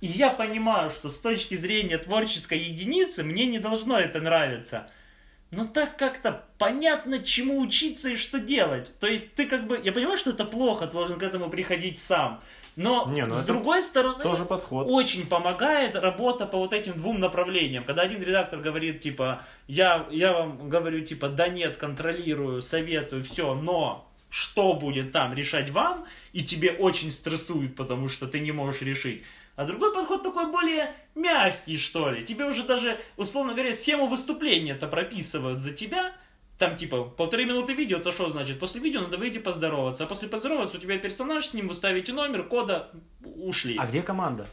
И 0.00 0.06
я 0.06 0.30
понимаю, 0.30 0.90
что 0.90 1.08
с 1.08 1.18
точки 1.18 1.54
зрения 1.54 1.98
творческой 1.98 2.58
единицы 2.58 3.22
мне 3.22 3.46
не 3.46 3.58
должно 3.58 3.98
это 3.98 4.20
нравиться. 4.20 4.90
Но 5.50 5.66
так 5.66 5.96
как-то 5.96 6.44
понятно, 6.58 7.20
чему 7.20 7.60
учиться 7.60 8.10
и 8.10 8.16
что 8.16 8.40
делать. 8.40 8.92
То 8.98 9.06
есть 9.06 9.34
ты 9.34 9.46
как 9.46 9.66
бы... 9.66 9.80
Я 9.82 9.92
понимаю, 9.92 10.18
что 10.18 10.30
это 10.30 10.44
плохо, 10.44 10.86
ты 10.86 10.92
должен 10.92 11.18
к 11.18 11.22
этому 11.22 11.48
приходить 11.48 11.98
сам. 11.98 12.40
Но 12.76 13.08
Не, 13.08 13.24
ну 13.24 13.34
с 13.34 13.44
другой 13.44 13.82
стороны, 13.82 14.22
Тоже 14.22 14.44
подход. 14.44 14.88
очень 14.90 15.26
помогает 15.26 15.94
работа 15.94 16.44
по 16.44 16.58
вот 16.58 16.72
этим 16.72 16.94
двум 16.94 17.20
направлениям. 17.20 17.84
Когда 17.84 18.02
один 18.02 18.20
редактор 18.20 18.60
говорит, 18.60 19.00
типа, 19.00 19.42
я, 19.68 20.06
я 20.10 20.32
вам 20.32 20.68
говорю, 20.68 21.04
типа, 21.04 21.28
да 21.28 21.48
нет, 21.48 21.76
контролирую, 21.76 22.62
советую, 22.62 23.22
все, 23.22 23.54
но 23.54 24.10
что 24.28 24.74
будет 24.74 25.12
там, 25.12 25.32
решать 25.34 25.70
вам, 25.70 26.06
и 26.32 26.42
тебе 26.42 26.72
очень 26.72 27.12
стрессует, 27.12 27.76
потому 27.76 28.08
что 28.08 28.26
ты 28.26 28.40
не 28.40 28.50
можешь 28.50 28.82
решить. 28.82 29.22
А 29.56 29.64
другой 29.64 29.94
подход 29.94 30.22
такой 30.22 30.50
более 30.50 30.94
мягкий, 31.14 31.78
что 31.78 32.10
ли. 32.10 32.24
Тебе 32.24 32.44
уже 32.44 32.64
даже, 32.64 32.98
условно 33.16 33.52
говоря, 33.52 33.72
схему 33.72 34.06
выступления-то 34.06 34.88
прописывают 34.88 35.58
за 35.60 35.72
тебя. 35.72 36.12
Там 36.58 36.76
типа 36.76 37.04
полторы 37.04 37.44
минуты 37.44 37.72
видео, 37.72 37.98
то 37.98 38.10
что 38.10 38.28
значит? 38.28 38.58
После 38.58 38.80
видео 38.80 39.00
надо 39.00 39.16
выйти 39.16 39.38
поздороваться. 39.38 40.04
А 40.04 40.06
после 40.06 40.28
поздороваться 40.28 40.76
у 40.76 40.80
тебя 40.80 40.98
персонаж, 40.98 41.46
с 41.46 41.54
ним 41.54 41.68
вы 41.68 41.74
ставите 41.74 42.12
номер, 42.12 42.44
кода, 42.44 42.90
ушли. 43.24 43.76
А 43.78 43.86
где 43.86 44.02
команда? 44.02 44.46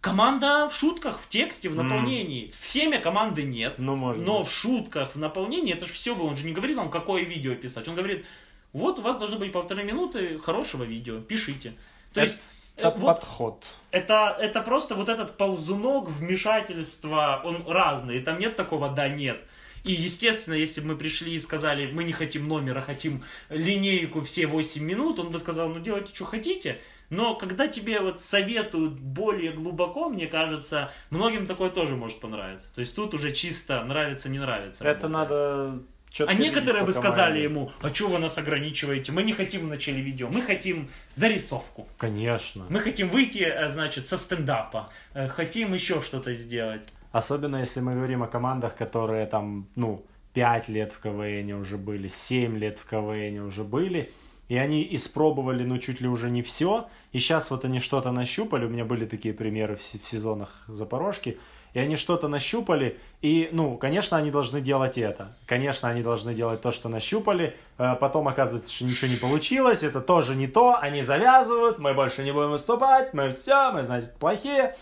Команда 0.00 0.68
в 0.68 0.74
шутках, 0.74 1.20
в 1.20 1.28
тексте, 1.28 1.68
в 1.68 1.76
наполнении. 1.76 2.50
В 2.50 2.56
схеме 2.56 2.98
команды 2.98 3.44
нет. 3.44 3.74
Ну, 3.78 3.94
может 3.94 4.26
Но 4.26 4.40
быть. 4.40 4.48
в 4.48 4.52
шутках, 4.52 5.14
в 5.14 5.18
наполнении, 5.18 5.72
это 5.72 5.86
же 5.86 5.92
все 5.92 6.16
было. 6.16 6.26
Он 6.26 6.36
же 6.36 6.44
не 6.44 6.52
говорит 6.52 6.76
вам, 6.76 6.90
какое 6.90 7.22
видео 7.22 7.54
писать. 7.54 7.86
Он 7.86 7.94
говорит, 7.94 8.26
вот 8.72 8.98
у 8.98 9.02
вас 9.02 9.16
должно 9.16 9.38
быть 9.38 9.52
полторы 9.52 9.84
минуты 9.84 10.40
хорошего 10.40 10.82
видео, 10.82 11.20
пишите. 11.20 11.74
То 12.12 12.20
Это 12.20 12.30
есть, 12.30 12.42
Это 12.76 12.90
вот 12.90 13.20
подход. 13.20 13.64
это, 13.90 14.36
это 14.40 14.62
просто 14.62 14.94
вот 14.94 15.08
этот 15.08 15.36
ползунок 15.36 16.08
вмешательства, 16.08 17.42
он 17.44 17.64
разный. 17.66 18.20
Там 18.20 18.38
нет 18.38 18.56
такого 18.56 18.88
«да», 18.90 19.08
«нет». 19.08 19.42
И, 19.84 19.92
естественно, 19.92 20.54
если 20.54 20.80
бы 20.80 20.88
мы 20.88 20.96
пришли 20.96 21.34
и 21.34 21.40
сказали, 21.40 21.90
мы 21.90 22.04
не 22.04 22.12
хотим 22.12 22.46
номера, 22.46 22.80
хотим 22.80 23.24
линейку 23.48 24.20
все 24.22 24.46
8 24.46 24.82
минут, 24.82 25.18
он 25.18 25.30
бы 25.30 25.38
сказал, 25.38 25.68
ну 25.68 25.80
делайте, 25.80 26.14
что 26.14 26.24
хотите. 26.24 26.80
Но 27.10 27.34
когда 27.34 27.68
тебе 27.68 28.00
вот 28.00 28.22
советуют 28.22 28.94
более 28.94 29.52
глубоко, 29.52 30.08
мне 30.08 30.28
кажется, 30.28 30.92
многим 31.10 31.46
такое 31.46 31.68
тоже 31.68 31.96
может 31.96 32.20
понравиться. 32.20 32.68
То 32.74 32.80
есть 32.80 32.94
тут 32.94 33.12
уже 33.12 33.32
чисто 33.32 33.84
нравится, 33.84 34.30
не 34.30 34.38
нравится. 34.38 34.84
Это 34.84 35.08
работает. 35.08 35.12
надо 35.12 35.82
четко 36.12 36.32
А 36.32 36.34
некоторые 36.36 36.84
бы 36.84 36.92
сказали 36.92 37.42
команде. 37.42 37.42
ему, 37.44 37.72
а 37.80 37.92
что 37.94 38.08
вы 38.08 38.18
нас 38.18 38.38
ограничиваете? 38.38 39.12
Мы 39.12 39.22
не 39.22 39.32
хотим 39.32 39.62
в 39.62 39.68
начале 39.68 40.00
видео, 40.02 40.28
мы 40.28 40.42
хотим 40.42 40.88
зарисовку. 41.14 41.88
Конечно. 41.98 42.66
Мы 42.68 42.80
хотим 42.80 43.08
выйти, 43.08 43.38
э, 43.42 43.70
значит, 43.70 44.06
со 44.06 44.18
стендапа. 44.18 44.90
Э, 45.14 45.28
Хотим 45.28 45.74
еще 45.74 46.00
что-то 46.02 46.34
сделать. 46.34 46.82
Особенно 47.12 47.56
если 47.56 47.80
мы 47.80 47.94
говорим 47.94 48.22
о 48.22 48.26
командах, 48.26 48.76
которые 48.76 49.26
там, 49.26 49.66
ну, 49.76 50.04
5 50.34 50.68
лет 50.68 50.92
в 50.92 51.00
КВН 51.00 51.52
уже 51.52 51.76
были, 51.76 52.08
7 52.08 52.56
лет 52.58 52.78
в 52.78 52.86
КВН 52.88 53.40
уже 53.40 53.64
были, 53.64 54.10
и 54.48 54.56
они 54.56 54.86
испробовали, 54.94 55.64
ну, 55.64 55.78
чуть 55.78 56.00
ли 56.00 56.08
уже 56.08 56.30
не 56.30 56.42
все, 56.42 56.88
и 57.12 57.18
сейчас 57.18 57.50
вот 57.50 57.64
они 57.64 57.80
что-то 57.80 58.12
нащупали, 58.12 58.64
у 58.64 58.68
меня 58.68 58.84
были 58.84 59.06
такие 59.06 59.34
примеры 59.34 59.76
в 59.76 59.82
сезонах 59.82 60.64
Запорожки, 60.68 61.38
и 61.74 61.78
они 61.78 61.96
что-то 61.96 62.28
нащупали, 62.28 62.98
и, 63.22 63.48
ну, 63.52 63.76
конечно, 63.76 64.16
они 64.16 64.30
должны 64.30 64.60
делать 64.60 64.98
это. 64.98 65.32
Конечно, 65.46 65.88
они 65.88 66.02
должны 66.02 66.34
делать 66.34 66.60
то, 66.60 66.70
что 66.70 66.88
нащупали. 66.88 67.56
Э, 67.78 67.94
Потом 67.98 68.28
оказывается, 68.28 68.70
что 68.72 68.84
ничего 68.84 69.10
не 69.10 69.16
получилось, 69.16 69.82
это 69.82 70.00
тоже 70.00 70.34
не 70.34 70.46
то, 70.48 70.76
они 70.80 71.02
завязывают, 71.02 71.78
мы 71.78 71.94
больше 71.94 72.22
не 72.24 72.32
будем 72.32 72.50
выступать, 72.50 73.14
мы 73.14 73.30
все, 73.30 73.72
мы, 73.72 73.82
значит, 73.84 74.14
плохие. 74.16 74.74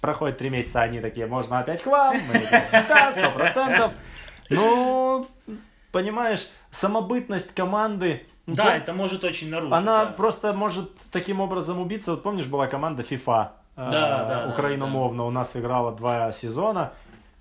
Проходит 0.00 0.38
три 0.38 0.48
месяца, 0.48 0.80
они 0.80 1.00
такие, 1.00 1.26
можно 1.26 1.58
опять 1.58 1.82
к 1.82 1.86
вам? 1.86 2.16
Мы 2.26 2.32
такие, 2.40 2.86
да, 2.88 3.12
сто 3.12 3.30
процентов. 3.32 3.92
Ну, 4.48 5.28
понимаешь, 5.92 6.48
самобытность 6.70 7.54
команды... 7.54 8.26
ну, 8.46 8.54
Да, 8.54 8.74
пом- 8.74 8.78
это 8.78 8.92
может 8.94 9.24
очень 9.24 9.50
нарушить. 9.50 9.74
Она 9.74 10.06
да. 10.06 10.12
просто 10.12 10.52
может 10.54 10.90
таким 11.12 11.40
образом 11.40 11.80
убиться. 11.80 12.12
Вот 12.12 12.22
помнишь, 12.22 12.46
была 12.46 12.66
команда 12.66 13.02
FIFA, 13.02 13.48
э, 13.86 13.90
Да, 13.90 14.24
да, 14.24 14.24
да, 14.24 14.52
украиномовно, 14.52 15.24
у 15.26 15.30
нас 15.30 15.56
играла 15.56 15.92
два 15.92 16.32
сезона, 16.32 16.92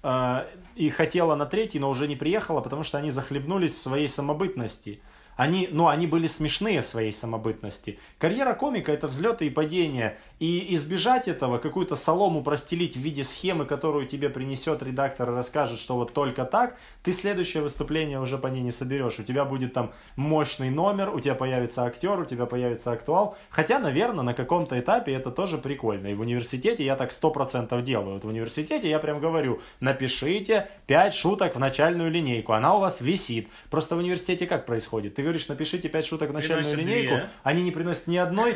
э, 0.03 0.45
и 0.75 0.89
хотела 0.89 1.35
на 1.35 1.45
третий, 1.45 1.79
но 1.79 1.89
уже 1.89 2.07
не 2.07 2.15
приехала, 2.15 2.61
потому 2.61 2.83
что 2.83 2.97
они 2.97 3.11
захлебнулись 3.11 3.73
в 3.73 3.81
своей 3.81 4.07
самобытности. 4.07 5.01
Они, 5.35 5.69
ну, 5.71 5.87
они 5.87 6.05
были 6.05 6.27
смешные 6.27 6.81
в 6.81 6.85
своей 6.85 7.13
самобытности. 7.13 7.97
Карьера 8.17 8.53
комика 8.53 8.91
это 8.91 9.07
взлеты 9.07 9.47
и 9.47 9.49
падения. 9.49 10.17
И 10.39 10.73
избежать 10.75 11.27
этого, 11.27 11.57
какую-то 11.57 11.95
солому 11.95 12.41
простелить 12.41 12.95
в 12.95 12.99
виде 12.99 13.25
схемы, 13.25 13.65
которую 13.65 14.07
тебе 14.07 14.29
принесет 14.29 14.81
редактор 14.81 15.31
и 15.31 15.35
расскажет, 15.35 15.79
что 15.79 15.95
вот 15.95 16.13
только 16.13 16.45
так, 16.45 16.77
ты 17.03 17.11
следующее 17.11 17.61
выступление 17.61 18.21
уже 18.21 18.37
по 18.37 18.47
ней 18.47 18.61
не 18.61 18.71
соберешь. 18.71 19.19
У 19.19 19.23
тебя 19.23 19.43
будет 19.43 19.73
там 19.73 19.91
мощный 20.15 20.69
номер, 20.69 21.13
у 21.13 21.19
тебя 21.19 21.35
появится 21.35 21.83
актер, 21.83 22.17
у 22.19 22.25
тебя 22.25 22.45
появится 22.45 22.93
актуал. 22.93 23.35
Хотя, 23.49 23.79
наверное, 23.79 24.23
на 24.23 24.33
каком-то 24.33 24.79
этапе 24.79 25.11
это 25.11 25.29
тоже 25.29 25.57
прикольно. 25.57 26.07
И 26.07 26.13
в 26.13 26.21
университете 26.21 26.85
я 26.85 26.95
так 26.95 27.11
100% 27.11 27.81
делаю. 27.81 28.13
Вот 28.13 28.23
в 28.23 28.27
университете 28.27 28.89
я 28.89 28.99
прям 28.99 29.19
говорю, 29.19 29.59
напишите 29.81 30.69
5 30.87 31.13
шуток 31.13 31.55
в 31.55 31.59
начальную 31.59 32.09
линейку, 32.09 32.53
она 32.53 32.75
у 32.75 32.79
вас 32.79 33.01
висит. 33.01 33.49
Просто 33.69 33.97
в 33.97 33.99
университете 33.99 34.47
как 34.47 34.65
происходит? 34.65 35.15
Ты 35.15 35.23
говоришь, 35.23 35.49
напишите 35.49 35.89
5 35.89 36.05
шуток 36.05 36.29
в 36.29 36.33
начальную 36.33 36.63
Приносят 36.63 36.79
линейку, 36.79 37.15
две. 37.15 37.29
они 37.43 37.61
не 37.61 37.71
приносят 37.71 38.07
ни 38.07 38.15
одной, 38.15 38.53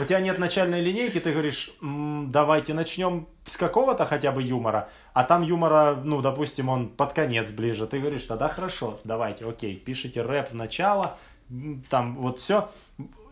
у 0.00 0.04
тебя 0.04 0.18
нет 0.18 0.40
начальной 0.40 0.80
линейки, 0.80 1.03
ты 1.10 1.32
говоришь, 1.32 1.70
«М, 1.82 2.30
давайте 2.30 2.74
начнем 2.74 3.26
с 3.46 3.56
какого-то 3.56 4.06
хотя 4.06 4.32
бы 4.32 4.42
юмора, 4.42 4.88
а 5.12 5.24
там 5.24 5.42
юмора, 5.42 5.98
ну, 6.02 6.20
допустим, 6.20 6.68
он 6.68 6.88
под 6.88 7.12
конец 7.12 7.50
ближе, 7.50 7.86
ты 7.86 8.00
говоришь, 8.00 8.24
тогда 8.24 8.48
хорошо, 8.48 9.00
давайте, 9.04 9.46
окей, 9.46 9.76
пишите 9.76 10.22
рэп 10.22 10.52
в 10.52 10.54
начало, 10.54 11.18
там 11.90 12.16
вот 12.16 12.40
все. 12.40 12.70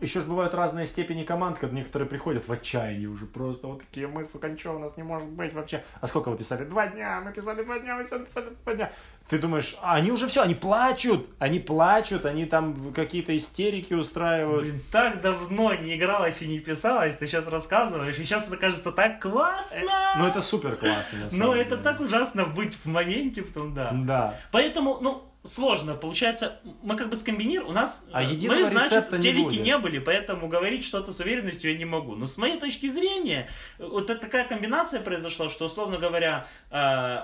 Еще 0.03 0.19
же 0.19 0.27
бывают 0.27 0.53
разные 0.53 0.85
степени 0.85 1.23
команд, 1.23 1.59
когда 1.59 1.77
некоторые 1.77 2.09
приходят 2.09 2.45
в 2.45 2.51
отчаянии 2.51 3.05
уже 3.05 3.25
просто 3.25 3.67
вот 3.67 3.79
такие, 3.79 4.05
мы, 4.05 4.25
сука, 4.25 4.49
ничего 4.49 4.75
у 4.75 4.79
нас 4.79 4.97
не 4.97 5.03
может 5.03 5.29
быть 5.29 5.53
вообще. 5.53 5.81
А 6.01 6.07
сколько 6.07 6.29
вы 6.29 6.35
писали? 6.35 6.65
Два 6.65 6.87
дня, 6.87 7.21
мы 7.23 7.31
писали 7.31 7.63
два 7.63 7.79
дня, 7.79 7.95
мы 7.95 8.03
все 8.03 8.19
писали 8.19 8.49
два 8.65 8.73
дня. 8.73 8.91
Ты 9.29 9.39
думаешь, 9.39 9.77
а 9.81 9.95
они 9.95 10.11
уже 10.11 10.27
все, 10.27 10.41
они 10.41 10.55
плачут, 10.55 11.29
они 11.39 11.61
плачут, 11.61 12.25
они 12.25 12.45
там 12.45 12.91
какие-то 12.91 13.35
истерики 13.37 13.93
устраивают. 13.93 14.63
Блин, 14.63 14.81
так 14.91 15.21
давно 15.21 15.73
не 15.73 15.95
игралась 15.95 16.41
и 16.41 16.47
не 16.47 16.59
писалась, 16.59 17.15
ты 17.15 17.25
сейчас 17.25 17.47
рассказываешь, 17.47 18.19
и 18.19 18.25
сейчас 18.25 18.45
это 18.47 18.57
кажется 18.57 18.91
так 18.91 19.21
классно. 19.21 20.15
Ну 20.17 20.27
это 20.27 20.41
супер 20.41 20.75
классно, 20.75 21.19
на 21.19 21.29
самом 21.29 21.45
Но 21.45 21.55
это 21.55 21.77
так 21.77 22.01
ужасно 22.01 22.45
быть 22.45 22.75
в 22.83 22.87
моменте, 22.87 23.41
потом 23.41 23.73
да. 23.73 23.91
Да. 23.93 24.39
Поэтому, 24.51 24.99
ну, 24.99 25.32
сложно. 25.45 25.95
Получается, 25.95 26.59
мы 26.83 26.95
как 26.95 27.09
бы 27.09 27.15
скомбинировали. 27.15 27.69
У 27.69 27.73
нас 27.73 28.05
А 28.11 28.23
э, 28.23 28.27
мы, 28.47 28.65
значит, 28.65 29.11
в 29.11 29.15
не 29.17 29.21
телеке 29.23 29.43
будет. 29.43 29.61
не 29.63 29.77
были, 29.77 29.99
поэтому 29.99 30.47
говорить 30.47 30.85
что-то 30.85 31.11
с 31.11 31.19
уверенностью 31.19 31.71
я 31.71 31.77
не 31.77 31.85
могу. 31.85 32.15
Но 32.15 32.25
с 32.25 32.37
моей 32.37 32.59
точки 32.59 32.87
зрения, 32.87 33.49
вот 33.77 34.09
это 34.09 34.21
такая 34.21 34.45
комбинация 34.47 35.01
произошла, 35.01 35.49
что, 35.49 35.65
условно 35.65 35.97
говоря, 35.97 36.47
э, 36.71 36.77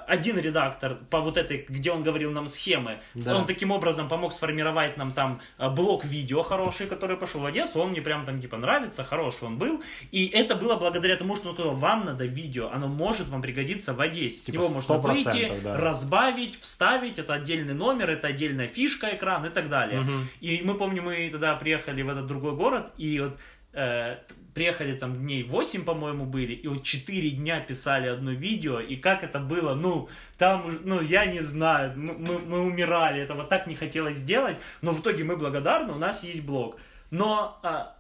один 0.08 0.38
редактор 0.38 0.96
по 1.10 1.22
вот 1.22 1.38
этой, 1.38 1.66
где 1.70 1.92
он 1.92 2.04
говорил 2.04 2.32
нам 2.32 2.48
схемы, 2.48 2.98
Да. 3.14 3.38
он 3.38 3.46
таким 3.46 3.72
образом 3.72 4.10
помог 4.10 4.34
сформировать 4.34 4.98
нам 4.98 5.14
там 5.14 5.40
э, 5.58 5.70
блок 5.70 6.04
видео 6.04 6.42
хороший, 6.44 6.88
который 6.88 7.16
пошел 7.18 7.42
в 7.42 7.46
Одессу, 7.46 7.80
он 7.80 7.92
мне 7.92 8.02
прям 8.02 8.26
там 8.26 8.42
типа 8.42 8.58
нравится, 8.58 9.04
хороший 9.04 9.46
он 9.46 9.58
был. 9.58 9.82
И 10.12 10.28
это 10.28 10.56
было 10.56 10.76
благодаря 10.76 11.16
тому, 11.16 11.36
что 11.36 11.50
он 11.50 11.54
сказал, 11.54 11.74
вам 11.76 12.06
надо 12.06 12.26
видео, 12.26 12.70
оно 12.74 12.88
может 12.88 13.30
вам 13.30 13.42
пригодиться 13.42 13.94
в 13.94 14.02
Одессе. 14.02 14.40
С 14.40 14.46
Типа 14.46 14.56
него 14.64 14.70
можно 14.70 14.94
100%, 14.94 15.02
выйти, 15.12 15.60
да. 15.64 15.78
разбавить, 15.78 16.60
вставить, 16.60 17.18
это 17.20 17.34
отдельный 17.34 17.74
номер, 17.74 18.09
это 18.12 18.28
отдельная 18.28 18.68
фишка, 18.68 19.16
экран 19.16 19.46
и 19.46 19.50
так 19.50 19.70
далее. 19.70 20.02
Мгм. 20.02 20.28
И 20.42 20.62
мы 20.64 20.74
помним, 20.76 21.06
мы 21.06 21.30
тогда 21.32 21.56
приехали 21.56 22.02
в 22.02 22.10
этот 22.10 22.28
другой 22.28 22.56
город, 22.56 22.92
и 22.98 23.20
вот 23.20 23.38
э, 23.74 24.18
приехали 24.54 24.96
там 24.96 25.16
дней 25.16 25.44
8, 25.44 25.84
по-моему, 25.84 26.26
были, 26.26 26.54
и 26.54 26.68
вот 26.68 26.84
4 26.84 27.30
дня 27.32 27.60
писали 27.60 28.08
одно 28.08 28.32
видео, 28.32 28.80
и 28.80 28.96
как 28.96 29.24
это 29.24 29.40
было, 29.40 29.74
ну, 29.74 30.10
там, 30.38 30.70
ну, 30.84 31.02
я 31.02 31.26
не 31.26 31.42
знаю, 31.42 31.94
мы, 31.96 32.40
мы- 32.40 32.62
умирали, 32.62 33.22
этого 33.22 33.44
так 33.44 33.68
не 33.68 33.76
хотелось 33.76 34.18
сделать, 34.18 34.58
но 34.82 34.92
в 34.92 35.02
итоге 35.02 35.24
мы 35.24 35.38
благодарны, 35.38 35.94
у 35.94 35.98
нас 35.98 36.24
есть 36.24 36.46
блог. 36.46 36.78
Но 37.12 37.60
а, 37.64 37.96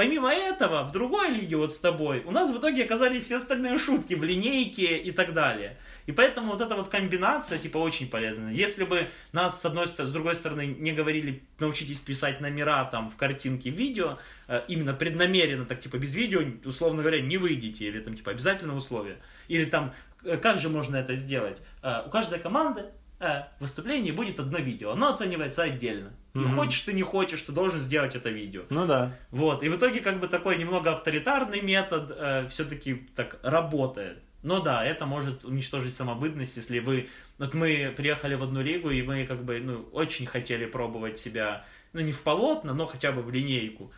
Помимо 0.00 0.32
этого, 0.32 0.84
в 0.84 0.92
другой 0.92 1.28
лиге 1.28 1.56
вот 1.56 1.74
с 1.74 1.78
тобой, 1.78 2.22
у 2.24 2.30
нас 2.30 2.48
в 2.48 2.56
итоге 2.56 2.84
оказались 2.84 3.24
все 3.24 3.36
остальные 3.36 3.76
шутки 3.76 4.14
в 4.14 4.24
линейке 4.24 4.96
и 4.96 5.10
так 5.10 5.34
далее. 5.34 5.76
И 6.10 6.12
поэтому 6.12 6.50
вот 6.50 6.60
эта 6.60 6.74
вот 6.74 6.88
комбинация, 6.88 7.56
типа, 7.56 7.78
очень 7.78 8.10
полезная. 8.10 8.52
Если 8.52 8.82
бы 8.82 9.10
нас, 9.30 9.62
с 9.62 9.64
одной 9.64 9.86
стороны, 9.86 10.10
с 10.10 10.12
другой 10.12 10.34
стороны, 10.34 10.66
не 10.66 10.90
говорили, 10.90 11.44
научитесь 11.60 12.00
писать 12.00 12.40
номера 12.40 12.84
там 12.86 13.10
в 13.10 13.16
картинке 13.16 13.70
видео, 13.70 14.18
э, 14.48 14.62
именно 14.66 14.92
преднамеренно, 14.92 15.66
так, 15.66 15.80
типа, 15.80 15.98
без 15.98 16.16
видео, 16.16 16.42
условно 16.64 17.02
говоря, 17.02 17.20
не 17.20 17.36
выйдете, 17.36 17.86
или 17.86 18.00
там, 18.00 18.16
типа, 18.16 18.32
обязательное 18.32 18.74
условие. 18.74 19.18
Или 19.46 19.66
там, 19.66 19.94
э, 20.24 20.36
как 20.36 20.58
же 20.58 20.68
можно 20.68 20.96
это 20.96 21.14
сделать? 21.14 21.62
Э, 21.80 22.02
У 22.06 22.10
каждой 22.10 22.40
команды 22.40 22.86
э, 23.20 23.42
выступлении 23.60 24.10
будет 24.10 24.40
одно 24.40 24.58
видео. 24.58 24.90
Оно 24.90 25.12
оценивается 25.12 25.62
отдельно. 25.62 26.10
Мгм. 26.34 26.56
хочешь 26.56 26.80
ты 26.80 26.92
не 26.92 27.02
хочешь, 27.02 27.42
ты 27.42 27.52
должен 27.52 27.78
сделать 27.78 28.16
это 28.16 28.30
видео. 28.30 28.62
Ну 28.68 28.84
да. 28.86 29.16
Вот, 29.30 29.62
и 29.62 29.68
в 29.68 29.76
итоге 29.76 30.00
как 30.00 30.18
бы 30.18 30.26
такой 30.26 30.56
немного 30.58 30.92
авторитарный 30.92 31.60
метод 31.60 32.50
все-таки 32.50 32.94
так 33.14 33.38
работает. 33.42 34.18
Но 34.42 34.60
да, 34.60 34.84
это 34.84 35.04
может 35.06 35.44
уничтожить 35.44 35.94
самобытность, 35.94 36.56
если 36.56 36.78
вы... 36.78 37.10
Вот 37.38 37.54
мы 37.54 37.92
приехали 37.96 38.34
в 38.34 38.42
одну 38.42 38.62
лигу, 38.62 38.90
и 38.90 39.02
мы 39.02 39.26
как 39.26 39.44
бы, 39.44 39.60
ну, 39.60 39.88
очень 39.92 40.26
хотели 40.26 40.66
пробовать 40.66 41.18
себя, 41.18 41.64
ну, 41.92 42.00
не 42.00 42.12
в 42.12 42.22
полотна, 42.22 42.72
но 42.72 42.86
хотя 42.86 43.12
бы 43.12 43.22
в 43.22 43.30
линейку. 43.30 43.92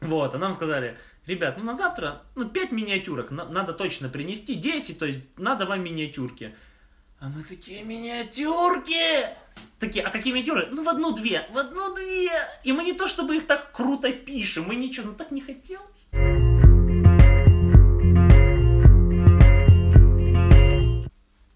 Вот, 0.00 0.34
а 0.34 0.38
нам 0.38 0.52
сказали, 0.52 0.96
ребят, 1.26 1.56
ну, 1.58 1.64
на 1.64 1.74
завтра, 1.74 2.22
ну, 2.34 2.48
5 2.48 2.72
миниатюрок 2.72 3.30
на- 3.30 3.48
надо 3.48 3.72
точно 3.72 4.08
принести, 4.08 4.54
10, 4.54 4.98
то 4.98 5.06
есть 5.06 5.20
надо 5.36 5.66
вам 5.66 5.82
миниатюрки. 5.82 6.54
А 7.20 7.28
мы 7.28 7.44
такие, 7.44 7.84
миниатюрки! 7.84 9.28
Такие, 9.78 10.04
а 10.04 10.10
какие 10.10 10.32
миниатюры? 10.32 10.68
Ну, 10.72 10.82
в 10.82 10.88
одну-две, 10.88 11.46
в 11.52 11.58
одну-две. 11.58 12.32
И 12.64 12.72
мы 12.72 12.84
не 12.84 12.94
то, 12.94 13.06
чтобы 13.06 13.36
их 13.36 13.46
так 13.46 13.70
круто 13.70 14.12
пишем, 14.12 14.64
мы 14.64 14.76
ничего, 14.76 15.10
ну 15.10 15.14
так 15.14 15.30
не 15.30 15.40
хотелось. 15.40 16.08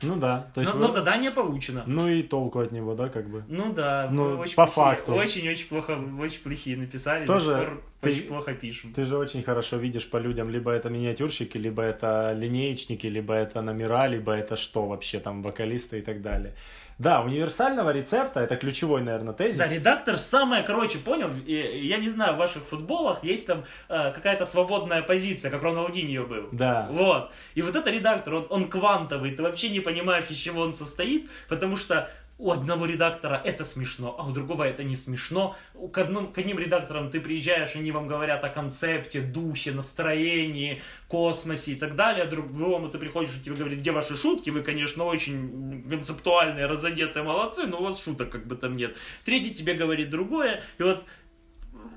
Ну 0.02 0.16
да. 0.16 0.50
То 0.54 0.60
есть 0.60 0.74
Но, 0.74 0.80
вы- 0.80 0.86
но 0.86 0.92
задание 0.92 1.30
получено. 1.30 1.82
Ну 1.86 2.06
и 2.06 2.22
толку 2.22 2.58
от 2.60 2.70
него, 2.72 2.94
да, 2.94 3.08
как 3.08 3.28
бы. 3.30 3.44
Ну 3.48 3.72
да, 3.72 4.08
Ну, 4.12 4.24
мы 4.30 4.36
очень 4.36 4.54
по 4.54 4.64
плохие- 4.66 4.74
факту. 4.74 5.14
Очень-очень 5.14 5.68
плохо, 5.68 5.98
очень 6.20 6.40
плохие 6.42 6.76
написали, 6.76 7.24
Тоже 7.24 7.78
ты- 8.00 8.08
очень 8.10 8.22
плохо 8.28 8.52
пишем. 8.54 8.92
Ты 8.92 9.06
же 9.06 9.16
очень 9.16 9.42
хорошо 9.42 9.78
видишь 9.78 10.10
по 10.10 10.18
людям, 10.18 10.50
либо 10.50 10.70
это 10.70 10.90
миниатюрщики, 10.90 11.56
либо 11.56 11.82
это 11.82 12.34
линеечники, 12.36 13.06
либо 13.06 13.32
это 13.32 13.62
номера, 13.62 14.06
либо 14.06 14.32
это 14.32 14.56
что 14.56 14.86
вообще 14.86 15.18
там, 15.18 15.42
вокалисты 15.42 15.98
и 15.98 16.02
так 16.02 16.20
далее. 16.20 16.52
Да, 16.98 17.20
универсального 17.20 17.90
рецепта, 17.90 18.40
это 18.40 18.56
ключевой, 18.56 19.02
наверное, 19.02 19.34
тезис. 19.34 19.58
Да, 19.58 19.68
редактор 19.68 20.16
самое, 20.16 20.62
короче, 20.62 20.98
понял, 20.98 21.30
я 21.46 21.98
не 21.98 22.08
знаю, 22.08 22.34
в 22.34 22.38
ваших 22.38 22.64
футболах 22.64 23.22
есть 23.22 23.46
там 23.46 23.64
э, 23.88 24.12
какая-то 24.12 24.46
свободная 24.46 25.02
позиция, 25.02 25.50
как 25.50 25.62
Роналдиньо 25.62 26.24
был. 26.24 26.48
Да. 26.52 26.88
Вот. 26.90 27.30
И 27.54 27.60
вот 27.60 27.76
это 27.76 27.90
редактор, 27.90 28.34
он, 28.34 28.46
он 28.48 28.68
квантовый, 28.68 29.32
ты 29.32 29.42
вообще 29.42 29.68
не 29.68 29.80
понимаешь, 29.80 30.24
из 30.30 30.36
чего 30.36 30.62
он 30.62 30.72
состоит, 30.72 31.28
потому 31.48 31.76
что 31.76 32.10
у 32.38 32.50
одного 32.50 32.86
редактора 32.86 33.40
это 33.44 33.64
смешно, 33.64 34.14
а 34.18 34.26
у 34.26 34.32
другого 34.32 34.64
это 34.64 34.84
не 34.84 34.94
смешно. 34.94 35.56
К, 35.92 35.98
одним, 35.98 36.32
к 36.32 36.38
одним 36.38 36.58
редакторам 36.58 37.10
ты 37.10 37.20
приезжаешь, 37.20 37.76
они 37.76 37.92
вам 37.92 38.06
говорят 38.06 38.44
о 38.44 38.50
концепте, 38.50 39.20
духе, 39.20 39.72
настроении, 39.72 40.82
космосе 41.08 41.72
и 41.72 41.74
так 41.76 41.96
далее. 41.96 42.24
А 42.24 42.26
другому 42.26 42.90
ты 42.90 42.98
приходишь, 42.98 43.36
и 43.36 43.44
тебе 43.44 43.56
говорят, 43.56 43.78
где 43.78 43.90
ваши 43.90 44.16
шутки? 44.16 44.50
Вы, 44.50 44.62
конечно, 44.62 45.04
очень 45.04 45.88
концептуальные, 45.88 46.66
разодетые, 46.66 47.22
молодцы, 47.22 47.66
но 47.66 47.78
у 47.78 47.84
вас 47.84 48.02
шуток 48.02 48.30
как 48.30 48.46
бы 48.46 48.56
там 48.56 48.76
нет. 48.76 48.96
Третий 49.24 49.54
тебе 49.54 49.74
говорит 49.74 50.10
другое. 50.10 50.62
И 50.78 50.82
вот 50.82 51.04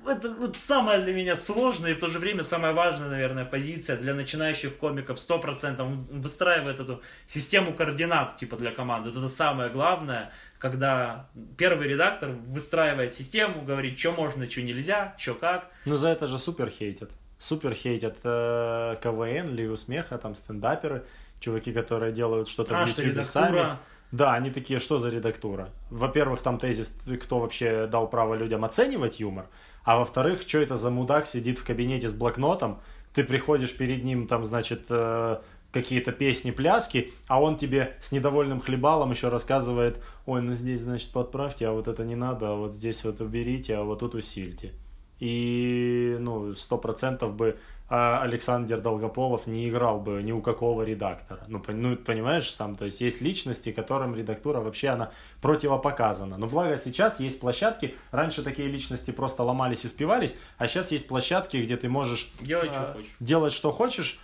это 0.07 0.29
вот 0.33 0.57
самая 0.57 1.01
для 1.01 1.13
меня 1.13 1.35
сложная 1.35 1.91
и 1.91 1.93
в 1.93 1.99
то 1.99 2.07
же 2.07 2.19
время 2.19 2.43
самая 2.43 2.73
важная, 2.73 3.09
наверное, 3.09 3.45
позиция 3.45 3.97
для 3.97 4.13
начинающих 4.13 4.77
комиков 4.77 5.17
100%. 5.17 5.81
Он 5.81 6.03
выстраивает 6.11 6.79
эту 6.79 7.01
систему 7.27 7.73
координат 7.73 8.37
типа 8.37 8.57
для 8.57 8.71
команды. 8.71 9.09
Вот 9.09 9.19
это 9.19 9.29
самое 9.29 9.69
главное, 9.69 10.31
когда 10.57 11.29
первый 11.57 11.87
редактор 11.87 12.29
выстраивает 12.29 13.13
систему, 13.13 13.61
говорит, 13.61 13.97
что 13.99 14.11
можно, 14.11 14.49
что 14.49 14.61
нельзя, 14.61 15.15
что 15.17 15.33
как. 15.33 15.71
Ну 15.85 15.97
за 15.97 16.09
это 16.09 16.27
же 16.27 16.37
супер 16.37 16.69
хейтят. 16.69 17.11
Супер 17.37 17.73
хейтят 17.73 18.17
э, 18.23 18.95
КВН, 19.01 19.55
Лигу 19.55 19.77
смеха, 19.77 20.17
там 20.17 20.35
стендаперы, 20.35 21.05
чуваки, 21.39 21.71
которые 21.71 22.11
делают 22.11 22.49
что-то 22.49 22.77
А, 22.77 22.85
в 22.85 22.89
что 22.89 23.01
Ютубе 23.01 23.23
сами. 23.23 23.77
Да, 24.11 24.33
они 24.33 24.49
такие, 24.49 24.79
что 24.79 24.97
за 24.97 25.09
редактура? 25.09 25.69
Во-первых, 25.91 26.41
там 26.41 26.57
тезис, 26.57 26.97
кто 27.21 27.39
вообще 27.39 27.85
дал 27.87 28.09
право 28.09 28.33
людям 28.33 28.65
оценивать 28.65 29.19
юмор, 29.19 29.45
а 29.83 29.97
во-вторых, 29.97 30.41
что 30.41 30.59
это 30.59 30.77
за 30.77 30.89
мудак 30.89 31.27
сидит 31.27 31.59
в 31.59 31.65
кабинете 31.65 32.09
с 32.09 32.15
блокнотом, 32.15 32.79
ты 33.13 33.23
приходишь 33.23 33.75
перед 33.75 34.03
ним, 34.03 34.27
там, 34.27 34.45
значит, 34.45 34.85
э, 34.89 35.37
какие-то 35.71 36.11
песни, 36.11 36.51
пляски, 36.51 37.11
а 37.27 37.41
он 37.41 37.57
тебе 37.57 37.97
с 38.01 38.11
недовольным 38.11 38.59
хлебалом 38.59 39.11
еще 39.11 39.29
рассказывает, 39.29 39.97
ой, 40.25 40.41
ну 40.41 40.55
здесь, 40.55 40.81
значит, 40.81 41.11
подправьте, 41.11 41.67
а 41.67 41.71
вот 41.71 41.87
это 41.87 42.03
не 42.03 42.15
надо, 42.15 42.51
а 42.51 42.55
вот 42.55 42.73
здесь 42.73 43.03
вот 43.03 43.21
уберите, 43.21 43.75
а 43.75 43.83
вот 43.83 43.99
тут 43.99 44.15
усильте. 44.15 44.73
И, 45.19 46.15
ну, 46.19 46.55
сто 46.55 46.77
процентов 46.77 47.35
бы 47.35 47.57
Александр 47.89 48.79
Долгополов 48.79 49.47
не 49.47 49.67
играл 49.67 49.99
бы 49.99 50.21
ни 50.21 50.31
у 50.31 50.41
какого 50.41 50.83
редактора. 50.83 51.41
Ну, 51.47 51.61
ну, 51.67 51.95
понимаешь 51.95 52.51
сам, 52.53 52.75
то 52.75 52.85
есть 52.85 53.01
есть 53.01 53.19
личности, 53.19 53.71
которым 53.71 54.15
редактура 54.15 54.59
вообще 54.59 54.89
она 54.89 55.11
противопоказана. 55.41 56.37
Но 56.37 56.47
благо 56.47 56.77
сейчас 56.77 57.19
есть 57.19 57.39
площадки, 57.39 57.95
раньше 58.11 58.43
такие 58.43 58.67
личности 58.67 59.11
просто 59.11 59.43
ломались 59.43 59.85
и 59.85 59.87
спивались, 59.87 60.35
а 60.57 60.67
сейчас 60.67 60.91
есть 60.91 61.07
площадки, 61.07 61.57
где 61.57 61.77
ты 61.77 61.89
можешь 61.89 62.31
Делай, 62.41 62.69
а, 62.69 62.73
что 62.73 62.93
хочешь. 62.93 63.15
делать, 63.19 63.53
что 63.53 63.71
хочешь, 63.71 64.19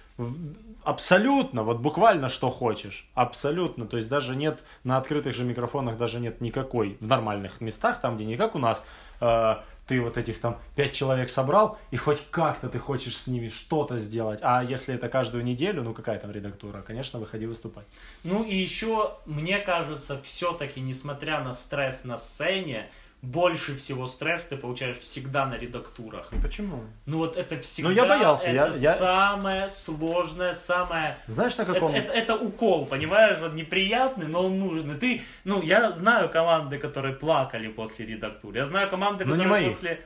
абсолютно, 0.83 1.63
вот 1.63 1.79
буквально 1.79 2.29
что 2.29 2.49
хочешь, 2.49 3.07
абсолютно, 3.15 3.85
то 3.85 3.97
есть 3.97 4.07
даже 4.07 4.35
нет, 4.35 4.59
на 4.83 4.97
открытых 4.97 5.33
же 5.35 5.43
микрофонах 5.43 5.97
даже 5.97 6.19
нет 6.19 6.39
никакой, 6.39 6.97
в 6.99 7.07
нормальных 7.07 7.59
местах, 7.61 7.99
там, 7.99 8.15
где 8.15 8.25
не 8.25 8.37
как 8.37 8.55
у 8.55 8.59
нас, 8.59 8.85
э, 9.19 9.55
ты 9.87 10.01
вот 10.01 10.17
этих 10.17 10.39
там 10.39 10.59
пять 10.75 10.93
человек 10.93 11.29
собрал, 11.29 11.77
и 11.91 11.97
хоть 11.97 12.21
как-то 12.31 12.69
ты 12.69 12.79
хочешь 12.79 13.17
с 13.17 13.27
ними 13.27 13.49
что-то 13.49 13.97
сделать, 13.97 14.39
а 14.41 14.63
если 14.63 14.95
это 14.95 15.09
каждую 15.09 15.43
неделю, 15.43 15.83
ну 15.83 15.93
какая 15.93 16.19
там 16.19 16.31
редактура, 16.31 16.81
конечно, 16.81 17.19
выходи 17.19 17.45
выступать. 17.45 17.85
Ну 18.23 18.43
и 18.43 18.55
еще, 18.55 19.17
мне 19.25 19.59
кажется, 19.59 20.21
все-таки, 20.23 20.81
несмотря 20.81 21.43
на 21.43 21.53
стресс 21.53 22.03
на 22.03 22.17
сцене, 22.17 22.89
больше 23.25 23.75
всего 23.77 24.07
стресс 24.07 24.43
ты 24.43 24.55
получаешь 24.57 24.97
всегда 24.99 25.45
на 25.45 25.55
редактурах. 25.55 26.29
Почему? 26.41 26.83
Ну 27.05 27.17
вот 27.19 27.37
это 27.37 27.59
всегда 27.61 27.91
я 27.91 28.05
боялся, 28.05 28.51
я- 28.51 28.67
это 28.67 28.77
я- 28.77 28.95
самое 28.97 29.69
сложное, 29.69 30.53
самое... 30.53 31.17
Знаешь, 31.27 31.57
на 31.57 31.63
Это, 31.63 31.73
каком... 31.73 31.93
это- 31.93 32.11
это 32.13 32.35
укол, 32.35 32.85
понимаешь, 32.85 33.41
он 33.41 33.55
неприятный, 33.55 34.27
но 34.27 34.45
он 34.45 34.59
нужен. 34.59 34.91
И 34.95 34.99
ты, 34.99 35.21
ну, 35.43 35.61
я 35.61 35.91
знаю 35.91 36.29
команды, 36.29 36.77
которые 36.77 37.13
плакали 37.15 37.67
после 37.67 38.05
редактуры. 38.05 38.57
Я 38.59 38.65
знаю 38.65 38.89
команды, 38.89 39.25
Но 39.25 39.35
не 39.35 39.43
которые 39.43 39.63
мои. 39.63 39.71
после... 39.73 39.99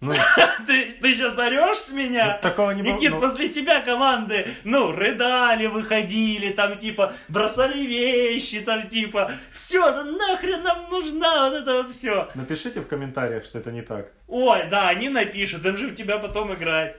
Ну, 0.00 0.12
Ты, 0.66 0.92
ты 0.92 1.14
сейчас 1.14 1.36
орешь 1.38 1.78
с 1.78 1.92
меня? 1.92 2.38
такого 2.38 2.70
не 2.70 2.82
было. 2.82 2.92
Никит, 2.92 3.10
ну, 3.10 3.20
после 3.20 3.48
тебя 3.48 3.80
команды, 3.80 4.46
ну, 4.62 4.92
рыдали, 4.92 5.66
выходили, 5.66 6.52
там, 6.52 6.78
типа, 6.78 7.14
бросали 7.28 7.84
вещи, 7.84 8.60
там, 8.60 8.88
типа, 8.88 9.32
все, 9.52 9.90
да 9.90 10.04
нахрен 10.04 10.62
нам 10.62 10.88
нужна 10.88 11.48
вот 11.48 11.54
это 11.62 11.72
вот 11.74 11.90
все. 11.90 12.28
Напишите 12.34 12.80
в 12.80 12.86
комментариях, 12.86 13.44
что 13.44 13.58
это 13.58 13.72
не 13.72 13.82
так. 13.82 14.12
Ой, 14.28 14.68
да, 14.70 14.88
они 14.88 15.08
напишут, 15.08 15.66
им 15.66 15.76
же 15.76 15.88
в 15.88 15.94
тебя 15.96 16.18
потом 16.18 16.54
играть. 16.54 16.96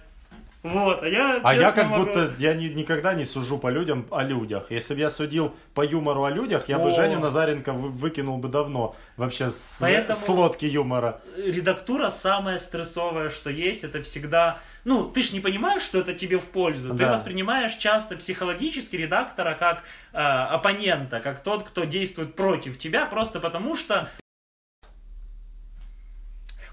Вот, 0.61 1.03
а 1.03 1.07
я 1.07 1.39
А 1.41 1.55
я 1.55 1.71
как 1.71 1.87
могу- 1.87 2.05
будто, 2.05 2.33
я 2.37 2.53
ни- 2.53 2.67
никогда 2.67 3.13
не 3.13 3.23
сужу 3.25 3.57
по 3.57 3.69
людям 3.69 4.05
о 4.11 4.23
людях. 4.23 4.65
Если 4.71 4.93
бы 4.93 4.99
я 4.99 5.09
судил 5.09 5.55
по 5.73 5.85
юмору 5.85 6.25
о 6.25 6.29
людях, 6.29 6.67
я 6.67 6.77
бы 6.79 6.89
О. 6.89 6.91
Женю 6.91 7.19
Назаренко 7.21 7.71
вы- 7.71 7.87
выкинул 7.89 8.37
бы 8.39 8.49
давно. 8.49 8.93
Вообще 9.15 9.51
с, 9.51 9.77
Поэтому- 9.79 10.19
с 10.19 10.27
лодки 10.27 10.65
юмора. 10.65 11.21
редактура 11.37 12.09
самое 12.09 12.59
стрессовое, 12.59 13.29
что 13.29 13.49
есть, 13.49 13.85
это 13.85 14.01
всегда... 14.03 14.59
Ну, 14.83 15.05
ты 15.09 15.23
ж 15.23 15.31
не 15.31 15.39
понимаешь, 15.39 15.81
что 15.81 15.99
это 15.99 16.13
тебе 16.13 16.37
в 16.39 16.49
пользу. 16.49 16.89
Ты 16.89 17.05
Да. 17.05 17.11
воспринимаешь 17.13 17.75
часто 17.75 18.17
психологически 18.17 18.97
редактора 18.97 19.55
как 19.57 19.83
э, 20.11 20.17
оппонента, 20.17 21.21
как 21.21 21.41
тот, 21.41 21.63
кто 21.63 21.85
действует 21.85 22.35
против 22.35 22.77
тебя, 22.77 23.05
просто 23.05 23.39
потому 23.39 23.77
что 23.77 24.09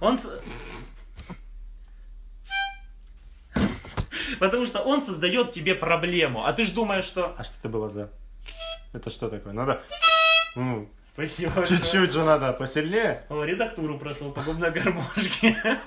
он... 0.00 0.18
Потому 4.38 4.66
что 4.66 4.80
он 4.80 5.02
создает 5.02 5.52
тебе 5.52 5.74
проблему, 5.74 6.44
а 6.44 6.52
ты 6.52 6.64
ж 6.64 6.70
думаешь, 6.70 7.04
что... 7.04 7.34
А 7.36 7.44
что 7.44 7.54
это 7.60 7.68
было 7.68 7.88
за... 7.88 8.10
Это 8.92 9.10
что 9.10 9.28
такое? 9.28 9.52
Надо... 9.52 9.82
Ну, 10.54 10.88
Спасибо. 11.16 11.66
чуть-чуть 11.66 12.12
же 12.12 12.24
надо 12.24 12.52
посильнее. 12.52 13.24
О, 13.30 13.42
редактуру 13.42 13.98
прошел 13.98 14.32
по 14.32 14.42
губной 14.42 14.70
гармошке. 14.70 15.56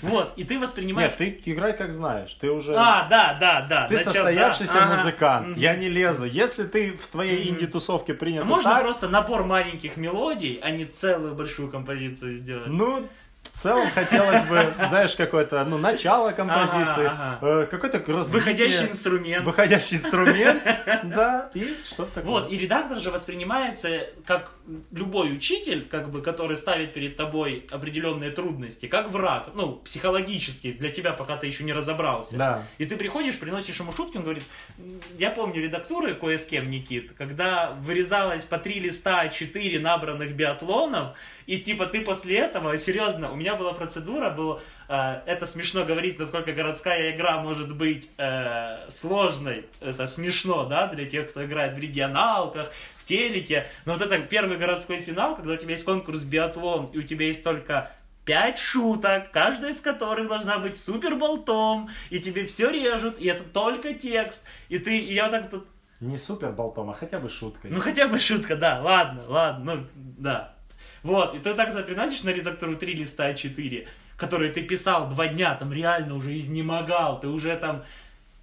Вот, 0.00 0.32
и 0.36 0.44
ты 0.44 0.60
воспринимаешь... 0.60 1.10
Нет, 1.18 1.42
ты 1.44 1.50
играй 1.50 1.76
как 1.76 1.92
знаешь. 1.92 2.32
Ты 2.34 2.50
уже... 2.50 2.72
А, 2.76 3.08
да, 3.08 3.36
да, 3.40 3.62
да. 3.62 3.88
Ты 3.88 3.94
насчет- 3.96 4.12
состоявшийся 4.12 4.74
да, 4.74 4.84
ага. 4.84 4.96
музыкант. 4.96 5.46
Мгм. 5.48 5.56
Я 5.58 5.74
не 5.74 5.88
лезу. 5.88 6.24
Если 6.24 6.64
ты 6.64 6.92
в 6.92 7.08
твоей 7.08 7.48
инди-тусовке 7.50 8.14
принят 8.14 8.42
А 8.42 8.44
можно 8.44 8.74
так, 8.74 8.82
просто 8.82 9.08
набор 9.08 9.44
маленьких 9.44 9.96
мелодий, 9.96 10.60
а 10.62 10.70
не 10.70 10.84
целую 10.84 11.34
большую 11.34 11.68
композицию 11.68 12.34
сделать? 12.34 12.68
ну, 12.68 13.08
В 13.52 13.58
целом 13.58 13.88
хотелось 13.90 14.44
бы, 14.44 14.72
знаешь, 14.88 15.16
какое-то, 15.16 15.64
ну, 15.64 15.78
начало 15.78 16.32
композиции, 16.32 17.06
Ага, 17.06 17.38
э, 17.42 17.66
какой-то 17.70 17.98
развитие. 18.06 18.40
Выходящий 18.40 18.88
инструмент. 18.88 19.44
Выходящий 19.44 19.96
инструмент, 19.96 20.62
да, 21.04 21.50
и 21.54 21.76
что-то 21.84 22.14
такое. 22.14 22.30
Вот, 22.30 22.52
и 22.52 22.58
редактор 22.58 23.00
же 23.00 23.10
воспринимается 23.10 24.06
как 24.26 24.52
любой 24.92 25.32
учитель, 25.34 25.84
как 25.84 26.10
бы, 26.10 26.22
который 26.22 26.56
ставит 26.56 26.92
перед 26.94 27.16
тобой 27.16 27.66
определенные 27.70 28.30
трудности, 28.30 28.86
как 28.86 29.10
враг, 29.10 29.50
ну, 29.54 29.72
психологически, 29.76 30.72
для 30.72 30.90
тебя, 30.90 31.12
пока 31.12 31.36
ты 31.36 31.46
еще 31.46 31.64
не 31.64 31.72
разобрался. 31.72 32.36
Да. 32.36 32.62
И 32.78 32.86
ты 32.86 32.96
приходишь, 32.96 33.38
приносишь 33.38 33.80
ему 33.80 33.92
шутки, 33.92 34.16
он 34.16 34.22
говорит, 34.24 34.44
«М, 34.78 35.00
я 35.18 35.30
помню 35.30 35.62
редактуры 35.62 36.14
кое 36.14 36.38
с 36.38 36.46
кем, 36.46 36.70
Никит, 36.70 37.12
когда 37.16 37.70
вырезалось 37.80 38.44
по 38.44 38.58
три 38.58 38.78
листа, 38.80 39.28
четыре 39.28 39.80
набранных 39.80 40.32
биатлонов, 40.34 41.16
и 41.48 41.58
типа 41.58 41.86
ты 41.86 42.02
после 42.02 42.40
этого, 42.40 42.76
серьезно, 42.76 43.32
у 43.32 43.34
меня 43.34 43.54
была 43.54 43.72
процедура, 43.72 44.28
было, 44.28 44.60
э, 44.86 45.22
это 45.24 45.46
смешно 45.46 45.82
говорить, 45.86 46.18
насколько 46.18 46.52
городская 46.52 47.16
игра 47.16 47.40
может 47.40 47.74
быть 47.74 48.10
э, 48.18 48.90
сложной, 48.90 49.64
это 49.80 50.06
смешно, 50.06 50.66
да, 50.66 50.88
для 50.88 51.06
тех, 51.06 51.30
кто 51.30 51.42
играет 51.46 51.74
в 51.74 51.78
регионалках, 51.78 52.70
в 52.98 53.06
телеке, 53.06 53.66
но 53.86 53.94
вот 53.94 54.02
это 54.02 54.18
первый 54.18 54.58
городской 54.58 55.00
финал, 55.00 55.36
когда 55.36 55.54
у 55.54 55.56
тебя 55.56 55.70
есть 55.70 55.86
конкурс 55.86 56.22
биатлон, 56.22 56.90
и 56.92 56.98
у 56.98 57.02
тебя 57.02 57.24
есть 57.24 57.42
только 57.42 57.92
пять 58.26 58.58
шуток, 58.58 59.30
каждая 59.30 59.70
из 59.70 59.80
которых 59.80 60.28
должна 60.28 60.58
быть 60.58 60.76
супер 60.76 61.16
болтом, 61.16 61.88
и 62.10 62.20
тебе 62.20 62.44
все 62.44 62.68
режут, 62.68 63.18
и 63.18 63.26
это 63.26 63.44
только 63.44 63.94
текст, 63.94 64.44
и 64.68 64.78
ты, 64.78 64.98
и 64.98 65.14
я 65.14 65.22
вот 65.24 65.30
так 65.30 65.48
тут, 65.48 65.66
Не 66.00 66.18
супер 66.18 66.52
болтом, 66.52 66.90
а 66.90 66.92
хотя 66.92 67.18
бы 67.18 67.30
шуткой. 67.30 67.70
ну 67.70 67.80
хотя 67.80 68.06
бы 68.06 68.18
шутка, 68.18 68.54
да, 68.54 68.82
ладно, 68.82 69.24
ладно, 69.28 69.74
ну, 69.76 69.86
да. 69.94 70.57
Вот, 71.02 71.34
и 71.34 71.38
ты 71.38 71.54
так 71.54 71.74
вот 71.74 71.86
приносишь 71.86 72.22
на 72.22 72.30
редактору 72.30 72.76
три 72.76 72.94
листа 72.94 73.30
А4, 73.30 73.86
которые 74.16 74.52
ты 74.52 74.62
писал 74.62 75.08
два 75.08 75.28
дня, 75.28 75.54
там 75.54 75.72
реально 75.72 76.14
уже 76.14 76.36
изнемогал, 76.36 77.20
ты 77.20 77.28
уже 77.28 77.56
там, 77.56 77.84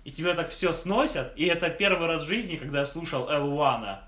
и 0.03 0.11
тебя 0.11 0.33
так 0.33 0.49
все 0.49 0.71
сносят, 0.71 1.33
и 1.35 1.45
это 1.45 1.69
первый 1.69 2.07
раз 2.07 2.23
в 2.23 2.27
жизни, 2.27 2.55
когда 2.55 2.79
я 2.79 2.85
слушал 2.85 3.29
Элуана. 3.29 4.03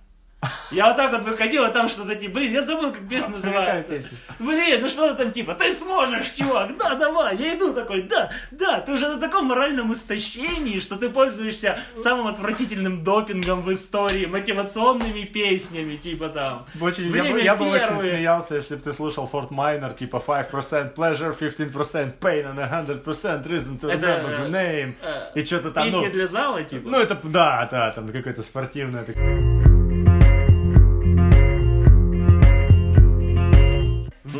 Я 0.69 0.87
вот 0.87 0.97
так 0.97 1.11
вот 1.11 1.23
выходил, 1.23 1.63
а 1.63 1.71
там 1.71 1.89
что-то 1.89 2.15
типа, 2.15 2.35
блин, 2.35 2.53
я 2.53 2.61
забыл, 2.61 2.91
как 2.91 3.07
песня 3.09 3.33
Какая 3.33 3.51
называется. 3.51 3.91
песня? 3.91 4.17
Блин, 4.37 4.81
ну 4.81 4.87
что 4.89 5.11
ты 5.11 5.23
там 5.23 5.31
типа, 5.31 5.55
ты 5.55 5.73
сможешь, 5.73 6.29
чувак, 6.31 6.77
да, 6.77 6.93
давай, 6.93 7.35
я 7.37 7.55
иду 7.55 7.73
такой, 7.73 8.03
да, 8.03 8.29
да, 8.51 8.81
ты 8.81 8.91
уже 8.91 9.07
на 9.07 9.19
таком 9.19 9.45
моральном 9.45 9.91
истощении, 9.93 10.79
что 10.79 10.97
ты 10.97 11.09
пользуешься 11.09 11.79
самым 11.95 12.27
отвратительным 12.27 13.03
допингом 13.03 13.63
в 13.63 13.73
истории, 13.73 14.27
мотивационными 14.27 15.23
песнями, 15.23 15.95
типа 15.95 16.29
там. 16.29 16.65
Очень, 16.79 17.09
я, 17.15 17.23
бы, 17.31 17.41
я 17.41 17.55
бы 17.55 17.69
очень 17.69 17.99
смеялся, 17.99 18.55
если 18.55 18.75
бы 18.75 18.81
ты 18.81 18.93
слушал 18.93 19.25
Форт 19.27 19.49
Майнер, 19.49 19.93
типа 19.93 20.17
5% 20.17 20.93
pleasure, 20.93 21.35
15% 21.35 22.19
pain 22.19 22.45
and 22.45 23.03
100% 23.03 23.47
reason 23.47 23.79
to 23.79 23.87
remember 23.87 24.29
the 24.29 24.45
э, 24.45 24.49
name. 24.49 24.93
э, 25.01 25.31
И 25.33 25.43
что-то 25.43 25.71
там, 25.71 25.85
Песни 25.85 26.05
ну, 26.05 26.11
для 26.11 26.27
зала, 26.27 26.63
типа. 26.63 26.87
ну 26.89 26.99
это, 26.99 27.17
да, 27.23 27.67
да, 27.71 27.91
там 27.91 28.11
какое-то 28.11 28.43
спортивное. 28.43 29.03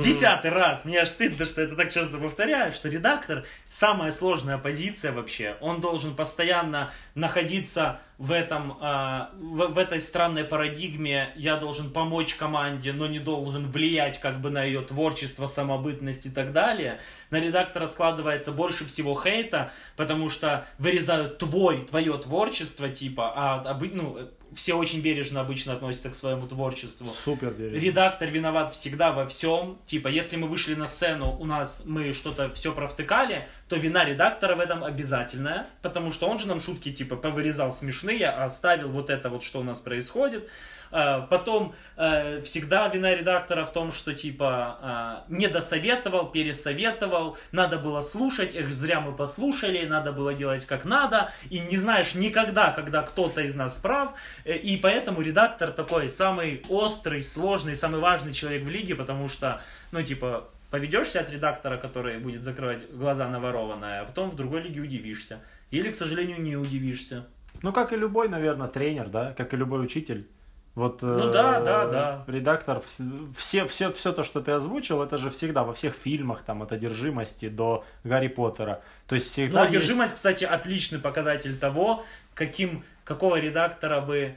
Десятый 0.07 0.51
раз. 0.51 0.85
Мне 0.85 0.99
аж 0.99 1.09
стыдно, 1.09 1.45
что 1.45 1.61
это 1.61 1.75
так 1.75 1.91
часто 1.91 2.17
повторяю, 2.17 2.73
что 2.73 2.89
редактор 2.89 3.45
самая 3.69 4.11
сложная 4.11 4.57
позиция 4.57 5.11
вообще. 5.11 5.57
Он 5.61 5.81
должен 5.81 6.15
постоянно 6.15 6.91
находиться 7.15 7.99
в 8.17 8.31
этом, 8.31 8.77
а, 8.81 9.31
в, 9.35 9.67
в 9.67 9.77
этой 9.77 10.01
странной 10.01 10.43
парадигме. 10.43 11.31
Я 11.35 11.57
должен 11.57 11.91
помочь 11.91 12.35
команде, 12.35 12.91
но 12.93 13.07
не 13.07 13.19
должен 13.19 13.69
влиять 13.69 14.19
как 14.19 14.41
бы 14.41 14.49
на 14.49 14.63
ее 14.63 14.81
творчество, 14.81 15.47
самобытность 15.47 16.25
и 16.25 16.29
так 16.29 16.51
далее. 16.51 16.99
На 17.29 17.37
редактора 17.37 17.85
складывается 17.85 18.51
больше 18.51 18.85
всего 18.85 19.19
хейта, 19.21 19.71
потому 19.95 20.29
что 20.29 20.65
вырезают 20.79 21.37
твой, 21.37 21.85
твое 21.85 22.17
творчество, 22.17 22.89
типа, 22.89 23.33
а 23.35 23.73
обы- 23.73 23.91
ну, 23.93 24.17
э, 24.17 24.27
все 24.53 24.73
очень 24.73 25.01
бережно 25.01 25.41
обычно 25.41 25.73
относятся 25.73 26.09
к 26.09 26.15
своему 26.15 26.43
творчеству. 26.43 27.07
Супер 27.07 27.51
бережно. 27.51 27.77
Редактор 27.77 28.29
виноват 28.29 28.73
всегда 28.73 29.11
во 29.11 29.27
всем. 29.27 29.77
Типа, 29.85 30.07
если 30.07 30.35
мы 30.35 30.47
вышли 30.47 30.75
на 30.75 30.87
сцену, 30.87 31.37
у 31.39 31.45
нас 31.45 31.83
мы 31.85 32.13
что-то 32.13 32.49
все 32.51 32.73
провтыкали, 32.73 33.47
то 33.67 33.75
вина 33.75 34.05
редактора 34.05 34.55
в 34.55 34.59
этом 34.59 34.83
обязательная, 34.83 35.67
потому 35.81 36.11
что 36.11 36.27
он 36.27 36.39
же 36.39 36.47
нам 36.47 36.59
шутки 36.59 36.91
типа 36.91 37.15
повырезал 37.15 37.71
смешные, 37.71 38.27
а 38.27 38.45
оставил 38.45 38.89
вот 38.89 39.09
это 39.09 39.29
вот, 39.29 39.43
что 39.43 39.59
у 39.59 39.63
нас 39.63 39.79
происходит. 39.79 40.49
А, 40.91 41.21
Потом 41.21 41.75
э, 41.95 42.41
всегда 42.41 42.87
вина 42.87 43.15
редактора 43.15 43.65
в 43.65 43.73
том, 43.73 43.91
что 43.91 44.13
типа 44.13 44.77
а, 44.81 45.25
не 45.27 45.47
досоветовал, 45.47 46.27
пересоветовал, 46.29 47.37
надо 47.51 47.77
было 47.77 48.01
слушать, 48.01 48.55
эх, 48.55 48.71
зря 48.71 49.01
мы 49.01 49.13
послушали, 49.13 49.85
надо 49.85 50.11
было 50.11 50.33
делать 50.33 50.65
как 50.65 50.85
надо, 50.85 51.31
и 51.49 51.59
не 51.59 51.77
знаешь 51.77 52.15
никогда, 52.15 52.71
когда 52.71 53.01
кто-то 53.01 53.41
из 53.41 53.55
нас 53.55 53.75
прав, 53.77 54.13
Э, 54.45 54.55
и 54.55 54.77
поэтому 54.77 55.21
редактор 55.21 55.71
такой 55.71 56.09
самый 56.09 56.63
острый, 56.69 57.23
сложный, 57.23 57.75
самый 57.75 57.99
важный 57.99 58.33
человек 58.33 58.63
в 58.63 58.69
лиге, 58.69 58.95
потому 58.95 59.27
что, 59.27 59.61
ну 59.91 60.01
типа, 60.01 60.49
поведешься 60.69 61.19
от 61.19 61.29
редактора, 61.29 61.77
который 61.77 62.17
будет 62.17 62.43
закрывать 62.43 62.89
глаза 62.91 63.27
на 63.27 63.39
ворованное, 63.39 64.01
а 64.01 64.05
потом 64.05 64.31
в 64.31 64.35
другой 64.35 64.61
лиге 64.61 64.81
удивишься. 64.81 65.39
Или, 65.71 65.91
к 65.91 65.95
сожалению, 65.95 66.41
не 66.41 66.55
удивишься. 66.55 67.25
Ну, 67.61 67.73
как 67.73 67.91
и 67.91 67.97
любой, 67.97 68.29
наверное, 68.29 68.67
тренер, 68.67 69.09
да, 69.09 69.33
как 69.33 69.53
и 69.53 69.57
любой 69.57 69.83
учитель. 69.83 70.27
Вот, 70.77 71.01
Ну 71.01 71.29
э, 71.29 71.33
да, 71.33 71.59
да, 71.59 71.87
да. 71.87 72.23
Редактор, 72.27 72.77
вс- 72.77 73.33
все, 73.35 73.65
все, 73.67 73.91
все 73.91 74.13
то, 74.13 74.21
что 74.21 74.41
ты 74.41 74.51
озвучил, 74.51 75.01
это 75.01 75.17
же 75.17 75.31
всегда 75.31 75.63
во 75.63 75.73
всех 75.73 75.95
фильмах, 75.95 76.43
там, 76.43 76.61
от 76.61 76.71
одержимости 76.71 77.49
до 77.49 77.83
Гарри 78.03 78.27
Поттера. 78.27 78.81
То 79.07 79.15
есть 79.15 79.25
Ну, 79.27 79.31
всегда 79.31 79.61
есть- 79.63 79.69
одержимость, 79.75 80.13
кстати, 80.13 80.43
отличный 80.43 80.99
показатель 80.99 81.57
того, 81.57 82.05
каким, 82.35 82.83
какого 83.03 83.37
редактора 83.37 84.01
бы 84.01 84.35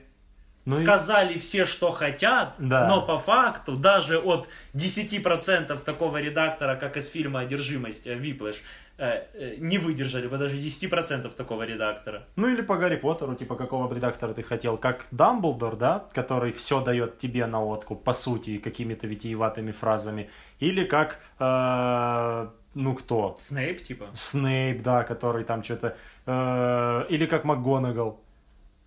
Ну 0.67 0.79
и- 0.79 0.83
сказали 0.83 1.39
все, 1.39 1.65
что 1.65 1.91
хотят, 1.91 2.55
Да. 2.59 2.87
но 2.87 3.03
по 3.07 3.19
факту 3.19 3.77
даже 3.77 4.19
от 4.19 4.49
10% 4.75 5.81
такого 5.85 6.19
редактора, 6.21 6.77
как 6.77 6.97
из 6.97 7.09
фильма 7.09 7.41
«Одержимость» 7.41 8.07
э, 8.07 8.15
Whiplash, 8.15 8.57
э, 8.99 9.23
э, 9.33 9.55
не 9.59 9.79
выдержали 9.79 10.27
бы 10.29 10.37
даже 10.39 10.57
10% 10.57 11.35
такого 11.35 11.63
редактора. 11.65 12.25
Ну 12.37 12.49
или 12.49 12.61
по 12.63 12.77
Гарри 12.77 12.97
Поттеру, 12.97 13.35
типа 13.35 13.55
какого 13.57 13.93
редактора 13.95 14.35
ты 14.35 14.43
хотел, 14.43 14.77
как 14.77 15.07
Дамблдор, 15.11 15.77
да, 15.77 16.05
который 16.13 16.53
все 16.53 16.81
дает 16.83 17.17
тебе 17.19 17.47
на 17.47 17.65
откуп, 17.65 18.05
по 18.05 18.13
сути, 18.13 18.59
какими-то 18.59 19.07
витиеватыми 19.07 19.73
фразами, 19.73 20.29
или 20.61 20.85
как, 20.85 21.19
э, 21.39 22.49
ну 22.75 22.95
кто, 22.95 23.37
Снейп, 23.41 23.83
типа. 23.83 24.07
Снейп, 24.15 24.83
да, 24.83 25.05
который 25.05 25.45
там 25.45 25.65
что-то, 25.65 25.97
э, 26.27 27.07
или 27.09 27.27
как 27.27 27.45
МакГонагал, 27.45 28.21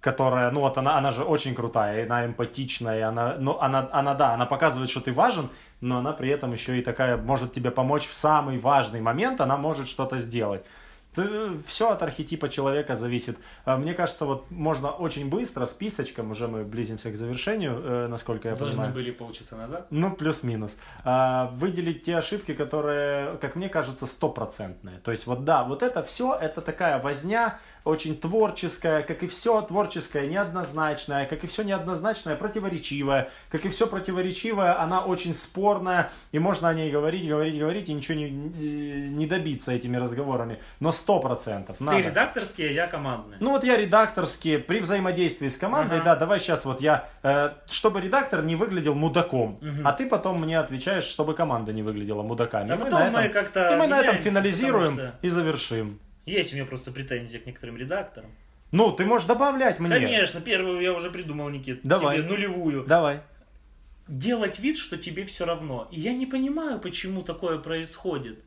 которая, 0.04 0.52
ну 0.52 0.60
вот 0.60 0.78
она, 0.78 0.98
она 0.98 1.12
же 1.12 1.24
очень 1.24 1.56
крутая, 1.56 2.04
она 2.06 2.26
эмпатичная, 2.26 3.08
она, 3.08 3.38
ну 3.40 3.58
она, 3.60 3.88
она, 3.92 4.14
да, 4.14 4.34
она 4.34 4.46
показывает, 4.46 4.90
что 4.90 5.00
ты 5.00 5.14
важен, 5.14 5.50
но 5.80 6.00
она 6.00 6.12
при 6.12 6.30
этом 6.30 6.52
еще 6.52 6.78
и 6.78 6.82
такая, 6.82 7.16
может 7.16 7.54
тебе 7.54 7.72
помочь 7.72 8.08
в 8.08 8.14
самый 8.14 8.58
важный 8.58 9.00
момент, 9.00 9.40
она 9.40 9.56
может 9.56 9.88
что-то 9.88 10.18
сделать. 10.18 10.64
Все 11.68 11.92
от 11.92 12.02
архетипа 12.02 12.50
человека 12.50 12.96
зависит. 12.96 13.38
А, 13.66 13.78
Мне 13.78 13.94
кажется, 13.94 14.26
вот 14.26 14.50
можно 14.50 14.90
очень 14.90 15.30
быстро, 15.30 15.66
списочком, 15.66 16.32
уже 16.32 16.48
мы 16.48 16.64
близимся 16.64 17.12
к 17.12 17.16
завершению, 17.16 17.80
э, 17.84 18.08
насколько 18.08 18.50
я 18.50 18.56
Должны 18.56 18.78
понимаю. 18.78 18.94
были 18.96 19.12
полчаса 19.12 19.56
назад. 19.56 19.86
Ну, 19.92 20.12
плюс-минус. 20.12 20.76
А, 21.04 21.52
выделить 21.54 22.04
те 22.04 22.18
ошибки, 22.18 22.56
которые, 22.56 23.38
как 23.38 23.56
мне 23.56 23.70
кажется, 23.70 24.08
стопроцентные. 24.08 24.98
То 25.04 25.12
есть, 25.12 25.28
вот 25.28 25.46
да, 25.46 25.64
вот 25.64 25.84
это 25.84 26.02
все, 26.02 26.34
это 26.34 26.62
такая 26.62 27.00
возня, 27.00 27.60
очень 27.86 28.18
творческая, 28.18 29.04
как 29.04 29.24
и 29.24 29.28
все 29.28 29.62
творческое, 29.62 30.28
неоднозначное, 30.28 31.26
как 31.26 31.44
и 31.44 31.48
все 31.48 31.64
неоднозначное, 31.64 32.36
противоречивое, 32.36 33.30
как 33.50 33.66
и 33.66 33.70
все 33.70 33.88
противоречивое, 33.88 34.80
она 34.82 35.02
очень 35.04 35.36
спорная, 35.36 36.10
и 36.32 36.40
можно 36.40 36.70
о 36.70 36.74
ней 36.74 36.92
говорить, 36.92 37.28
говорить, 37.28 37.60
говорить, 37.60 37.90
и 37.90 37.94
ничего 37.94 38.18
не, 38.18 38.30
не 38.30 39.28
добиться 39.28 39.74
этими 39.74 39.98
разговорами. 39.98 40.60
Но 40.80 40.92
сто 40.92 41.20
процентов 41.20 41.78
Ты 41.78 41.84
надо. 41.84 42.00
редакторский, 42.00 42.70
а 42.70 42.72
я 42.72 42.88
командный. 42.88 43.38
Ну 43.40 43.50
вот 43.52 43.64
я 43.64 43.76
редакторский, 43.78 44.60
при 44.60 44.80
взаимодействии 44.80 45.48
с 45.50 45.58
командой, 45.58 45.98
Ага. 45.98 46.06
да, 46.06 46.16
давай 46.16 46.40
сейчас 46.40 46.66
вот 46.66 46.82
я, 46.82 47.10
э, 47.24 47.52
чтобы 47.70 48.00
редактор 48.02 48.44
не 48.44 48.56
выглядел 48.56 48.96
мудаком, 48.96 49.60
Мгм. 49.62 49.86
а 49.86 49.92
ты 49.92 50.08
потом 50.08 50.40
мне 50.42 50.58
отвечаешь, 50.58 51.04
чтобы 51.04 51.34
команда 51.34 51.74
не 51.74 51.84
выглядела 51.84 52.24
мудаками. 52.24 52.72
А 52.72 52.76
И 52.76 52.78
мы 52.78 52.86
потом 52.86 53.00
на 53.00 53.12
мы 53.12 53.20
этом- 53.20 53.34
как-то 53.34 53.74
и 53.74 53.76
мы 53.78 53.88
на 53.88 54.00
этом 54.00 54.16
финализируем 54.18 54.96
потому 54.96 55.12
и 55.22 55.30
завершим. 55.30 56.00
Есть 56.26 56.54
у 56.54 56.56
меня 56.56 56.66
просто 56.66 56.92
претензии 56.92 57.38
к 57.38 57.46
некоторым 57.46 57.78
редакторам. 57.78 58.32
Ну, 58.72 58.92
ты 58.92 59.06
можешь 59.06 59.28
добавлять 59.28 59.80
мне. 59.80 59.90
Конечно, 59.92 60.42
первую 60.42 60.82
я 60.82 60.94
уже 60.94 61.12
придумал, 61.12 61.50
Никит. 61.50 61.82
Давай. 61.84 62.18
Тебе 62.18 62.28
нулевую. 62.28 62.86
Давай. 62.86 63.22
Делать 64.08 64.60
вид, 64.60 64.78
что 64.78 64.98
тебе 64.98 65.26
все 65.26 65.46
равно. 65.46 65.88
И 65.92 66.00
я 66.00 66.14
не 66.14 66.26
понимаю, 66.26 66.80
почему 66.80 67.22
такое 67.22 67.58
происходит. 67.60 68.40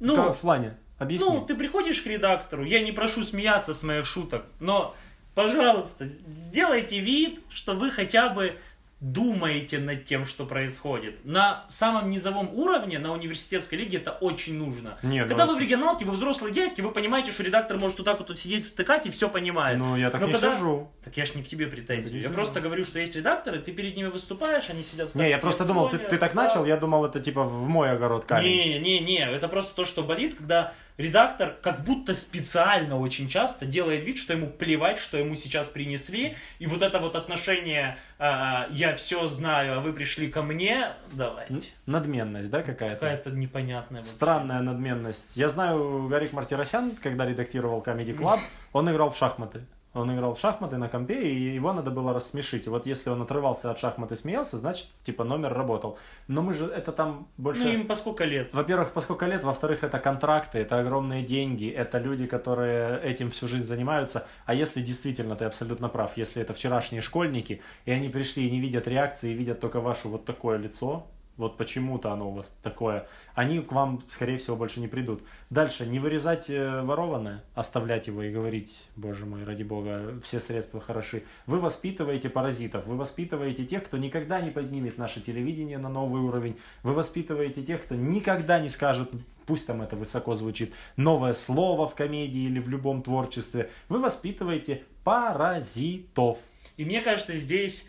В 0.00 0.04
Ну, 0.04 0.16
каком 0.16 0.34
плане? 0.34 0.76
Объясни. 0.98 1.28
ну, 1.28 1.44
ты 1.44 1.54
приходишь 1.56 2.00
к 2.02 2.06
редактору, 2.06 2.64
я 2.64 2.80
не 2.80 2.92
прошу 2.92 3.24
смеяться 3.24 3.74
с 3.74 3.82
моих 3.82 4.06
шуток, 4.06 4.44
но, 4.60 4.94
пожалуйста, 5.34 6.06
сделайте 6.06 7.00
вид, 7.00 7.40
что 7.50 7.74
вы 7.74 7.90
хотя 7.90 8.28
бы 8.28 8.56
думаете 9.00 9.78
над 9.78 10.04
тем, 10.06 10.24
что 10.24 10.46
происходит. 10.46 11.24
На 11.24 11.66
самом 11.68 12.10
низовом 12.10 12.48
уровне, 12.54 12.98
на 12.98 13.12
университетской 13.12 13.76
лиге 13.78 13.98
это 13.98 14.12
очень 14.12 14.56
нужно. 14.56 14.98
Не, 15.02 15.24
когда 15.26 15.44
ну- 15.46 15.52
вы 15.52 15.58
в 15.58 15.60
регионалке, 15.60 16.04
вы 16.04 16.12
взрослые 16.12 16.54
дядьки, 16.54 16.80
вы 16.80 16.90
понимаете, 16.90 17.32
что 17.32 17.42
редактор 17.42 17.76
может 17.76 17.98
вот 17.98 18.04
так 18.04 18.18
вот 18.18 18.38
сидеть, 18.38 18.66
втыкать 18.66 19.06
и 19.06 19.10
все 19.10 19.28
понимает. 19.28 19.78
Ну, 19.78 19.96
я 19.96 20.10
так 20.10 20.20
Но 20.20 20.28
не 20.28 20.32
когда- 20.32 20.54
сижу. 20.54 20.90
Так 21.04 21.16
я 21.16 21.26
ж 21.26 21.34
не 21.34 21.42
к 21.42 21.48
тебе 21.48 21.66
претензии. 21.66 22.18
Я 22.18 22.28
не 22.28 22.34
просто 22.34 22.60
говорю, 22.60 22.84
что 22.84 22.98
есть 22.98 23.14
редакторы, 23.14 23.58
ты 23.58 23.72
перед 23.72 23.96
ними 23.96 24.08
выступаешь, 24.08 24.70
они 24.70 24.82
сидят 24.82 25.14
Не, 25.14 25.28
я 25.28 25.38
просто 25.38 25.64
думал, 25.64 25.90
ты, 25.90 25.98
ты 25.98 26.16
так 26.16 26.34
да. 26.34 26.44
начал, 26.44 26.64
я 26.64 26.76
думал, 26.76 27.04
это 27.04 27.20
типа 27.20 27.44
в 27.44 27.68
мой 27.68 27.90
огород 27.90 28.24
камень. 28.24 28.46
Не, 28.48 28.78
не, 28.78 29.00
не, 29.00 29.18
это 29.30 29.48
просто 29.48 29.74
то, 29.74 29.84
что 29.84 30.02
болит, 30.02 30.34
когда 30.36 30.72
редактор 30.96 31.56
как 31.62 31.84
будто 31.84 32.14
специально 32.14 32.98
очень 32.98 33.28
часто 33.28 33.66
делает 33.66 34.04
вид, 34.04 34.18
что 34.18 34.32
ему 34.32 34.48
плевать, 34.48 34.98
что 34.98 35.18
ему 35.18 35.34
сейчас 35.34 35.68
принесли, 35.68 36.36
и 36.58 36.66
вот 36.66 36.82
это 36.82 36.98
вот 37.00 37.16
отношение 37.16 37.98
а, 38.18 38.68
«я 38.70 38.94
все 38.96 39.26
знаю, 39.26 39.78
а 39.78 39.80
вы 39.80 39.92
пришли 39.92 40.30
ко 40.30 40.42
мне», 40.42 40.92
давайте. 41.12 41.70
Надменность, 41.86 42.50
да, 42.50 42.62
какая-то? 42.62 42.94
Какая-то 42.94 43.30
непонятная 43.30 44.00
вообще. 44.00 44.14
Странная 44.14 44.60
надменность. 44.60 45.36
Я 45.36 45.48
знаю, 45.48 46.08
Гарик 46.08 46.32
Мартиросян, 46.32 46.96
когда 47.02 47.26
редактировал 47.26 47.82
Comedy 47.82 48.16
Club, 48.16 48.38
он 48.72 48.90
играл 48.90 49.10
в 49.10 49.16
шахматы. 49.16 49.62
Он 49.94 50.12
играл 50.12 50.34
в 50.34 50.40
шахматы 50.40 50.76
на 50.76 50.88
компе, 50.88 51.22
и 51.22 51.54
его 51.54 51.72
надо 51.72 51.90
было 51.90 52.12
рассмешить. 52.12 52.66
И 52.66 52.68
вот 52.68 52.84
если 52.84 53.10
он 53.10 53.22
отрывался 53.22 53.70
от 53.70 53.78
шахмат 53.78 54.10
и 54.10 54.16
смеялся, 54.16 54.58
значит, 54.58 54.88
типа, 55.04 55.22
номер 55.22 55.54
работал. 55.54 55.98
Но 56.26 56.42
мы 56.42 56.52
же, 56.52 56.66
это 56.66 56.90
там 56.90 57.28
больше... 57.36 57.64
Ну, 57.64 57.70
им 57.70 57.86
по 57.86 57.94
сколько 57.94 58.24
лет? 58.24 58.52
Во-первых, 58.52 58.92
по 58.92 59.00
сколько 59.00 59.26
лет, 59.26 59.44
во-вторых, 59.44 59.84
это 59.84 60.00
контракты, 60.00 60.58
это 60.58 60.80
огромные 60.80 61.22
деньги, 61.22 61.70
это 61.70 61.98
люди, 61.98 62.26
которые 62.26 63.00
этим 63.02 63.30
всю 63.30 63.46
жизнь 63.46 63.66
занимаются. 63.66 64.26
А 64.46 64.54
если 64.54 64.80
действительно, 64.80 65.36
ты 65.36 65.44
абсолютно 65.44 65.88
прав, 65.88 66.16
если 66.16 66.42
это 66.42 66.54
вчерашние 66.54 67.00
школьники, 67.00 67.62
и 67.84 67.92
они 67.92 68.08
пришли 68.08 68.48
и 68.48 68.50
не 68.50 68.58
видят 68.58 68.88
реакции, 68.88 69.30
и 69.30 69.34
видят 69.34 69.60
только 69.60 69.80
ваше 69.80 70.08
вот 70.08 70.24
такое 70.24 70.58
лицо, 70.58 71.06
вот 71.36 71.56
почему-то 71.56 72.12
оно 72.12 72.30
у 72.30 72.34
вас 72.34 72.56
такое, 72.62 73.06
они 73.34 73.60
к 73.60 73.72
вам, 73.72 74.02
скорее 74.08 74.38
всего, 74.38 74.56
больше 74.56 74.80
не 74.80 74.88
придут. 74.88 75.22
Дальше, 75.50 75.84
не 75.86 75.98
вырезать 75.98 76.48
э, 76.48 76.82
ворованное, 76.82 77.42
оставлять 77.54 78.06
его 78.06 78.22
и 78.22 78.32
говорить, 78.32 78.84
боже 78.96 79.26
мой, 79.26 79.44
ради 79.44 79.62
бога, 79.62 80.20
все 80.22 80.38
средства 80.38 80.80
хороши. 80.80 81.24
Вы 81.46 81.58
воспитываете 81.58 82.30
паразитов, 82.30 82.86
вы 82.86 82.96
воспитываете 82.96 83.64
тех, 83.64 83.84
кто 83.84 83.96
никогда 83.96 84.40
не 84.40 84.50
поднимет 84.50 84.98
наше 84.98 85.20
телевидение 85.20 85.78
на 85.78 85.88
новый 85.88 86.22
уровень, 86.22 86.56
вы 86.82 86.92
воспитываете 86.92 87.62
тех, 87.62 87.82
кто 87.82 87.94
никогда 87.94 88.60
не 88.60 88.68
скажет, 88.68 89.10
пусть 89.46 89.66
там 89.66 89.82
это 89.82 89.96
высоко 89.96 90.34
звучит, 90.34 90.72
новое 90.96 91.34
слово 91.34 91.88
в 91.88 91.94
комедии 91.94 92.42
или 92.42 92.60
в 92.60 92.68
любом 92.68 93.02
творчестве. 93.02 93.70
Вы 93.88 94.00
воспитываете 94.00 94.84
паразитов. 95.02 96.38
И 96.76 96.84
мне 96.84 97.00
кажется, 97.00 97.34
здесь, 97.34 97.86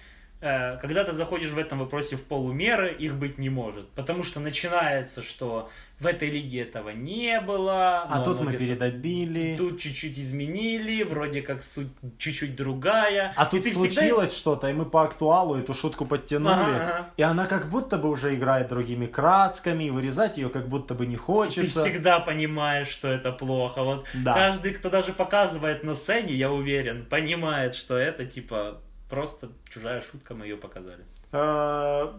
когда 0.82 1.04
ты 1.04 1.14
заходишь 1.14 1.50
в 1.52 1.58
этом 1.58 1.80
вопросе 1.80 2.16
в 2.18 2.24
полумеры, 2.24 2.94
их 2.94 3.16
быть 3.16 3.38
не 3.38 3.50
может. 3.50 3.90
Потому 3.92 4.24
что 4.24 4.40
начинается, 4.40 5.22
что 5.22 5.70
в 6.00 6.08
этой 6.08 6.30
лиге 6.30 6.62
этого 6.64 6.90
не 6.90 7.40
было. 7.40 8.02
А 8.02 8.22
тут 8.24 8.42
мы 8.42 8.54
передобили. 8.54 9.56
Тут 9.58 9.80
чуть-чуть 9.80 10.20
изменили, 10.20 11.04
вроде 11.04 11.42
как 11.42 11.64
суть 11.64 11.88
чуть-чуть 12.18 12.56
другая. 12.56 13.34
А 13.38 13.46
И 13.46 13.50
тут 13.50 13.64
ты 13.64 13.72
всегда- 13.72 13.92
случилось 13.92 14.36
что-то, 14.38 14.70
и 14.70 14.74
мы 14.74 14.86
по 14.86 15.04
актуалу 15.04 15.56
эту 15.56 15.74
шутку 15.74 16.06
подтянули. 16.06 16.54
Ага, 16.54 16.76
ага. 16.76 17.10
И 17.18 17.22
она 17.24 17.46
как 17.48 17.70
будто 17.70 17.98
бы 17.98 18.10
уже 18.10 18.36
играет 18.36 18.68
другими 18.68 19.06
красками, 19.06 19.86
и 19.86 19.90
вырезать 19.90 20.38
ее 20.38 20.50
как 20.50 20.68
будто 20.68 20.94
бы 20.96 21.06
не 21.06 21.16
И 21.16 21.18
Ты 21.18 21.24
хочется. 21.24 21.80
всегда 21.80 22.20
понимаешь, 22.20 22.88
что 22.90 23.08
это 23.08 23.32
плохо. 23.32 23.84
Вот 23.84 24.06
Да. 24.14 24.34
каждый, 24.34 24.74
кто 24.74 24.90
даже 24.90 25.14
показывает 25.14 25.84
на 25.84 25.96
сцене, 25.96 26.34
я 26.34 26.52
уверен, 26.52 27.06
понимает, 27.06 27.74
что 27.74 27.98
это 27.98 28.26
типа 28.26 28.82
просто 29.10 29.52
чужая 29.70 30.02
шутка, 30.02 30.34
мы 30.36 30.46
ее 30.46 30.58
показали. 30.58 31.04
Э, 31.32 32.14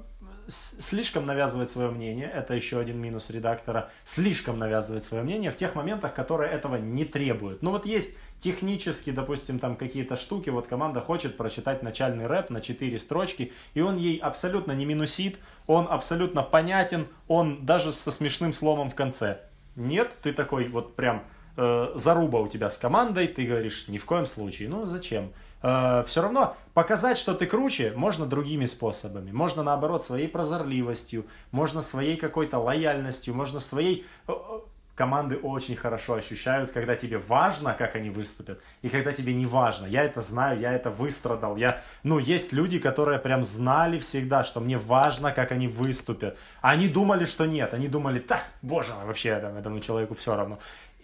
Слишком 0.49 1.27
навязывать 1.27 1.73
свое 1.73 1.91
мнение, 1.91 2.31
это 2.33 2.55
еще 2.55 2.79
один 2.79 2.99
минус 3.01 3.31
редактора, 3.31 3.91
слишком 4.05 4.59
навязывать 4.59 5.03
свое 5.03 5.25
мнение 5.25 5.51
в 5.51 5.57
тех 5.57 5.75
моментах, 5.75 6.15
которые 6.15 6.53
этого 6.53 6.77
не 6.77 7.05
требуют. 7.05 7.63
Ну 7.63 7.73
вот 7.73 7.85
есть 7.85 8.17
технически, 8.39 9.11
допустим, 9.11 9.59
там 9.59 9.75
какие-то 9.75 10.15
штуки, 10.15 10.51
вот 10.51 10.69
команда 10.69 11.01
хочет 11.01 11.37
прочитать 11.37 11.83
начальный 11.83 12.27
рэп 12.27 12.51
на 12.51 12.61
4 12.61 12.99
строчки, 13.01 13.53
и 13.75 13.81
он 13.81 13.97
ей 13.97 14.19
абсолютно 14.19 14.71
не 14.71 14.85
минусит, 14.85 15.39
он 15.67 15.89
абсолютно 15.91 16.43
понятен, 16.43 17.09
он 17.27 17.67
даже 17.67 17.91
со 17.91 18.13
смешным 18.13 18.53
словом 18.53 18.91
в 18.91 18.95
конце. 18.95 19.41
Нет, 19.75 20.13
ты 20.23 20.33
такой 20.33 20.69
вот 20.69 20.95
прям 20.95 21.25
э, 21.57 21.93
заруба 21.97 22.39
у 22.39 22.47
тебя 22.47 22.71
с 22.71 22.79
командой, 22.79 23.27
ты 23.27 23.45
говоришь, 23.45 23.89
ни 23.89 23.99
в 23.99 24.05
коем 24.05 24.27
случае, 24.27 24.69
ну 24.69 24.87
зачем? 24.87 25.33
Все 25.61 26.23
равно 26.23 26.57
показать, 26.75 27.17
что 27.17 27.35
ты 27.35 27.47
круче, 27.47 27.93
можно 27.97 28.27
другими 28.27 28.67
способами. 28.67 29.31
Можно, 29.33 29.63
наоборот, 29.63 30.05
своей 30.05 30.29
прозорливостью, 30.29 31.25
можно 31.51 31.81
своей 31.81 32.17
какой-то 32.17 32.59
лояльностью, 32.59 33.35
можно 33.35 33.61
своей... 33.61 34.05
э, 34.29 34.33
э, 34.33 34.59
Команды 34.97 35.37
очень 35.37 35.77
хорошо 35.77 36.15
ощущают, 36.15 36.71
когда 36.73 36.97
тебе 36.97 37.19
важно, 37.19 37.75
как 37.75 37.97
они 37.97 38.09
выступят, 38.09 38.63
и 38.81 38.89
когда 38.89 39.13
тебе 39.13 39.35
не 39.35 39.45
важно. 39.45 39.85
Я 39.85 40.05
это 40.05 40.23
знаю, 40.23 40.59
я 40.59 40.73
это 40.73 40.89
выстрадал. 40.89 41.57
Я... 41.57 41.83
Ну, 42.03 42.19
есть 42.19 42.55
люди, 42.55 42.79
которые 42.79 43.19
прям 43.19 43.45
знали 43.45 43.99
всегда, 43.99 44.43
что 44.43 44.61
мне 44.61 44.79
важно, 44.79 45.33
как 45.33 45.53
они 45.53 45.69
выступят. 45.69 46.39
Они 46.63 46.89
думали, 46.89 47.27
что 47.27 47.45
нет. 47.45 47.75
Они 47.75 47.89
думали, 47.89 48.25
да, 48.27 48.41
боже 48.63 48.95
мой, 48.95 49.05
вообще 49.05 49.29
этому 49.31 49.81
человеку 49.81 50.15
все 50.15 50.35
равно. 50.35 50.59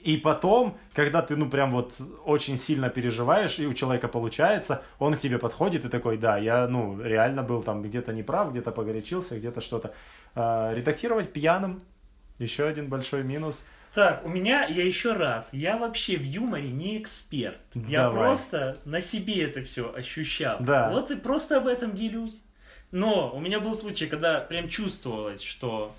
И 0.04 0.16
потом, 0.16 0.76
когда 0.94 1.22
ты, 1.22 1.36
ну, 1.36 1.48
прям 1.48 1.70
вот 1.70 1.94
очень 2.24 2.58
сильно 2.58 2.90
переживаешь, 2.90 3.60
и 3.60 3.66
у 3.66 3.72
человека 3.72 4.08
получается, 4.08 4.82
он 4.98 5.14
к 5.14 5.20
тебе 5.20 5.38
подходит 5.38 5.84
и 5.84 5.88
такой, 5.88 6.18
да, 6.18 6.38
я, 6.38 6.66
ну, 6.66 7.00
реально 7.00 7.44
был 7.44 7.62
там 7.62 7.82
где-то 7.82 8.12
неправ, 8.12 8.50
где-то 8.50 8.72
погорячился, 8.72 9.38
где-то 9.38 9.60
что-то. 9.60 9.94
А, 10.34 10.74
редактировать 10.74 11.32
пьяным, 11.32 11.82
еще 12.38 12.66
один 12.66 12.88
большой 12.88 13.22
минус. 13.22 13.64
Так, 13.94 14.24
у 14.24 14.28
меня, 14.28 14.64
я 14.64 14.84
еще 14.84 15.12
раз, 15.12 15.48
я 15.52 15.76
вообще 15.76 16.16
в 16.16 16.24
юморе 16.24 16.70
не 16.70 16.98
эксперт. 16.98 17.60
Я 17.74 18.04
Давай. 18.04 18.18
просто 18.18 18.78
на 18.84 19.00
себе 19.00 19.44
это 19.44 19.62
все 19.62 19.94
ощущал. 19.94 20.56
Да. 20.60 20.90
Вот 20.90 21.10
и 21.10 21.16
просто 21.16 21.58
об 21.58 21.68
этом 21.68 21.92
делюсь. 21.92 22.42
Но 22.90 23.30
у 23.32 23.38
меня 23.38 23.60
был 23.60 23.74
случай, 23.74 24.06
когда 24.06 24.40
прям 24.40 24.68
чувствовалось, 24.68 25.42
что, 25.42 25.94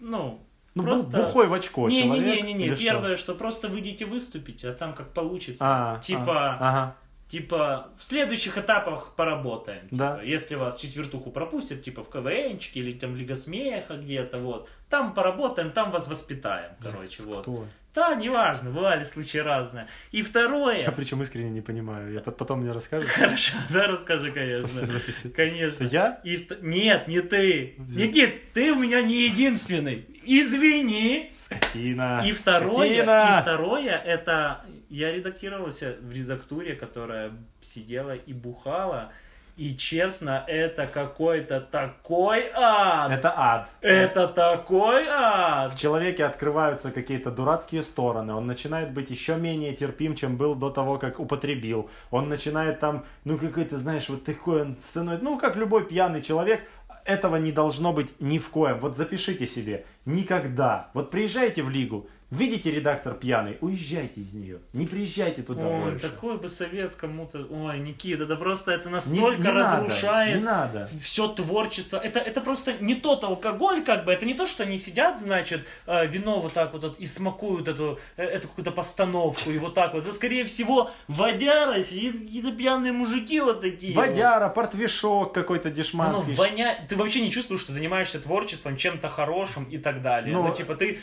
ну, 0.00 0.40
Ну, 0.76 0.82
просто... 0.82 1.16
бухой 1.16 1.48
в 1.48 1.54
очко 1.54 1.88
человек. 1.88 2.24
Не-не-не, 2.24 2.66
или 2.66 2.74
что? 2.74 2.84
первое, 2.84 3.16
что 3.16 3.34
просто 3.34 3.68
выйдите 3.68 4.04
выступить, 4.04 4.62
а 4.64 4.74
там 4.74 4.94
как 4.94 5.12
получится. 5.12 5.64
А, 5.66 6.00
типа, 6.00 6.50
а, 6.54 6.58
ага. 6.60 6.96
типа, 7.28 7.88
в 7.98 8.04
следующих 8.04 8.58
этапах 8.58 9.14
поработаем. 9.16 9.88
Типа, 9.88 9.96
Да. 9.96 10.22
Если 10.22 10.54
вас 10.54 10.78
четвертуху 10.78 11.30
пропустят, 11.30 11.82
типа 11.82 12.02
в 12.02 12.10
КВНчике 12.10 12.80
или 12.80 12.92
там 12.92 13.16
Лига 13.16 13.36
Смеха 13.36 13.96
где-то, 13.96 14.38
вот, 14.38 14.68
там 14.90 15.14
поработаем, 15.14 15.72
там 15.72 15.90
вас 15.90 16.08
воспитаем, 16.08 16.72
короче, 16.82 17.22
вот. 17.22 17.42
Кто? 17.42 17.64
Да, 17.96 18.14
неважно, 18.14 18.70
бывали 18.70 19.04
случаи 19.04 19.38
разные. 19.38 19.88
И 20.12 20.18
Я 20.18 20.24
второе... 20.24 20.90
причем 20.94 21.22
искренне 21.22 21.48
не 21.50 21.62
понимаю. 21.62 22.12
Я 22.12 22.20
пот- 22.20 22.36
потом 22.36 22.60
мне 22.60 22.70
расскажешь 22.72 23.08
Хорошо, 23.08 23.56
да, 23.70 23.86
расскажи, 23.86 24.30
после 24.30 24.32
конечно. 24.32 24.86
записи. 24.86 25.28
Конечно. 25.30 25.84
Это 25.84 25.92
я? 25.94 26.20
И 26.22 26.46
Нет, 26.60 27.08
не 27.08 27.22
ты. 27.22 27.74
Где? 27.78 28.06
Никит, 28.06 28.52
ты 28.52 28.70
у 28.72 28.76
меня 28.78 29.00
не 29.00 29.24
единственный. 29.28 30.06
Извини. 30.24 31.32
Скотина. 31.38 32.22
И 32.26 32.32
второе, 32.32 32.74
Скотина. 32.88 33.38
и 33.38 33.42
второе, 33.42 33.96
это 34.04 34.64
я 34.90 35.12
редактировался 35.12 35.96
в 36.02 36.12
редактуре, 36.12 36.74
которая 36.74 37.32
сидела 37.62 38.14
и 38.14 38.32
бухала. 38.34 39.12
И 39.56 39.74
честно, 39.74 40.44
это 40.46 40.86
какой-то 40.86 41.62
такой 41.62 42.44
ад. 42.52 43.10
Это 43.10 43.32
ад. 43.34 43.70
Это 43.80 44.28
такой 44.28 45.06
ад. 45.08 45.72
В 45.72 45.78
человеке 45.78 46.26
открываются 46.26 46.90
какие-то 46.90 47.30
дурацкие 47.30 47.82
стороны, 47.82 48.34
он 48.34 48.46
начинает 48.46 48.92
быть 48.92 49.10
еще 49.10 49.36
менее 49.36 49.74
терпим, 49.74 50.14
чем 50.14 50.36
был 50.36 50.54
до 50.54 50.68
того, 50.68 50.98
как 50.98 51.18
употребил. 51.20 51.88
Он 52.10 52.28
начинает 52.28 52.80
там, 52.80 53.06
ну 53.24 53.38
какой-то, 53.38 53.78
знаешь, 53.78 54.10
вот 54.10 54.24
такой 54.24 54.60
он 54.60 54.76
становится, 54.78 55.24
ну 55.24 55.38
как 55.38 55.56
любой 55.56 55.86
пьяный 55.86 56.20
человек, 56.20 56.60
этого 57.06 57.36
не 57.36 57.52
должно 57.52 57.94
быть 57.94 58.20
ни 58.20 58.36
в 58.36 58.50
коем. 58.50 58.78
Вот 58.80 58.96
запишите 58.96 59.46
себе, 59.46 59.86
никогда. 60.04 60.90
Вот 60.92 61.10
приезжайте 61.10 61.62
в 61.62 61.70
лигу, 61.70 62.08
видите 62.30 62.70
редактор 62.70 63.14
пьяный, 63.14 63.56
уезжайте 63.60 64.20
из 64.20 64.32
нее, 64.34 64.58
не 64.72 64.86
приезжайте 64.86 65.42
туда 65.42 65.66
Ой, 65.66 65.90
больше. 65.92 66.08
такой 66.08 66.38
бы 66.38 66.48
совет 66.48 66.94
кому-то. 66.96 67.46
Ой, 67.50 67.78
Никита, 67.78 68.24
это 68.24 68.36
просто 68.36 68.72
это 68.72 68.88
Не- 68.88 68.94
настолько 68.96 69.38
не 69.38 69.52
надо, 69.52 69.84
разрушает 69.84 70.36
не 70.36 70.42
надо. 70.42 70.88
все 71.00 71.28
творчество. 71.28 71.96
Это, 71.98 72.18
это 72.18 72.40
просто 72.40 72.74
не 72.80 72.94
тот 72.96 73.22
алкоголь, 73.24 73.84
как 73.84 74.04
бы. 74.04 74.12
Это 74.12 74.24
не 74.26 74.34
то, 74.34 74.46
что 74.46 74.64
они 74.64 74.76
сидят, 74.78 75.20
значит, 75.20 75.64
э, 75.86 76.06
вино 76.06 76.40
вот 76.40 76.52
так 76.52 76.72
вот, 76.72 76.82
вот 76.82 76.98
и 76.98 77.06
смакуют 77.06 77.68
эту, 77.68 77.98
э, 78.16 78.24
эту 78.24 78.48
какую-то 78.48 78.72
постановку 78.72 79.50
и 79.50 79.58
вот 79.58 79.74
так 79.74 79.94
вот. 79.94 80.04
Это, 80.04 80.12
скорее 80.14 80.44
всего, 80.44 80.90
водяра, 81.08 81.80
сидит 81.82 82.18
какие-то 82.18 82.52
пьяные 82.52 82.92
мужики 82.92 83.40
вот 83.40 83.60
такие. 83.60 83.94
вот. 83.94 84.06
Водяра, 84.06 84.48
портвишок 84.48 85.32
какой-то 85.32 85.70
дешманский. 85.70 86.34
воняет. 86.34 86.88
Ты 86.88 86.96
вообще 86.96 87.20
не 87.20 87.30
чувствуешь, 87.30 87.60
что 87.60 87.72
занимаешься 87.72 88.20
творчеством, 88.20 88.76
чем-то 88.76 89.08
хорошим 89.08 89.64
и 89.64 89.78
так 89.78 90.02
далее. 90.02 90.34
Ну, 90.34 90.42
Ну, 90.46 90.54
типа, 90.54 90.74
ты... 90.74 91.00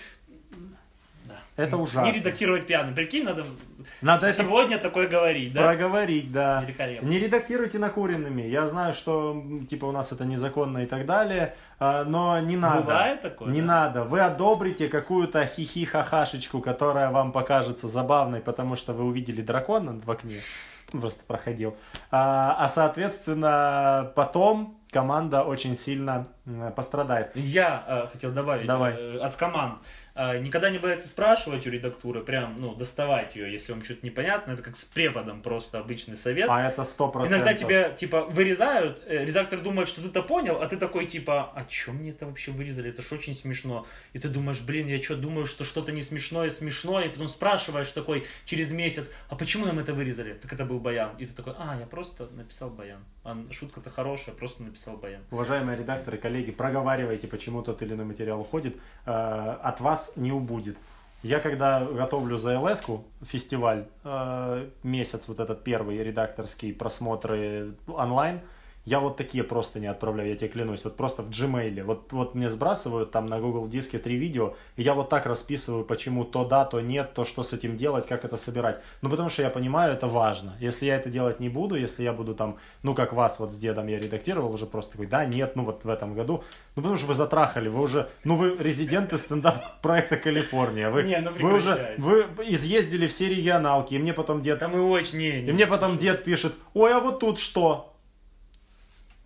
Это 1.56 1.78
ужасно. 1.78 2.10
Не 2.10 2.18
редактировать 2.18 2.66
пьяным. 2.66 2.96
Прикинь, 2.96 3.24
надо, 3.24 3.46
Надо 4.02 4.26
это 4.26 4.44
сегодня 4.44 4.80
такое 4.80 5.08
говорить, 5.08 5.54
да? 5.54 5.62
проговорить, 5.62 6.32
да. 6.32 6.62
Великолепно. 6.64 7.08
Не 7.08 7.20
редактируйте 7.20 7.78
накуренными. 7.78 8.42
Я 8.42 8.68
знаю, 8.68 8.94
что 8.94 9.44
типа 9.70 9.86
у 9.86 9.92
нас 9.92 10.12
это 10.12 10.26
незаконно 10.26 10.80
и 10.80 10.88
так 10.88 11.06
далее, 11.06 11.56
а, 11.80 12.04
но 12.06 12.40
не 12.40 12.58
надо. 12.58 12.82
Бывает 12.82 13.22
такое? 13.22 13.50
Не 13.50 13.62
да? 13.62 13.68
надо. 13.68 14.04
Вы 14.04 14.22
одобрите 14.22 14.90
какую-то 14.90 15.46
хихи-хахашечку, 15.46 16.60
которая 16.60 17.12
вам 17.12 17.32
покажется 17.32 17.88
забавной, 17.88 18.40
потому 18.40 18.76
что 18.76 18.94
вы 18.94 19.04
увидели 19.04 19.42
дракона 19.42 20.02
в 20.04 20.10
окне. 20.10 20.38
Просто 20.92 21.24
проходил. 21.26 21.76
А, 22.10 22.56
а, 22.60 22.70
соответственно, 22.70 24.12
потом 24.16 24.80
команда 24.92 25.44
очень 25.44 25.76
сильно 25.76 26.28
пострадает. 26.76 27.32
Я 27.36 27.84
э, 27.88 28.08
хотел 28.12 28.32
добавить 28.32 28.68
Давай. 28.68 28.94
э, 28.94 29.18
от 29.18 29.36
команд. 29.36 29.80
Э, 30.16 30.38
никогда 30.38 30.70
не 30.70 30.78
бояться 30.78 31.08
спрашивать 31.08 31.66
у 31.66 31.72
редактуры, 31.72 32.22
прям, 32.22 32.56
ну, 32.60 32.76
доставать 32.76 33.36
ее, 33.36 33.52
если 33.52 33.72
вам 33.72 33.84
что-то 33.84 34.06
непонятно. 34.06 34.52
Это 34.52 34.62
как 34.62 34.76
с 34.76 34.86
преподом 34.86 35.42
просто 35.42 35.80
обычный 35.80 36.16
совет. 36.16 36.48
А 36.50 36.70
это 36.70 36.84
сто 36.84 37.08
процентов. 37.10 37.38
Иногда 37.38 37.54
тебя, 37.56 37.90
типа, 37.90 38.26
вырезают, 38.26 39.02
э, 39.06 39.26
редактор 39.26 39.60
думает, 39.62 39.90
что 39.90 40.04
ты-то 40.04 40.22
понял, 40.22 40.62
а 40.62 40.68
ты 40.68 40.78
такой, 40.78 41.08
типа, 41.08 41.52
а 41.56 41.66
чё 41.66 41.94
мне 41.94 42.12
это 42.12 42.28
вообще 42.28 42.52
вырезали? 42.52 42.92
Это 42.92 43.02
ж 43.02 43.12
очень 43.14 43.34
смешно. 43.34 43.88
И 44.14 44.20
ты 44.20 44.30
думаешь, 44.30 44.62
блин, 44.62 44.88
я 44.88 45.02
что, 45.02 45.16
думаю, 45.16 45.48
что 45.48 45.64
что-то 45.64 45.92
не 45.92 46.04
смешное, 46.04 46.50
смешное, 46.52 47.06
и 47.06 47.10
потом 47.10 47.28
спрашиваешь 47.28 47.92
такой 47.92 48.26
через 48.46 48.72
месяц, 48.72 49.12
а 49.30 49.36
почему 49.36 49.66
нам 49.66 49.80
это 49.80 49.94
вырезали? 49.94 50.34
Так 50.34 50.54
это 50.54 50.64
был 50.64 50.80
баян. 50.80 51.16
И 51.18 51.26
ты 51.26 51.34
такой, 51.34 51.54
а, 51.58 51.78
я 51.80 51.88
просто 51.88 52.28
написал 52.28 52.70
баян. 52.70 53.04
А 53.24 53.36
шутка-то 53.52 53.90
хорошая, 53.90 54.36
просто 54.36 54.62
написал 54.64 54.98
баян. 54.98 55.22
Уважаемые 55.32 55.78
редакторы, 55.78 56.18
коллеги, 56.18 56.52
проговаривайте, 56.52 57.28
почему 57.28 57.64
тот 57.64 57.82
или 57.82 57.94
иной 57.94 58.06
материал 58.06 58.40
уходит. 58.42 58.78
Э, 59.06 59.58
От 59.64 59.80
вас 59.80 60.03
не 60.16 60.32
убудет. 60.32 60.78
Я 61.24 61.40
когда 61.40 61.84
готовлю 61.86 62.36
ls 62.36 63.02
фестиваль, 63.26 63.86
э, 64.04 64.70
месяц 64.84 65.28
вот 65.28 65.40
этот 65.40 65.64
первый 65.64 65.98
редакторский 66.04 66.74
просмотры 66.74 67.76
онлайн, 67.88 68.42
я 68.86 69.00
вот 69.00 69.16
такие 69.16 69.44
просто 69.44 69.80
не 69.80 69.88
отправляю, 69.88 70.30
я 70.30 70.36
тебе 70.36 70.50
клянусь. 70.50 70.84
Вот 70.84 70.98
просто 70.98 71.24
в 71.24 71.30
Gmail. 71.30 71.84
Вот, 71.84 72.12
вот 72.12 72.36
мне 72.36 72.50
сбрасывают 72.50 73.12
там 73.12 73.28
на 73.28 73.40
Google 73.40 73.68
диске 73.68 73.98
три 73.98 74.16
видео, 74.16 74.56
и 74.76 74.84
я 74.84 74.94
вот 74.94 75.10
так 75.10 75.26
расписываю, 75.26 75.86
почему 75.86 76.26
то 76.26 76.44
да, 76.44 76.66
то 76.66 76.82
нет, 76.82 77.14
то 77.14 77.24
что 77.24 77.44
с 77.44 77.54
этим 77.54 77.78
делать, 77.78 78.08
как 78.08 78.26
это 78.26 78.36
собирать. 78.36 78.82
Ну, 79.02 79.10
потому 79.10 79.30
что 79.30 79.42
я 79.42 79.50
понимаю, 79.50 79.94
это 79.94 80.08
важно. 80.08 80.54
Если 80.60 80.86
я 80.86 80.98
это 80.98 81.10
делать 81.10 81.40
не 81.40 81.48
буду, 81.48 81.76
если 81.76 82.04
я 82.04 82.12
буду 82.12 82.36
там, 82.36 82.58
ну, 82.82 82.94
как 82.94 83.14
вас 83.14 83.40
вот 83.40 83.54
с 83.54 83.58
дедом 83.58 83.88
я 83.88 84.00
редактировал, 84.00 84.52
уже 84.52 84.66
просто 84.66 84.94
такой, 84.94 85.08
да, 85.08 85.24
нет, 85.26 85.56
ну, 85.56 85.64
вот 85.64 85.86
в 85.86 85.90
этом 85.90 86.14
году. 86.14 86.44
Ну, 86.76 86.82
потому 86.82 86.98
что 86.98 87.08
вы 87.08 87.14
затрахали, 87.14 87.70
вы 87.70 87.82
уже, 87.82 88.10
ну, 88.26 88.36
вы 88.36 88.58
резиденты 88.58 89.16
стендап-проекта 89.16 90.18
Калифорния. 90.18 90.90
Вы, 90.90 91.04
Не, 91.04 91.20
ну, 91.20 91.32
вы 91.32 91.54
уже, 91.54 91.96
вы 91.98 92.26
изъездили 92.48 93.08
все 93.08 93.30
регионалки, 93.30 93.94
и 93.94 94.00
мне 94.00 94.14
потом 94.14 94.42
дед 94.42 94.60
Там 94.60 94.76
и 94.76 94.80
очень, 94.80 95.20
не, 95.20 95.42
не. 95.42 95.50
и 95.50 95.52
мне 95.54 95.68
потом 95.68 95.98
дед 95.98 96.26
пишет, 96.26 96.54
ой, 96.74 96.94
а 96.94 97.00
вот 97.00 97.20
тут 97.20 97.40
что? 97.40 97.93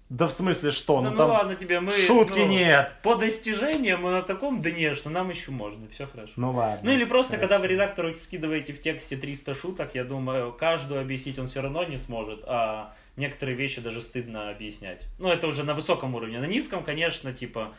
Да 0.10 0.28
в 0.28 0.32
смысле 0.32 0.72
что? 0.72 1.02
Да 1.02 1.06
Ну, 1.06 1.12
ну, 1.12 1.18
там 1.18 1.30
ладно 1.30 1.56
тебе, 1.56 1.82
мы... 1.82 1.92
шутки 1.92 2.40
ну, 2.40 2.48
нет. 2.48 2.94
По 3.04 3.16
достижениям 3.16 4.04
мы 4.04 4.12
на 4.12 4.22
таком 4.22 4.62
дне, 4.62 4.96
что 4.96 5.10
нам 5.10 5.30
еще 5.30 5.52
можно, 5.52 5.88
все 5.90 6.08
хорошо. 6.08 6.32
Ну 6.38 6.52
ладно. 6.52 6.80
Ну 6.84 6.92
или 6.92 7.04
просто, 7.04 7.34
Хорошо. 7.34 7.48
когда 7.48 7.60
вы 7.62 7.68
редактору 7.68 8.14
скидываете 8.16 8.72
в 8.72 8.82
тексте 8.82 9.18
300 9.18 9.54
шуток, 9.54 9.96
я 9.96 10.06
думаю, 10.06 10.54
каждую 10.54 11.02
объяснить 11.02 11.38
он 11.40 11.48
все 11.48 11.62
равно 11.62 11.84
не 11.84 11.98
сможет, 11.98 12.44
а 12.46 12.94
некоторые 13.18 13.58
вещи 13.58 13.82
даже 13.82 14.02
стыдно 14.02 14.50
объяснять. 14.50 15.06
Ну 15.20 15.28
это 15.30 15.48
уже 15.48 15.64
на 15.64 15.74
высоком 15.74 16.16
уровне. 16.16 16.40
На 16.40 16.46
низком, 16.46 16.84
конечно, 16.84 17.34
типа, 17.34 17.74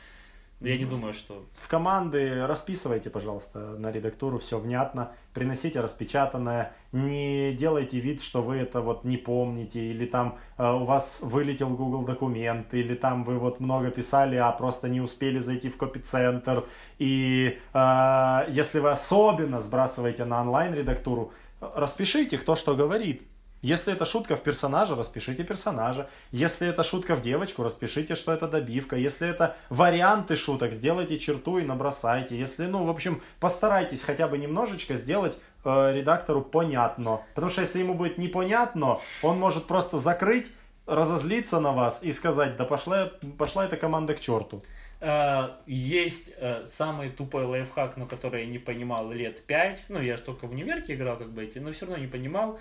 я 0.60 0.76
не 0.76 0.84
думаю, 0.84 1.14
что... 1.14 1.44
В 1.54 1.68
команды 1.68 2.44
расписывайте, 2.46 3.10
пожалуйста, 3.10 3.58
на 3.78 3.92
редактуру 3.92 4.38
все 4.38 4.58
внятно, 4.58 5.12
приносите 5.32 5.78
распечатанное, 5.80 6.72
не 6.90 7.52
делайте 7.52 8.00
вид, 8.00 8.20
что 8.20 8.42
вы 8.42 8.56
это 8.56 8.80
вот 8.80 9.04
не 9.04 9.16
помните, 9.16 9.80
или 9.80 10.04
там 10.04 10.38
э, 10.56 10.68
у 10.68 10.84
вас 10.84 11.20
вылетел 11.22 11.70
Google 11.70 12.02
документ, 12.02 12.74
или 12.74 12.96
там 12.96 13.22
вы 13.22 13.38
вот 13.38 13.60
много 13.60 13.90
писали, 13.90 14.34
а 14.34 14.50
просто 14.50 14.88
не 14.88 15.00
успели 15.00 15.38
зайти 15.38 15.68
в 15.68 15.76
копицентр, 15.76 16.64
и 16.98 17.58
э, 17.72 18.44
если 18.48 18.80
вы 18.80 18.90
особенно 18.90 19.60
сбрасываете 19.60 20.24
на 20.24 20.40
онлайн-редактуру, 20.40 21.32
распишите, 21.60 22.36
кто 22.36 22.56
что 22.56 22.74
говорит. 22.74 23.22
Если 23.60 23.92
это 23.92 24.04
шутка 24.04 24.36
в 24.36 24.42
персонажа, 24.42 24.94
распишите 24.94 25.42
персонажа. 25.42 26.08
Если 26.30 26.68
это 26.68 26.84
шутка 26.84 27.16
в 27.16 27.22
девочку, 27.22 27.64
распишите, 27.64 28.14
что 28.14 28.32
это 28.32 28.46
добивка. 28.46 28.94
Если 28.96 29.28
это 29.28 29.56
варианты 29.68 30.36
шуток, 30.36 30.72
сделайте 30.72 31.18
черту 31.18 31.58
и 31.58 31.64
набросайте. 31.64 32.38
Если, 32.38 32.66
ну, 32.66 32.84
в 32.84 32.90
общем, 32.90 33.20
постарайтесь 33.40 34.02
хотя 34.02 34.28
бы 34.28 34.38
немножечко 34.38 34.94
сделать 34.94 35.36
э, 35.64 35.92
редактору 35.92 36.40
понятно. 36.40 37.22
Потому 37.34 37.50
что 37.50 37.62
если 37.62 37.80
ему 37.80 37.94
будет 37.94 38.16
непонятно, 38.16 39.00
он 39.22 39.40
может 39.40 39.66
просто 39.66 39.98
закрыть, 39.98 40.52
разозлиться 40.86 41.58
на 41.58 41.72
вас 41.72 42.02
и 42.02 42.12
сказать, 42.12 42.56
да 42.56 42.64
пошла, 42.64 43.10
пошла 43.38 43.64
эта 43.64 43.76
команда 43.76 44.14
к 44.14 44.20
черту. 44.20 44.62
Э, 45.00 45.50
Есть 45.66 46.30
э, 46.36 46.64
самый 46.64 47.10
тупой 47.10 47.44
лайфхак, 47.44 47.96
но 47.96 48.06
который 48.06 48.44
я 48.44 48.48
не 48.48 48.58
понимал 48.60 49.10
лет 49.10 49.44
пять. 49.46 49.84
Ну, 49.88 50.00
я 50.00 50.16
ж 50.16 50.20
только 50.20 50.46
в 50.46 50.52
универке 50.52 50.94
играл, 50.94 51.16
как 51.16 51.30
бы 51.30 51.42
эти, 51.42 51.58
но 51.58 51.72
все 51.72 51.86
равно 51.86 52.00
не 52.00 52.08
понимал. 52.08 52.60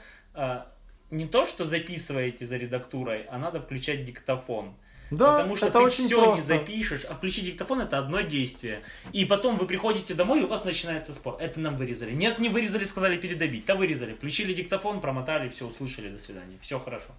Не 1.10 1.26
то, 1.26 1.46
что 1.46 1.66
записываете 1.66 2.46
за 2.46 2.58
редактурой, 2.58 3.26
а 3.30 3.38
надо 3.38 3.62
включать 3.62 4.04
диктофон. 4.04 4.74
Да, 5.10 5.38
Потому 5.38 5.56
что 5.56 5.68
это 5.68 5.80
ты 5.80 5.86
очень 5.86 6.06
все 6.08 6.22
просто. 6.22 6.42
не 6.54 6.60
запишешь, 6.60 7.06
а 7.06 7.16
включить 7.16 7.46
диктофон 7.46 7.80
это 7.80 7.98
одно 7.98 8.20
действие. 8.22 8.82
И 9.14 9.24
потом 9.24 9.58
вы 9.58 9.66
приходите 9.66 10.14
домой, 10.14 10.42
и 10.42 10.44
у 10.44 10.48
вас 10.48 10.66
начинается 10.66 11.14
спор. 11.14 11.38
Это 11.40 11.62
нам 11.62 11.78
вырезали. 11.78 12.12
Нет, 12.12 12.40
не 12.40 12.50
вырезали, 12.50 12.84
сказали 12.84 13.16
передобить. 13.16 13.66
Да 13.66 13.76
вырезали. 13.76 14.14
Включили 14.16 14.54
диктофон, 14.54 15.00
промотали, 15.00 15.48
все, 15.48 15.66
услышали, 15.66 16.10
до 16.10 16.18
свидания. 16.18 16.58
Все 16.62 16.78
хорошо. 16.78 17.12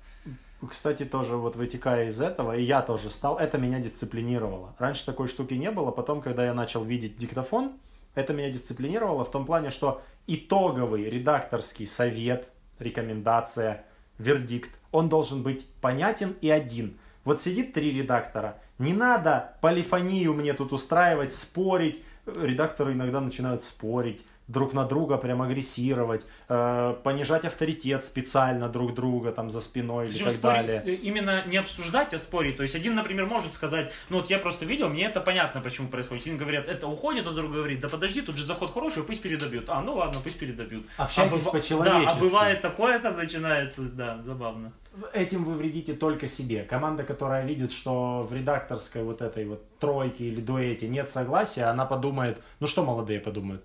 Кстати, 0.69 1.05
тоже 1.05 1.37
вот 1.37 1.57
вытекая 1.57 2.09
из 2.09 2.21
этого, 2.21 2.57
и 2.57 2.63
я 2.63 2.83
тоже 2.83 3.11
стал, 3.11 3.39
это 3.39 3.59
меня 3.59 3.79
дисциплинировало. 3.79 4.75
Раньше 4.79 5.07
такой 5.07 5.29
штуки 5.29 5.55
не 5.55 5.71
было, 5.71 5.91
потом, 5.93 6.21
когда 6.21 6.45
я 6.45 6.53
начал 6.53 6.85
видеть 6.85 7.17
диктофон, 7.17 7.73
это 8.17 8.33
меня 8.35 8.51
дисциплинировало 8.51 9.25
в 9.25 9.31
том 9.31 9.47
плане, 9.47 9.71
что 9.71 10.03
итоговый 10.27 11.09
редакторский 11.09 11.87
совет, 11.87 12.49
рекомендация, 12.79 13.85
вердикт, 14.19 14.71
он 14.93 15.09
должен 15.09 15.43
быть 15.43 15.67
понятен 15.81 16.37
и 16.41 16.51
один. 16.51 16.99
Вот 17.25 17.41
сидит 17.41 17.73
три 17.73 17.91
редактора, 17.91 18.59
не 18.79 18.93
надо 18.93 19.57
полифонию 19.61 20.35
мне 20.35 20.55
тут 20.55 20.73
устраивать, 20.73 21.33
спорить. 21.33 22.03
Редакторы 22.27 22.93
иногда 22.93 23.21
начинают 23.21 23.65
спорить, 23.65 24.25
друг 24.49 24.73
на 24.73 24.85
друга 24.85 25.19
прям 25.19 25.43
агрессировать, 25.43 26.27
э, 26.49 26.97
понижать 27.03 27.45
авторитет 27.45 28.05
специально 28.05 28.69
друг 28.69 28.95
друга 28.95 29.31
там 29.31 29.51
за 29.51 29.61
спиной 29.61 30.07
или 30.07 30.13
Причем 30.13 30.25
так 30.25 30.35
спорить, 30.35 30.67
далее. 30.67 30.83
э, 30.87 30.95
именно 30.95 31.47
не 31.47 31.59
обсуждать, 31.59 32.15
а 32.15 32.19
спорить. 32.19 32.57
То 32.57 32.63
есть 32.63 32.75
один, 32.75 32.95
например, 32.95 33.27
может 33.27 33.55
сказать, 33.55 33.93
ну 34.09 34.19
вот 34.19 34.31
я 34.31 34.39
просто 34.39 34.65
видел, 34.65 34.89
мне 34.89 35.05
это 35.05 35.21
понятно, 35.21 35.61
почему 35.61 35.89
происходит. 35.89 36.25
Один 36.25 36.39
говорят, 36.39 36.67
это 36.67 36.89
уходит, 36.89 37.27
а 37.27 37.33
другой 37.33 37.59
говорит, 37.59 37.81
да 37.81 37.89
подожди, 37.89 38.23
тут 38.23 38.37
же 38.37 38.45
заход 38.45 38.73
хороший, 38.73 39.05
пусть 39.05 39.21
передобьют. 39.21 39.69
А, 39.69 39.83
ну 39.83 39.97
ладно, 39.97 40.21
пусть 40.23 40.39
передобьют. 40.39 40.87
Общайтесь 40.97 41.47
а 41.47 41.51
по-человечески. 41.51 42.07
Да, 42.07 42.13
а 42.13 42.21
бывает 42.21 42.63
такое 42.63 42.99
там 42.99 43.17
начинается, 43.17 43.83
да, 43.83 44.23
забавно. 44.25 44.73
Этим 45.13 45.45
вы 45.45 45.55
вредите 45.55 45.93
только 45.93 46.27
себе. 46.27 46.63
Команда, 46.63 47.05
которая 47.05 47.45
видит, 47.45 47.71
что 47.71 48.27
в 48.29 48.35
редакторской 48.35 49.03
вот 49.03 49.21
этой 49.21 49.45
вот 49.45 49.63
тройке 49.79 50.25
или 50.25 50.41
дуэте 50.41 50.89
нет 50.89 51.11
согласия, 51.11 51.65
она 51.65 51.85
подумает, 51.85 52.39
ну 52.61 52.67
что 52.67 52.85
молодые 52.85 53.21
подумают? 53.21 53.63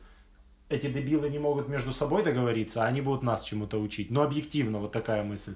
Эти 0.74 0.88
дебилы 0.88 1.30
не 1.30 1.38
могут 1.38 1.68
между 1.68 1.94
собой 1.94 2.24
договориться, 2.24 2.84
а 2.84 2.88
они 2.88 3.02
будут 3.02 3.22
нас 3.22 3.44
чему-то 3.44 3.80
учить. 3.80 4.10
Ну, 4.10 4.24
объективно, 4.24 4.80
вот 4.80 4.92
такая 4.92 5.24
мысль. 5.24 5.54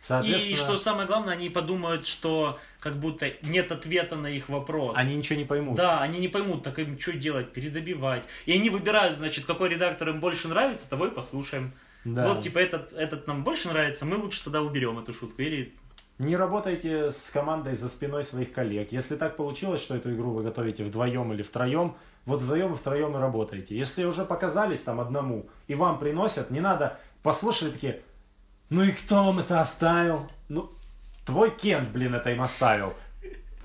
Соответственно, 0.00 0.52
И 0.52 0.54
что 0.54 0.76
самое 0.78 1.06
главное, 1.06 1.34
они 1.34 1.50
подумают, 1.50 2.06
что 2.06 2.58
как 2.78 2.98
будто 2.98 3.32
нет 3.42 3.70
ответа 3.72 4.16
на 4.16 4.28
их 4.28 4.48
вопрос. 4.48 4.96
они 4.96 5.16
ничего 5.16 5.38
не 5.38 5.44
поймут. 5.44 5.76
Да, 5.76 6.00
они 6.00 6.20
не 6.20 6.28
поймут, 6.28 6.62
так 6.62 6.78
им 6.78 6.98
что 6.98 7.12
делать, 7.12 7.52
передобивать. 7.52 8.24
И 8.46 8.52
они 8.52 8.70
выбирают, 8.70 9.16
значит, 9.16 9.44
какой 9.44 9.68
редактор 9.68 10.08
им 10.10 10.20
больше 10.20 10.48
нравится, 10.48 10.88
того 10.88 11.06
и 11.06 11.10
послушаем. 11.10 11.72
Да. 12.04 12.28
Вот, 12.28 12.42
типа, 12.42 12.58
этот, 12.58 12.92
этот 12.92 13.26
нам 13.26 13.44
больше 13.44 13.68
нравится, 13.68 14.06
мы 14.06 14.16
лучше 14.16 14.42
тогда 14.44 14.62
уберем 14.62 14.98
эту 14.98 15.12
шутку. 15.12 15.42
Или 15.42 15.74
Не 16.18 16.36
работайте 16.36 17.10
с 17.10 17.28
командой 17.30 17.74
за 17.74 17.88
спиной 17.88 18.24
своих 18.24 18.52
коллег. 18.52 18.92
Если 18.92 19.16
так 19.16 19.36
получилось, 19.36 19.82
что 19.82 19.96
эту 19.96 20.14
игру 20.14 20.30
вы 20.30 20.44
готовите 20.44 20.84
вдвоем 20.84 21.32
или 21.34 21.42
втроем, 21.42 21.96
вот 22.26 22.40
вдвоем 22.40 22.74
и 22.74 22.76
втроем 22.76 23.16
и 23.16 23.20
работаете. 23.20 23.76
Если 23.76 24.04
уже 24.04 24.24
показались 24.24 24.80
там 24.80 25.00
одному 25.00 25.46
и 25.68 25.74
вам 25.74 25.98
приносят, 25.98 26.50
не 26.50 26.60
надо, 26.60 26.98
послушали 27.22 27.70
такие, 27.70 28.00
ну 28.68 28.82
и 28.82 28.92
кто 28.92 29.24
вам 29.24 29.40
это 29.40 29.60
оставил? 29.60 30.28
Ну, 30.48 30.70
твой 31.24 31.50
Кент, 31.50 31.88
блин, 31.88 32.14
это 32.14 32.30
им 32.30 32.42
оставил. 32.42 32.94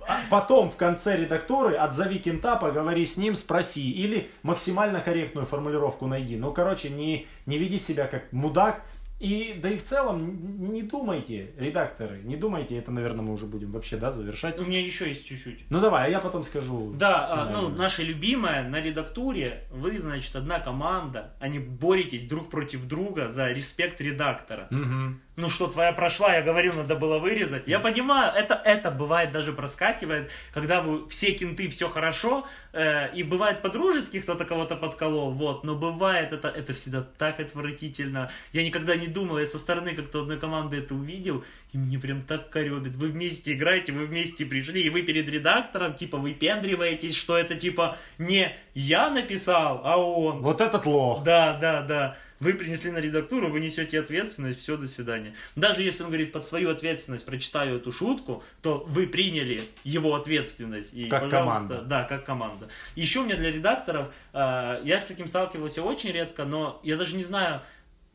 А 0.07 0.19
потом 0.29 0.69
в 0.69 0.75
конце 0.75 1.17
редактуры 1.17 1.75
отзови 1.75 2.19
кента, 2.19 2.57
поговори 2.57 3.05
с 3.05 3.17
ним, 3.17 3.35
спроси. 3.35 3.89
Или 3.89 4.29
максимально 4.43 5.01
корректную 5.01 5.47
формулировку 5.47 6.05
найди. 6.05 6.37
Ну, 6.37 6.53
короче, 6.53 6.89
не, 6.89 7.25
не 7.45 7.57
веди 7.57 7.79
себя 7.79 8.05
как 8.05 8.31
мудак. 8.31 8.81
И 9.25 9.55
да 9.59 9.71
и 9.71 9.77
в 9.77 9.83
целом 9.83 10.71
не 10.71 10.83
думайте, 10.83 11.51
редакторы, 11.57 12.21
не 12.23 12.35
думайте, 12.35 12.77
это, 12.77 12.91
наверное, 12.91 13.25
мы 13.25 13.33
уже 13.33 13.47
будем 13.47 13.71
вообще, 13.71 13.97
да, 13.97 14.11
завершать. 14.11 14.59
У 14.59 14.65
меня 14.65 14.79
еще 14.79 15.09
есть 15.09 15.25
чуть-чуть. 15.25 15.65
Ну 15.71 15.81
давай, 15.81 16.05
а 16.05 16.09
я 16.09 16.19
потом 16.19 16.43
скажу. 16.43 16.93
Да, 16.93 17.27
а, 17.27 17.49
ну, 17.49 17.69
наша 17.69 18.03
любимая 18.03 18.69
на 18.69 18.79
редактуре, 18.79 19.63
вы, 19.71 19.97
значит, 19.97 20.35
одна 20.35 20.59
команда, 20.59 21.33
они 21.39 21.57
боретесь 21.57 22.27
друг 22.27 22.51
против 22.51 22.85
друга 22.85 23.27
за 23.27 23.49
респект 23.49 23.99
редактора. 23.99 24.67
Мгм. 24.69 25.21
Ну 25.37 25.49
что, 25.49 25.67
твоя 25.67 25.91
прошла, 25.91 26.33
я 26.33 26.41
говорил, 26.41 26.73
надо 26.73 26.95
было 26.95 27.19
вырезать. 27.19 27.63
Я 27.67 27.79
понимаю, 27.79 28.33
это, 28.33 28.53
это 28.53 28.89
бывает 28.89 29.33
даже 29.33 29.51
проскакивает, 29.51 30.31
когда 30.53 30.81
вы 30.81 31.09
все 31.09 31.33
кенты, 31.33 31.67
все 31.67 31.89
хорошо, 31.89 32.47
э, 32.71 33.13
и 33.13 33.21
бывает 33.23 33.61
по-дружески 33.61 34.21
кто-то 34.21 34.45
кого-то 34.45 34.77
подколол, 34.77 35.31
вот, 35.31 35.65
но 35.65 35.75
бывает 35.75 36.31
это, 36.31 36.47
это 36.47 36.73
всегда 36.73 37.01
так 37.01 37.41
отвратительно. 37.41 38.31
Я 38.53 38.63
никогда 38.63 38.95
не 38.95 39.07
думал, 39.07 39.39
я 39.39 39.45
со 39.45 39.59
стороны 39.59 39.93
как-то 39.93 40.21
одной 40.21 40.39
команды 40.39 40.77
это 40.77 40.95
увидел, 40.95 41.43
и 41.73 41.77
мне 41.77 41.99
прям 41.99 42.21
так 42.21 42.49
коребит. 42.49 42.95
Вы 42.95 43.09
вместе 43.09 43.53
играете, 43.53 43.91
вы 43.91 44.05
вместе 44.05 44.45
пришли, 44.45 44.83
и 44.83 44.89
вы 44.89 45.01
перед 45.01 45.27
редактором, 45.27 45.95
типа, 45.95 46.17
выпендриваетесь, 46.17 47.15
что 47.17 47.37
это, 47.37 47.55
типа, 47.55 47.97
не 48.17 48.55
я 48.75 49.09
написал, 49.09 49.81
а 49.83 49.97
он. 49.97 50.41
Вот 50.41 50.61
этот 50.61 50.85
лох. 50.85 51.23
Да, 51.23 51.57
да, 51.59 51.81
да. 51.81 52.17
Вы 52.41 52.53
принесли 52.53 52.91
на 52.91 52.97
редактуру, 52.97 53.49
вы 53.49 53.61
несете 53.61 53.97
ответственность, 53.97 54.59
все, 54.59 54.75
до 54.75 54.85
свидания. 54.87 55.33
Даже 55.55 55.81
если 55.81 56.03
он 56.03 56.09
говорит, 56.09 56.33
под 56.33 56.43
свою 56.43 56.69
ответственность 56.69 57.25
прочитаю 57.25 57.77
эту 57.77 57.93
шутку, 57.93 58.43
то 58.61 58.83
вы 58.89 59.07
приняли 59.07 59.63
его 59.85 60.13
ответственность. 60.15 60.93
И, 60.93 61.07
Как 61.07 61.29
команда. 61.29 61.81
Да, 61.81 62.03
как 62.03 62.25
команда. 62.25 62.67
Еще 62.95 63.21
у 63.21 63.23
меня 63.23 63.37
для 63.37 63.51
редакторов, 63.51 64.09
э, 64.33 64.81
я 64.83 64.99
с 64.99 65.05
таким 65.05 65.27
сталкивался 65.27 65.81
очень 65.81 66.11
редко, 66.11 66.43
но 66.43 66.81
я 66.83 66.97
даже 66.97 67.15
не 67.15 67.23
знаю, 67.23 67.61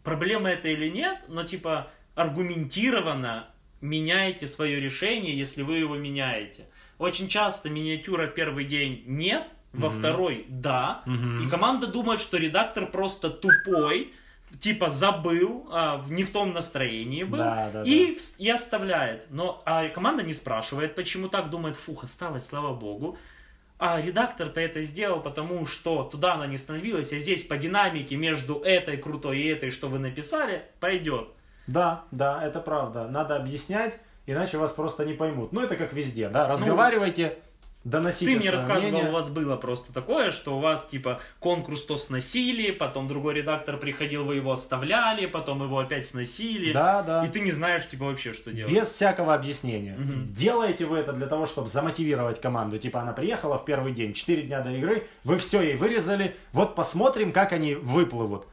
проблема 0.04 0.50
это 0.50 0.68
или 0.68 0.90
нет, 0.90 1.16
но 1.28 1.42
типа 1.42 1.90
аргументированно 2.14 3.46
меняете 3.80 4.46
свое 4.46 4.78
решение, 4.78 5.36
если 5.36 5.62
вы 5.62 5.78
его 5.78 5.96
меняете. 5.96 6.66
Очень 6.98 7.28
часто 7.28 7.70
миниатюра 7.70 8.26
в 8.26 8.34
первый 8.34 8.66
день 8.66 9.04
нет, 9.06 9.44
во 9.72 9.88
Мгм. 9.88 9.98
второй 9.98 10.46
да, 10.48 11.02
Мгм. 11.06 11.46
и 11.46 11.48
команда 11.50 11.86
думает, 11.86 12.20
что 12.20 12.36
редактор 12.36 12.86
просто 12.86 13.30
тупой, 13.30 14.12
типа 14.58 14.90
забыл, 14.90 15.68
а, 15.70 16.04
не 16.08 16.24
в 16.24 16.32
том 16.32 16.52
настроении 16.52 17.22
был, 17.22 17.38
Да, 17.38 17.70
да, 17.72 17.82
и, 17.84 18.16
вс- 18.16 18.34
и 18.38 18.48
оставляет. 18.50 19.26
Но 19.30 19.62
а 19.64 19.88
команда 19.88 20.22
не 20.24 20.34
спрашивает, 20.34 20.94
почему 20.96 21.28
так, 21.28 21.50
думает, 21.50 21.76
фух, 21.76 22.02
осталось, 22.04 22.46
слава 22.46 22.74
богу. 22.74 23.16
А 23.78 23.98
редактор-то 24.00 24.60
это 24.60 24.82
сделал, 24.82 25.20
потому 25.22 25.64
что 25.66 26.02
туда 26.02 26.34
она 26.34 26.46
не 26.46 26.58
становилась, 26.58 27.12
а 27.14 27.18
здесь 27.18 27.44
по 27.44 27.56
динамике 27.56 28.16
между 28.16 28.56
этой 28.58 28.96
крутой 28.98 29.38
и 29.38 29.46
этой, 29.46 29.70
что 29.70 29.88
вы 29.88 29.98
написали, 29.98 30.64
пойдет. 30.80 31.28
Да, 31.66 32.02
да, 32.10 32.44
это 32.44 32.60
правда. 32.60 33.08
Надо 33.08 33.36
объяснять, 33.36 33.98
иначе 34.26 34.58
вас 34.58 34.72
просто 34.72 35.06
не 35.06 35.14
поймут. 35.14 35.52
Ну, 35.52 35.60
это 35.62 35.76
как 35.76 35.92
везде, 35.94 36.28
да. 36.28 36.46
Разговаривайте, 36.48 37.38
доносите 37.84 38.32
Ты 38.32 38.38
мне 38.38 38.50
рассказывал, 38.50 38.90
мнение. 38.90 39.10
у 39.10 39.12
вас 39.12 39.30
было 39.30 39.56
просто 39.56 39.92
такое, 39.92 40.30
что 40.30 40.56
у 40.56 40.60
вас 40.60 40.86
типа 40.86 41.20
конкурс 41.38 41.84
то 41.84 41.96
сносили, 41.96 42.70
потом 42.70 43.08
другой 43.08 43.34
редактор 43.34 43.78
приходил, 43.78 44.24
вы 44.24 44.36
его 44.36 44.52
оставляли, 44.52 45.26
потом 45.26 45.62
его 45.62 45.78
опять 45.78 46.06
сносили. 46.06 46.72
Да, 46.72 47.02
да. 47.02 47.24
И 47.24 47.28
ты 47.28 47.40
не 47.40 47.50
знаешь, 47.50 47.88
типа, 47.88 48.04
вообще, 48.04 48.32
что 48.32 48.52
делать. 48.52 48.72
Без 48.72 48.88
всякого 48.88 49.34
объяснения. 49.34 49.96
Мгм. 49.96 50.32
Делаете 50.32 50.84
вы 50.84 50.98
это 50.98 51.12
для 51.12 51.26
того, 51.26 51.46
чтобы 51.46 51.68
замотивировать 51.68 52.40
команду. 52.40 52.78
Типа 52.78 53.00
она 53.00 53.12
приехала 53.12 53.58
в 53.58 53.64
первый 53.64 53.92
день, 53.92 54.12
4 54.12 54.42
дня 54.42 54.60
до 54.60 54.70
игры, 54.70 55.06
вы 55.24 55.38
все 55.38 55.62
ей 55.62 55.76
вырезали, 55.76 56.36
вот 56.52 56.74
посмотрим, 56.74 57.32
как 57.32 57.52
они 57.52 57.74
выплывут. 57.74 58.46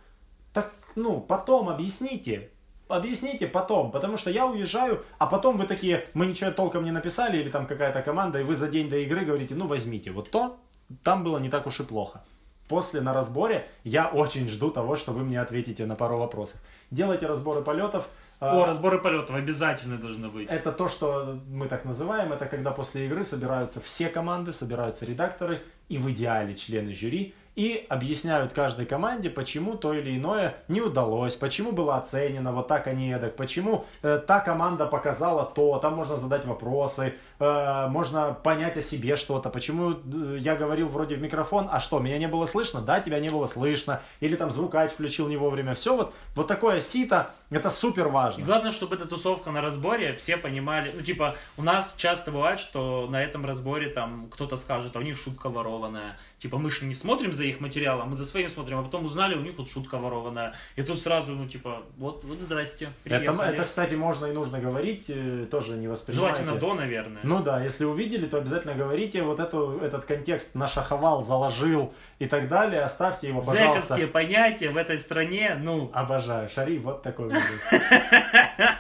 Так, 0.53 0.71
ну, 0.95 1.19
потом 1.19 1.69
объясните. 1.69 2.49
Объясните 2.87 3.47
потом, 3.47 3.91
потому 3.91 4.17
что 4.17 4.31
я 4.31 4.45
уезжаю, 4.45 5.03
а 5.17 5.25
потом 5.25 5.57
вы 5.57 5.65
такие, 5.65 6.05
мы 6.13 6.25
ничего 6.25 6.51
толком 6.51 6.85
не 6.85 6.91
написали, 6.91 7.37
или 7.37 7.49
там 7.49 7.67
какая-то 7.67 8.01
команда, 8.01 8.39
и 8.39 8.43
вы 8.43 8.55
за 8.55 8.69
день 8.69 8.89
до 8.89 8.97
игры 8.97 9.25
говорите, 9.25 9.55
ну 9.55 9.67
возьмите, 9.67 10.11
вот 10.11 10.31
то, 10.31 10.57
там 11.03 11.23
было 11.23 11.37
не 11.37 11.49
так 11.49 11.67
уж 11.67 11.79
и 11.79 11.83
плохо. 11.83 12.23
После 12.67 12.99
на 13.01 13.13
разборе 13.13 13.67
я 13.83 14.07
очень 14.07 14.49
жду 14.49 14.71
того, 14.71 14.95
что 14.95 15.11
вы 15.13 15.23
мне 15.23 15.39
ответите 15.39 15.85
на 15.85 15.95
пару 15.95 16.17
вопросов. 16.17 16.61
Делайте 16.91 17.25
разборы 17.25 17.61
полетов. 17.61 18.07
О, 18.39 18.63
а, 18.63 18.65
разборы 18.67 19.01
полетов 19.01 19.35
обязательно 19.35 19.97
должны 19.97 20.29
быть. 20.29 20.47
это 20.47 20.71
то, 20.71 20.89
что 20.89 21.39
мы 21.49 21.67
так 21.67 21.85
называем, 21.85 22.33
это 22.33 22.45
когда 22.45 22.71
после 22.71 23.05
игры 23.05 23.23
собираются 23.23 23.81
все 23.81 24.09
команды, 24.09 24.53
собираются 24.53 25.05
редакторы 25.05 25.63
и 25.89 25.97
в 25.97 26.11
идеале 26.11 26.55
члены 26.55 26.93
жюри 26.93 27.33
и 27.57 27.87
объясняют 27.89 28.53
каждой 28.53 28.85
команде, 28.85 29.31
почему 29.31 29.73
то 29.73 29.91
или 29.91 30.15
иное 30.15 30.57
не 30.67 30.79
удалось, 30.79 31.35
почему 31.35 31.71
было 31.71 31.97
оценено 31.97 32.51
вот 32.53 32.67
так, 32.67 32.85
а 32.85 32.93
не 32.93 33.11
эдак, 33.11 33.35
почему 33.35 33.85
э, 34.03 34.21
та 34.25 34.39
команда 34.39 34.85
показала 34.85 35.43
то, 35.43 35.79
там 35.79 35.95
можно 35.95 36.17
задать 36.17 36.45
вопросы, 36.45 37.15
э, 37.39 37.87
можно 37.87 38.33
понять 38.33 38.77
о 38.77 38.81
себе 38.81 39.15
что-то, 39.15 39.49
почему 39.49 39.91
э, 39.91 40.37
я 40.39 40.55
говорил 40.55 40.87
вроде 40.87 41.15
в 41.15 41.21
микрофон, 41.21 41.67
а 41.71 41.79
что, 41.79 41.99
меня 41.99 42.17
не 42.17 42.27
было 42.27 42.45
слышно? 42.45 42.81
Да, 42.81 42.99
тебя 42.99 43.19
не 43.19 43.29
было 43.29 43.47
слышно, 43.47 44.01
или 44.19 44.35
там 44.35 44.51
звукач 44.51 44.91
включил 44.91 45.27
не 45.27 45.37
вовремя, 45.37 45.75
все 45.75 45.95
вот, 45.95 46.13
вот 46.35 46.47
такое 46.47 46.79
сито, 46.79 47.31
это 47.49 47.69
супер 47.69 48.07
И 48.07 48.09
важно. 48.09 48.45
главное, 48.45 48.71
чтобы 48.71 48.95
эта 48.95 49.07
тусовка 49.07 49.51
на 49.51 49.61
разборе, 49.61 50.15
все 50.15 50.37
понимали, 50.37 50.91
ну, 50.95 51.01
типа, 51.01 51.35
у 51.57 51.63
нас 51.63 51.95
часто 51.97 52.31
бывает, 52.31 52.59
что 52.59 53.07
на 53.09 53.23
этом 53.23 53.45
разборе 53.45 53.89
там 53.89 54.27
кто-то 54.31 54.57
скажет, 54.57 54.95
а 54.95 54.99
у 54.99 55.01
них 55.01 55.17
шутка 55.17 55.49
ворованная. 55.49 56.17
Типа, 56.39 56.57
мы 56.57 56.69
же 56.69 56.85
не 56.85 56.93
смотрим 56.93 57.33
за 57.33 57.45
их 57.45 57.59
материалом, 57.59 58.09
мы 58.09 58.15
за 58.15 58.25
своим 58.25 58.49
смотрим, 58.49 58.79
а 58.79 58.83
потом 58.83 59.05
узнали, 59.05 59.35
у 59.35 59.41
них 59.41 59.57
вот 59.57 59.69
шутка 59.69 59.97
ворованная. 59.97 60.53
И 60.75 60.83
тут 60.83 60.99
сразу, 60.99 61.31
ну, 61.31 61.47
типа, 61.47 61.83
вот, 61.97 62.23
вот 62.23 62.39
здрасте, 62.39 62.89
Это, 63.05 63.19
приехали. 63.19 63.53
это, 63.53 63.63
кстати, 63.65 63.95
можно 63.95 64.27
и 64.27 64.33
нужно 64.33 64.59
говорить, 64.59 65.05
э, 65.07 65.47
тоже 65.49 65.73
не 65.77 65.87
воспринимайте. 65.87 66.43
Желательно 66.43 66.59
до, 66.59 66.73
наверное. 66.75 67.21
Ну 67.27 67.43
да, 67.43 67.61
если 67.61 67.85
увидели, 67.85 68.25
то 68.27 68.37
обязательно 68.37 68.73
говорите 68.73 69.21
вот 69.23 69.39
эту, 69.39 69.79
этот 69.79 70.05
контекст 70.05 70.55
нашаховал, 70.55 71.23
заложил 71.23 71.93
и 72.19 72.27
так 72.27 72.47
далее, 72.47 72.81
оставьте 72.81 73.27
его, 73.27 73.41
пожалуйста. 73.41 73.81
Зэковские 73.81 74.07
понятия 74.07 74.69
в 74.69 74.77
этой 74.77 74.97
стране, 74.97 75.57
ну, 75.59 75.91
Обожаю. 75.93 76.49
Шари, 76.49 76.79
вот 76.79 77.03
такой 77.03 77.29
будет. 77.29 77.41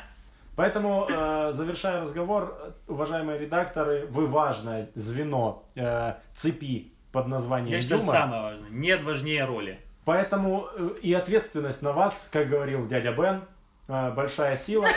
Поэтому, 0.55 1.07
э, 1.07 1.51
завершая 1.53 2.01
разговор, 2.01 2.57
уважаемые 2.87 3.37
редакторы, 3.37 4.07
вы 4.09 4.25
важное 4.25 4.89
звено 4.95 5.63
э, 5.75 6.15
цепи 6.35 6.93
под 7.11 7.27
названием 7.27 7.75
я 7.75 7.81
считаю, 7.81 8.01
юмор. 8.01 8.15
самое 8.15 8.41
важное. 8.41 8.69
Нет 8.71 9.03
важнее 9.03 9.45
роли. 9.45 9.79
Поэтому 10.03 10.67
э, 10.73 10.89
и 11.01 11.13
ответственность 11.13 11.81
на 11.81 11.91
вас, 11.91 12.29
как 12.31 12.49
говорил 12.49 12.87
дядя 12.87 13.11
Бен, 13.11 13.43
э, 13.87 14.11
большая 14.11 14.55
сила, 14.55 14.87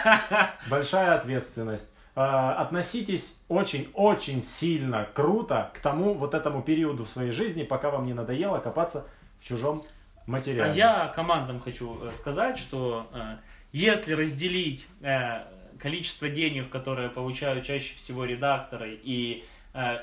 большая 0.70 1.14
ответственность. 1.14 1.95
Э, 2.16 2.54
Относитесь 2.56 3.38
очень-очень 3.48 4.42
сильно 4.42 5.06
круто 5.14 5.70
к 5.74 5.80
тому 5.80 6.14
вот 6.14 6.34
этому 6.34 6.62
периоду 6.62 7.04
в 7.04 7.10
своей 7.10 7.30
жизни, 7.30 7.62
пока 7.62 7.90
вам 7.90 8.06
не 8.06 8.14
надоело 8.14 8.58
копаться 8.58 9.06
в 9.38 9.44
чужом 9.44 9.84
материале. 10.26 10.70
А 10.70 10.74
я 10.74 11.08
командам 11.08 11.60
хочу 11.60 11.98
э, 12.02 12.12
сказать, 12.12 12.58
что 12.58 13.06
э, 13.12 13.36
если 13.72 14.14
разделить 14.14 14.86
э, 15.02 15.44
количество 15.78 16.28
денег, 16.28 16.70
которые 16.70 17.10
получают 17.10 17.64
чаще 17.66 17.94
всего 17.96 18.24
редакторы, 18.24 18.98
и 19.02 19.44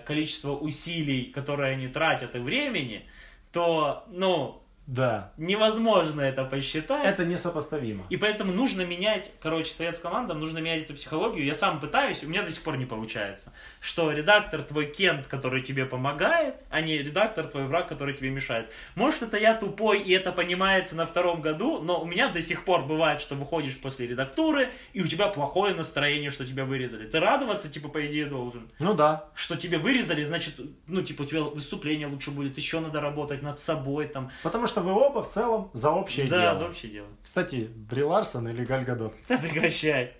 количество 0.06 0.52
усилий, 0.52 1.32
которые 1.32 1.74
они 1.74 1.88
тратят, 1.88 2.36
и 2.36 2.38
времени, 2.38 3.08
то, 3.52 4.06
ну, 4.08 4.63
Да. 4.86 5.32
невозможно 5.38 6.22
это 6.22 6.44
посчитать. 6.44 7.06
Это 7.06 7.26
несопоставимо. 7.26 8.06
И 8.10 8.18
поэтому 8.18 8.52
нужно 8.52 8.82
менять, 8.82 9.32
короче, 9.42 9.72
совет 9.72 9.96
с 9.96 10.00
командам, 10.00 10.40
нужно 10.40 10.60
менять 10.60 10.84
эту 10.84 10.94
психологию. 10.94 11.46
Я 11.46 11.54
сам 11.54 11.80
пытаюсь, 11.80 12.24
у 12.24 12.30
меня 12.30 12.44
до 12.44 12.52
сих 12.52 12.64
пор 12.64 12.78
не 12.78 12.86
получается. 12.86 13.54
Что 13.80 14.12
редактор 14.12 14.62
твой 14.64 14.88
кент, 14.88 15.28
который 15.28 15.62
тебе 15.62 15.86
помогает, 15.86 16.56
а 16.70 16.82
не 16.82 16.98
редактор 16.98 17.48
твой 17.48 17.66
враг, 17.66 17.88
который 17.88 18.14
тебе 18.14 18.30
мешает. 18.30 18.70
Может, 18.96 19.24
это 19.24 19.38
я 19.38 19.56
тупой, 19.56 20.02
и 20.02 20.12
это 20.12 20.32
понимается 20.32 20.96
на 20.96 21.06
втором 21.06 21.42
году, 21.42 21.80
но 21.80 22.02
у 22.02 22.06
меня 22.06 22.30
до 22.30 22.42
сих 22.42 22.66
пор 22.66 22.84
бывает, 22.86 23.22
что 23.22 23.36
выходишь 23.36 23.78
после 23.80 24.08
редактуры, 24.08 24.70
и 24.94 25.02
у 25.02 25.08
тебя 25.08 25.28
плохое 25.28 25.74
настроение, 25.74 26.32
что 26.32 26.46
тебя 26.46 26.66
вырезали. 26.66 27.08
Ты 27.08 27.20
радоваться, 27.20 27.70
типа, 27.70 27.90
по 27.90 28.06
идее, 28.06 28.26
должен. 28.26 28.70
Ну 28.80 28.94
да. 28.94 29.30
Что 29.34 29.56
тебе 29.56 29.78
вырезали, 29.78 30.24
значит, 30.24 30.56
ну, 30.88 31.02
типа, 31.02 31.22
у 31.22 31.26
тебя 31.26 31.42
выступление 31.44 32.08
лучше 32.08 32.32
будет, 32.32 32.58
еще 32.58 32.80
надо 32.80 33.00
работать 33.00 33.42
над 33.42 33.60
собой, 33.60 34.08
там. 34.08 34.30
Потому 34.44 34.68
что 34.68 34.73
вы 34.82 34.92
оба 34.92 35.24
в 35.24 35.32
целом 35.32 35.70
за 35.74 35.92
общее 35.92 36.28
да, 36.28 36.40
дело. 36.40 36.58
за 36.58 36.66
общее 36.66 36.92
дело. 36.92 37.08
Кстати, 37.24 37.70
Бри 37.76 38.04
Ларсон 38.04 38.48
или 38.50 38.64
Галь 38.66 38.84
Гадот? 38.86 39.14
Да 39.28 39.38
прекращай. 39.42 40.14